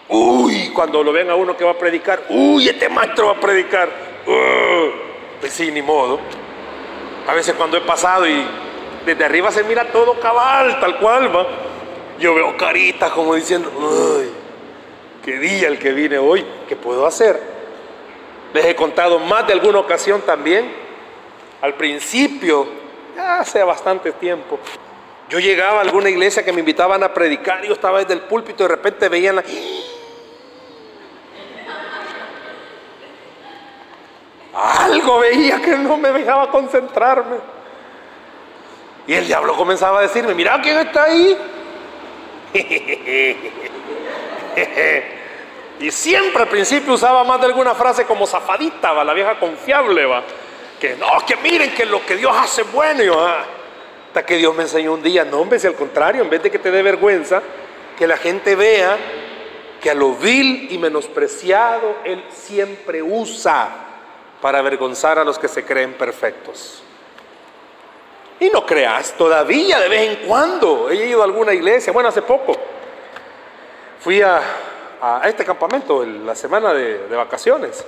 Uy, 0.08 0.70
cuando 0.74 1.02
lo 1.02 1.12
ven 1.12 1.30
a 1.30 1.34
uno 1.34 1.56
que 1.56 1.64
va 1.64 1.72
a 1.72 1.78
predicar, 1.78 2.24
uy, 2.28 2.68
este 2.68 2.88
maestro 2.88 3.26
va 3.28 3.32
a 3.32 3.40
predicar. 3.40 3.88
Uh, 4.26 4.90
pues 5.40 5.52
sí, 5.52 5.70
ni 5.70 5.82
modo. 5.82 6.20
A 7.26 7.34
veces 7.34 7.54
cuando 7.54 7.76
he 7.76 7.80
pasado 7.80 8.26
y 8.26 8.44
desde 9.06 9.24
arriba 9.24 9.50
se 9.50 9.64
mira 9.64 9.90
todo 9.90 10.18
cabal, 10.20 10.78
tal 10.80 10.98
cual 10.98 11.34
va. 11.34 11.46
Yo 12.18 12.34
veo 12.34 12.56
caritas 12.56 13.10
como 13.12 13.34
diciendo, 13.34 13.70
uy, 13.76 14.28
qué 15.24 15.38
día 15.38 15.68
el 15.68 15.78
que 15.78 15.92
vine 15.92 16.18
hoy, 16.18 16.44
¿qué 16.68 16.76
puedo 16.76 17.06
hacer? 17.06 17.40
Les 18.52 18.64
he 18.66 18.76
contado 18.76 19.18
más 19.18 19.46
de 19.46 19.54
alguna 19.54 19.78
ocasión 19.78 20.20
también. 20.22 20.70
Al 21.60 21.74
principio, 21.74 22.66
hace 23.18 23.62
bastante 23.62 24.12
tiempo, 24.12 24.58
yo 25.28 25.38
llegaba 25.38 25.78
a 25.78 25.82
alguna 25.82 26.10
iglesia 26.10 26.44
que 26.44 26.52
me 26.52 26.60
invitaban 26.60 27.02
a 27.02 27.14
predicar, 27.14 27.64
y 27.64 27.68
yo 27.68 27.74
estaba 27.74 28.00
desde 28.00 28.14
el 28.14 28.20
púlpito 28.20 28.64
y 28.64 28.66
de 28.66 28.74
repente 28.74 29.08
veían 29.08 29.36
la... 29.36 29.44
Algo 34.54 35.18
veía 35.18 35.60
que 35.60 35.76
no 35.76 35.96
me 35.96 36.12
dejaba 36.12 36.50
concentrarme. 36.50 37.36
Y 39.06 39.14
el 39.14 39.26
diablo 39.26 39.56
comenzaba 39.56 39.98
a 39.98 40.02
decirme, 40.02 40.34
mira 40.34 40.60
quién 40.60 40.78
está 40.78 41.04
ahí. 41.04 41.36
y 45.80 45.90
siempre 45.90 46.42
al 46.42 46.48
principio 46.48 46.92
usaba 46.92 47.24
más 47.24 47.40
de 47.40 47.46
alguna 47.46 47.74
frase 47.74 48.04
como 48.04 48.26
zafadita, 48.26 48.92
¿va? 48.92 49.04
la 49.04 49.14
vieja 49.14 49.38
confiable, 49.38 50.04
va. 50.04 50.22
Que 50.78 50.96
no, 50.96 51.06
que 51.26 51.36
miren 51.36 51.74
que 51.74 51.86
lo 51.86 52.04
que 52.04 52.16
Dios 52.16 52.32
hace 52.36 52.64
bueno. 52.64 53.14
Ah, 53.18 53.44
hasta 54.08 54.26
que 54.26 54.36
Dios 54.36 54.54
me 54.54 54.64
enseñó 54.64 54.92
un 54.92 55.02
día, 55.02 55.24
no, 55.24 55.38
hombre, 55.38 55.58
si 55.58 55.66
al 55.66 55.74
contrario, 55.74 56.22
en 56.22 56.28
vez 56.28 56.42
de 56.42 56.50
que 56.50 56.58
te 56.58 56.70
dé 56.70 56.82
vergüenza, 56.82 57.40
que 57.96 58.06
la 58.06 58.18
gente 58.18 58.54
vea 58.54 58.98
que 59.80 59.90
a 59.90 59.94
lo 59.94 60.12
vil 60.12 60.68
y 60.70 60.76
menospreciado 60.76 61.96
Él 62.04 62.22
siempre 62.30 63.02
usa 63.02 63.81
para 64.42 64.58
avergonzar 64.58 65.20
a 65.20 65.24
los 65.24 65.38
que 65.38 65.46
se 65.46 65.64
creen 65.64 65.94
perfectos. 65.94 66.82
Y 68.40 68.50
no 68.50 68.66
creas, 68.66 69.12
todavía 69.12 69.78
de 69.78 69.88
vez 69.88 70.10
en 70.10 70.26
cuando 70.26 70.90
he 70.90 70.96
ido 70.96 71.22
a 71.22 71.24
alguna 71.24 71.54
iglesia, 71.54 71.92
bueno, 71.92 72.08
hace 72.08 72.22
poco 72.22 72.56
fui 74.00 74.20
a, 74.20 74.42
este 75.24 75.44
campamento 75.44 76.04
la 76.04 76.34
semana 76.34 76.74
de, 76.74 77.06
vacaciones. 77.16 77.84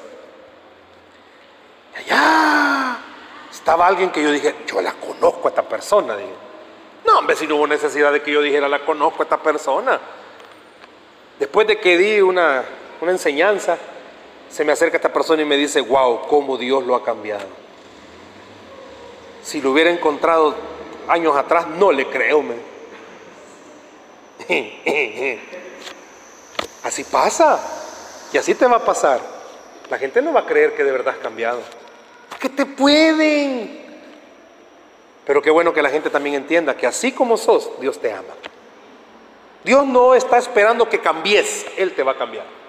Y 1.92 1.98
allá 1.98 2.98
estaba 3.50 3.88
alguien 3.88 4.10
que 4.10 4.22
yo 4.22 4.30
dije, 4.30 4.54
yo 4.64 4.80
la 4.80 4.92
conozco 4.92 5.48
a 5.48 5.50
esta 5.50 5.62
persona. 5.64 6.16
no, 7.04 7.18
hombre, 7.18 7.34
si 7.34 7.48
no 7.48 7.56
hubo 7.56 7.66
necesidad 7.66 8.12
de 8.12 8.22
que 8.22 8.30
yo 8.30 8.40
dijera, 8.40 8.68
la 8.68 8.78
conozco 8.78 9.22
a 9.22 9.24
esta 9.24 9.38
persona. 9.38 9.98
Después 11.36 11.66
de 11.66 11.80
que 11.80 11.98
di 11.98 12.20
una, 12.20 12.62
una 13.00 13.10
enseñanza, 13.10 13.76
se 14.54 14.64
me 14.64 14.70
acerca 14.70 14.98
esta 14.98 15.12
persona 15.12 15.42
y 15.42 15.44
me 15.44 15.56
dice, 15.56 15.80
wow, 15.80 16.28
cómo 16.28 16.56
Dios 16.56 16.86
lo 16.86 16.94
ha 16.94 17.02
cambiado. 17.02 17.42
Si 19.42 19.60
lo 19.60 19.72
hubiera 19.72 19.90
encontrado 19.90 20.54
años 21.08 21.34
atrás, 21.36 21.66
no 21.66 21.90
le 21.90 22.06
creo. 22.06 22.40
Me. 22.40 22.54
Así 26.84 27.02
pasa. 27.02 27.60
Y 28.32 28.38
así 28.38 28.54
te 28.54 28.68
va 28.68 28.76
a 28.76 28.84
pasar. 28.84 29.20
La 29.90 29.98
gente 29.98 30.22
no 30.22 30.32
va 30.32 30.40
a 30.40 30.46
creer 30.46 30.76
que 30.76 30.84
de 30.84 30.92
verdad 30.92 31.14
has 31.14 31.20
cambiado. 31.20 31.60
Que 32.38 32.48
te 32.48 32.64
pueden. 32.64 34.04
Pero 35.26 35.42
qué 35.42 35.50
bueno 35.50 35.72
que 35.72 35.82
la 35.82 35.90
gente 35.90 36.10
también 36.10 36.36
entienda 36.36 36.76
que 36.76 36.86
así 36.86 37.10
como 37.10 37.36
sos, 37.36 37.72
Dios 37.80 38.00
te 38.00 38.12
ama. 38.12 38.34
Dios 39.64 39.84
no 39.84 40.14
está 40.14 40.38
esperando 40.38 40.88
que 40.88 41.00
cambies, 41.00 41.66
Él 41.76 41.92
te 41.92 42.04
va 42.04 42.12
a 42.12 42.16
cambiar. 42.16 42.63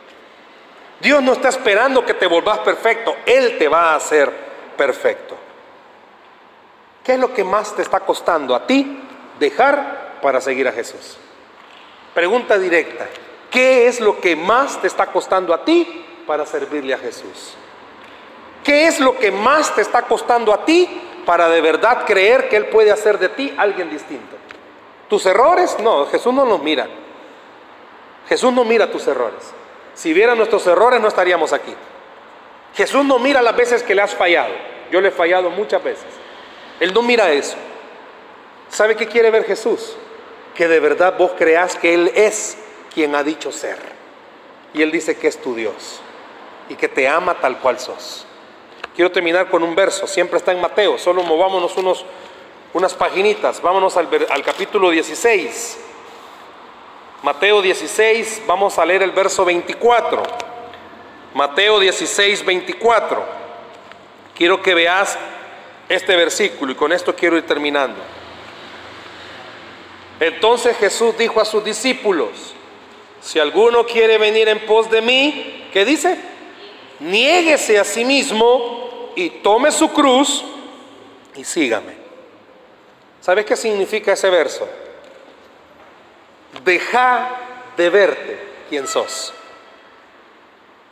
Dios 0.99 1.21
no 1.21 1.33
está 1.33 1.49
esperando 1.49 2.05
que 2.05 2.13
te 2.13 2.27
volvás 2.27 2.59
perfecto, 2.59 3.15
Él 3.25 3.57
te 3.57 3.67
va 3.67 3.91
a 3.91 3.95
hacer 3.95 4.31
perfecto. 4.77 5.35
¿Qué 7.03 7.13
es 7.13 7.19
lo 7.19 7.33
que 7.33 7.43
más 7.43 7.75
te 7.75 7.81
está 7.81 7.99
costando 7.99 8.55
a 8.55 8.65
ti 8.65 8.99
dejar 9.39 10.19
para 10.21 10.41
seguir 10.41 10.67
a 10.67 10.71
Jesús? 10.71 11.17
Pregunta 12.13 12.57
directa. 12.57 13.07
¿Qué 13.51 13.87
es 13.87 13.99
lo 13.99 14.19
que 14.19 14.35
más 14.35 14.81
te 14.81 14.87
está 14.87 15.07
costando 15.07 15.53
a 15.53 15.63
ti 15.63 16.03
para 16.25 16.45
servirle 16.45 16.93
a 16.93 16.97
Jesús? 16.97 17.53
¿Qué 18.63 18.87
es 18.87 18.99
lo 18.99 19.17
que 19.17 19.31
más 19.31 19.75
te 19.75 19.81
está 19.81 20.01
costando 20.01 20.51
a 20.51 20.65
ti 20.65 21.01
para 21.25 21.47
de 21.49 21.61
verdad 21.61 22.05
creer 22.05 22.49
que 22.49 22.55
Él 22.55 22.67
puede 22.67 22.91
hacer 22.91 23.19
de 23.19 23.29
ti 23.29 23.53
alguien 23.57 23.89
distinto? 23.89 24.35
¿Tus 25.07 25.25
errores? 25.27 25.77
No, 25.79 26.07
Jesús 26.07 26.33
no 26.33 26.45
los 26.45 26.63
mira. 26.63 26.87
Jesús 28.27 28.51
no 28.51 28.65
mira 28.65 28.89
tus 28.89 29.05
errores. 29.05 29.53
Si 29.95 30.13
viera 30.13 30.35
nuestros 30.35 30.67
errores 30.67 31.01
no 31.01 31.07
estaríamos 31.07 31.53
aquí. 31.53 31.73
Jesús 32.75 33.03
no 33.05 33.17
mira 33.17 33.41
las 33.41 33.55
veces 33.55 33.81
que 33.81 33.95
le 33.95 34.01
has 34.01 34.13
fallado. 34.13 34.53
Yo 34.91 35.01
le 35.01 35.07
he 35.07 35.11
fallado 35.11 35.49
muchas 35.49 35.83
veces. 35.83 36.05
Él 36.79 36.93
no 36.93 37.01
mira 37.01 37.31
eso. 37.31 37.55
¿Sabe 38.69 38.95
qué 38.95 39.07
quiere 39.07 39.31
ver 39.31 39.45
Jesús? 39.45 39.95
Que 40.53 40.67
de 40.67 40.79
verdad 40.79 41.15
vos 41.17 41.31
creas 41.37 41.75
que 41.75 41.93
Él 41.93 42.11
es 42.13 42.57
quien 42.93 43.15
ha 43.15 43.23
dicho 43.23 43.51
ser. 43.51 43.77
Y 44.73 44.81
Él 44.81 44.91
dice 44.91 45.17
que 45.17 45.27
es 45.27 45.41
tu 45.41 45.55
Dios 45.55 46.01
y 46.69 46.75
que 46.75 46.89
te 46.89 47.07
ama 47.07 47.35
tal 47.39 47.59
cual 47.59 47.79
sos. 47.79 48.25
Quiero 48.95 49.11
terminar 49.11 49.49
con 49.49 49.63
un 49.63 49.75
verso, 49.75 50.07
siempre 50.07 50.37
está 50.37 50.51
en 50.51 50.61
Mateo, 50.61 50.97
solo 50.97 51.23
movámonos 51.23 51.75
unos, 51.77 52.05
unas 52.73 52.93
paginitas, 52.93 53.61
vámonos 53.61 53.97
al, 53.97 54.07
al 54.29 54.43
capítulo 54.43 54.89
16. 54.89 55.79
Mateo 57.25 57.59
16, 57.59 58.43
vamos 58.45 58.77
a 58.77 58.85
leer 58.85 59.01
el 59.01 59.09
verso 59.09 59.43
24. 59.43 60.21
Mateo 61.33 61.79
16, 61.79 62.45
24. 62.45 63.25
Quiero 64.35 64.61
que 64.61 64.75
veas 64.75 65.17
este 65.89 66.15
versículo 66.15 66.71
y 66.71 66.75
con 66.75 66.91
esto 66.91 67.15
quiero 67.15 67.35
ir 67.35 67.47
terminando. 67.47 67.99
Entonces 70.19 70.77
Jesús 70.77 71.17
dijo 71.17 71.41
a 71.41 71.45
sus 71.45 71.63
discípulos, 71.63 72.53
si 73.21 73.39
alguno 73.39 73.87
quiere 73.87 74.19
venir 74.19 74.47
en 74.47 74.63
pos 74.67 74.91
de 74.91 75.01
mí, 75.01 75.67
¿qué 75.73 75.83
dice? 75.83 76.19
Niéguese 76.99 77.79
a 77.79 77.83
sí 77.85 78.05
mismo 78.05 79.13
y 79.15 79.31
tome 79.31 79.71
su 79.71 79.91
cruz 79.91 80.45
y 81.35 81.43
sígame. 81.43 81.95
¿Sabes 83.19 83.45
qué 83.47 83.55
significa 83.55 84.13
ese 84.13 84.29
verso? 84.29 84.69
Deja 86.65 87.29
de 87.77 87.89
verte 87.91 88.39
quién 88.69 88.87
sos. 88.87 89.33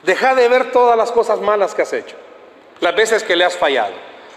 Deja 0.03 0.35
de 0.35 0.47
ver 0.47 0.71
todas 0.71 0.95
las 0.95 1.11
cosas 1.11 1.41
malas 1.41 1.73
que 1.73 1.81
has 1.81 1.93
hecho. 1.93 2.15
Las 2.79 2.95
veces 2.95 3.23
que 3.23 3.35
le 3.35 3.43
has 3.43 3.57
fallado. 3.57 3.93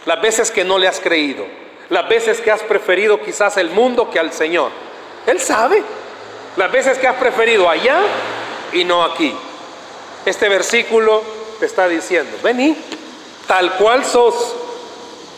Las 0.06 0.22
veces 0.22 0.50
que 0.50 0.64
no 0.64 0.78
le 0.78 0.88
has 0.88 0.98
creído. 0.98 1.44
Las 1.90 2.08
veces 2.08 2.40
que 2.40 2.50
has 2.50 2.62
preferido 2.62 3.20
quizás 3.20 3.58
el 3.58 3.68
mundo 3.68 4.10
que 4.10 4.18
al 4.18 4.32
Señor. 4.32 4.70
Él 5.26 5.38
sabe. 5.38 5.82
Las 6.56 6.72
veces 6.72 6.96
que 6.96 7.06
has 7.06 7.16
preferido 7.16 7.68
allá 7.68 8.00
y 8.72 8.84
no 8.84 9.04
aquí. 9.04 9.36
Este 10.24 10.48
versículo 10.48 11.22
te 11.60 11.66
está 11.66 11.86
diciendo, 11.86 12.38
vení, 12.42 12.76
tal 13.46 13.76
cual 13.76 14.04
sos, 14.04 14.54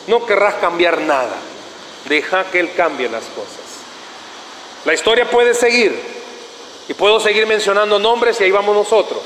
no 0.07 0.25
querrás 0.25 0.55
cambiar 0.55 1.01
nada. 1.01 1.35
Deja 2.05 2.45
que 2.45 2.61
Él 2.61 2.71
cambie 2.75 3.09
las 3.09 3.25
cosas. 3.25 3.68
La 4.85 4.93
historia 4.93 5.29
puede 5.29 5.53
seguir 5.53 5.93
y 6.87 6.93
puedo 6.93 7.19
seguir 7.19 7.45
mencionando 7.45 7.99
nombres 7.99 8.39
y 8.39 8.45
ahí 8.45 8.51
vamos 8.51 8.75
nosotros. 8.75 9.21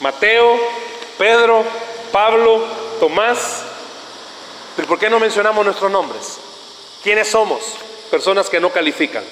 Mateo, 0.00 0.58
Pedro, 1.18 1.64
Pablo, 2.12 2.64
Tomás. 3.00 3.64
¿por 4.86 4.98
qué 4.98 5.10
no 5.10 5.18
mencionamos 5.18 5.64
nuestros 5.64 5.90
nombres? 5.90 6.38
¿Quiénes 7.02 7.28
somos? 7.28 7.60
Personas 8.10 8.48
que 8.48 8.60
no 8.60 8.70
califican. 8.70 9.24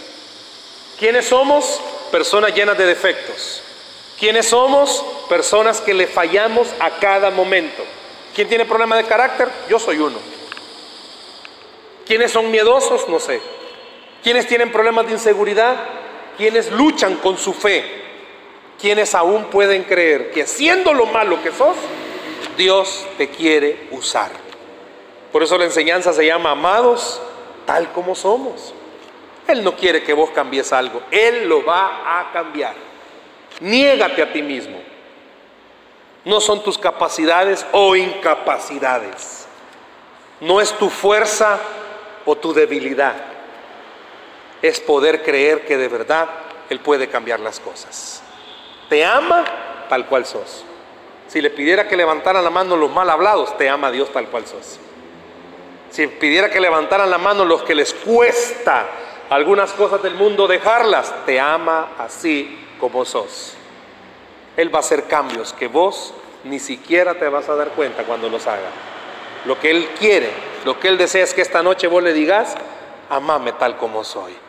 ¿Quiénes 0.99 1.27
somos? 1.27 1.81
Personas 2.11 2.55
llenas 2.55 2.77
de 2.77 2.87
defectos. 2.87 3.63
¿Quiénes 4.19 4.49
somos? 4.49 5.05
Personas 5.29 5.81
que 5.81 5.95
le 5.95 6.07
fallamos 6.07 6.69
a 6.81 6.99
cada 6.99 7.31
momento. 7.31 7.85
¿Quién 8.35 8.49
tiene 8.49 8.65
problema 8.65 8.97
de 8.97 9.05
carácter? 9.05 9.49
Yo 9.69 9.79
soy 9.79 9.99
uno. 9.99 10.19
¿Quiénes 12.07 12.33
son 12.33 12.51
miedosos? 12.51 13.09
No 13.09 13.21
sé. 13.21 13.41
¿Quiénes 14.27 14.49
tienen 14.49 14.73
problemas 14.73 15.07
de 15.07 15.13
inseguridad? 15.13 15.77
¿Quiénes 16.37 16.73
luchan 16.73 17.15
con 17.19 17.39
su 17.39 17.53
fe? 17.53 17.85
¿Quiénes 18.77 19.15
aún 19.15 19.45
pueden 19.45 19.85
creer 19.85 20.33
que 20.33 20.49
siendo 20.49 20.93
lo 20.93 21.07
malo 21.07 21.41
que 21.45 21.53
sos, 21.53 21.77
Dios 22.57 23.07
te 23.19 23.29
quiere 23.29 23.87
usar? 23.93 24.33
Por 25.31 25.45
eso 25.45 25.57
la 25.57 25.67
enseñanza 25.67 26.13
se 26.13 26.27
llama 26.27 26.51
amados 26.51 27.23
tal 27.67 27.93
como 27.93 28.17
somos. 28.17 28.75
Él 29.47 29.63
no 29.63 29.77
quiere 29.77 30.03
que 30.03 30.13
vos 30.13 30.31
cambies 30.31 30.73
algo, 30.73 31.03
Él 31.13 31.49
lo 31.49 31.65
va 31.65 32.19
a 32.19 32.33
cambiar. 32.33 32.75
Niégate 33.61 34.23
a 34.23 34.33
ti 34.33 34.43
mismo. 34.43 34.81
No 36.25 36.41
son 36.41 36.65
tus 36.65 36.77
capacidades 36.77 37.65
o 37.71 37.95
incapacidades. 37.95 39.47
No 40.41 40.61
es 40.61 40.73
tu 40.73 40.91
fuerza 40.91 41.61
o 42.25 42.35
tu 42.35 42.53
debilidad. 42.53 43.36
Es 44.67 44.81
poder 44.81 45.23
creer 45.23 45.65
que 45.65 45.77
de 45.77 45.87
verdad 45.87 46.29
Él 46.71 46.81
puede 46.81 47.09
cambiar 47.09 47.39
las 47.39 47.61
cosas. 47.61 48.21
Te 48.89 49.05
ama 49.05 49.45
tal 49.89 50.07
cual 50.07 50.27
sos. 50.27 50.65
Si 51.29 51.41
le 51.41 51.51
pidiera 51.51 51.87
que 51.87 51.97
levantaran 51.97 52.43
la 52.43 52.51
mano 52.51 52.77
los 52.77 52.91
mal 52.91 53.09
hablados, 53.09 53.57
te 53.59 53.69
ama 53.69 53.93
Dios 53.93 54.13
tal 54.13 54.27
cual 54.27 54.45
sos. 54.45 54.81
Si 55.91 56.09
pidiera 56.09 56.51
que 56.51 56.61
levantaran 56.61 57.09
la 57.09 57.19
mano 57.19 57.45
los 57.45 57.63
que 57.63 57.77
les 57.77 57.95
cuesta 57.95 58.89
algunas 59.31 59.73
cosas 59.73 60.03
del 60.03 60.15
mundo 60.15 60.49
dejarlas, 60.49 61.15
te 61.27 61.39
ama 61.39 61.91
así 61.99 62.59
como 62.81 63.05
sos. 63.05 63.55
Él 64.57 64.75
va 64.75 64.79
a 64.79 64.81
hacer 64.81 65.05
cambios 65.05 65.53
que 65.53 65.69
vos 65.69 66.13
ni 66.43 66.59
siquiera 66.59 67.15
te 67.15 67.29
vas 67.29 67.49
a 67.49 67.55
dar 67.55 67.69
cuenta 67.69 68.03
cuando 68.03 68.29
los 68.29 68.49
haga. 68.49 68.71
Lo 69.45 69.61
que 69.61 69.71
Él 69.71 69.91
quiere, 69.97 70.31
lo 70.65 70.81
que 70.81 70.89
Él 70.89 70.99
desea 70.99 71.23
es 71.23 71.35
que 71.35 71.43
esta 71.43 71.63
noche 71.63 71.87
vos 71.87 72.03
le 72.03 72.13
digas, 72.13 72.57
amame 73.09 73.53
tal 73.53 73.77
como 73.77 74.03
soy. 74.03 74.46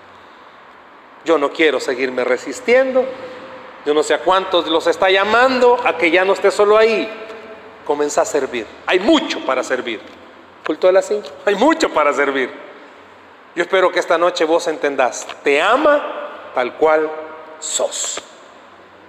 Yo 1.27 1.37
no 1.37 1.51
quiero 1.51 1.81
seguirme 1.81 2.23
resistiendo. 2.23 3.05
Yo 3.85 3.93
no 3.93 4.01
sé 4.01 4.13
a 4.13 4.19
cuántos 4.19 4.65
los 4.67 4.87
está 4.87 5.09
llamando 5.09 5.77
a 5.83 5.97
que 5.97 6.09
ya 6.09 6.23
no 6.23 6.31
esté 6.31 6.51
solo 6.51 6.77
ahí. 6.77 7.05
Comienza 7.85 8.21
a 8.21 8.25
servir. 8.25 8.65
Hay 8.85 9.01
mucho 9.01 9.45
para 9.45 9.61
servir. 9.61 9.99
Culto 10.65 10.87
de 10.87 10.93
las 10.93 11.05
cinco. 11.05 11.27
Hay 11.45 11.55
mucho 11.55 11.89
para 11.89 12.13
servir. 12.13 12.49
Yo 13.55 13.61
espero 13.61 13.91
que 13.91 13.99
esta 13.99 14.17
noche 14.17 14.45
vos 14.45 14.69
entendás. 14.69 15.27
Te 15.43 15.61
ama 15.61 16.51
tal 16.55 16.75
cual 16.75 17.11
sos. 17.59 18.21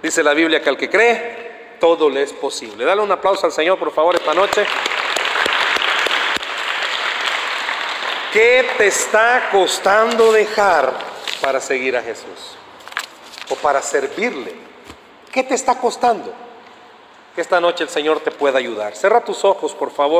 Dice 0.03 0.21
la 0.21 0.33
Biblia 0.33 0.61
que 0.61 0.67
al 0.67 0.75
que 0.75 0.89
cree, 0.89 1.77
todo 1.79 2.09
le 2.09 2.23
es 2.23 2.33
posible. 2.33 2.83
Dale 2.83 3.01
un 3.01 3.11
aplauso 3.13 3.45
al 3.45 3.53
Señor, 3.53 3.79
por 3.79 3.93
favor, 3.93 4.15
esta 4.15 4.33
noche. 4.33 4.65
¿Qué 8.33 8.71
te 8.77 8.87
está 8.87 9.47
costando 9.53 10.33
dejar 10.33 11.18
para 11.41 11.59
seguir 11.59 11.95
a 11.95 12.01
Jesús? 12.01 12.57
O 13.49 13.55
para 13.55 13.81
servirle. 13.81 14.55
¿Qué 15.31 15.43
te 15.43 15.55
está 15.55 15.79
costando? 15.79 16.33
Que 17.35 17.41
esta 17.41 17.59
noche 17.59 17.83
el 17.83 17.89
Señor 17.89 18.19
te 18.19 18.31
pueda 18.31 18.59
ayudar. 18.59 18.95
Cerra 18.95 19.23
tus 19.23 19.45
ojos, 19.45 19.73
por 19.73 19.91
favor. 19.91 20.17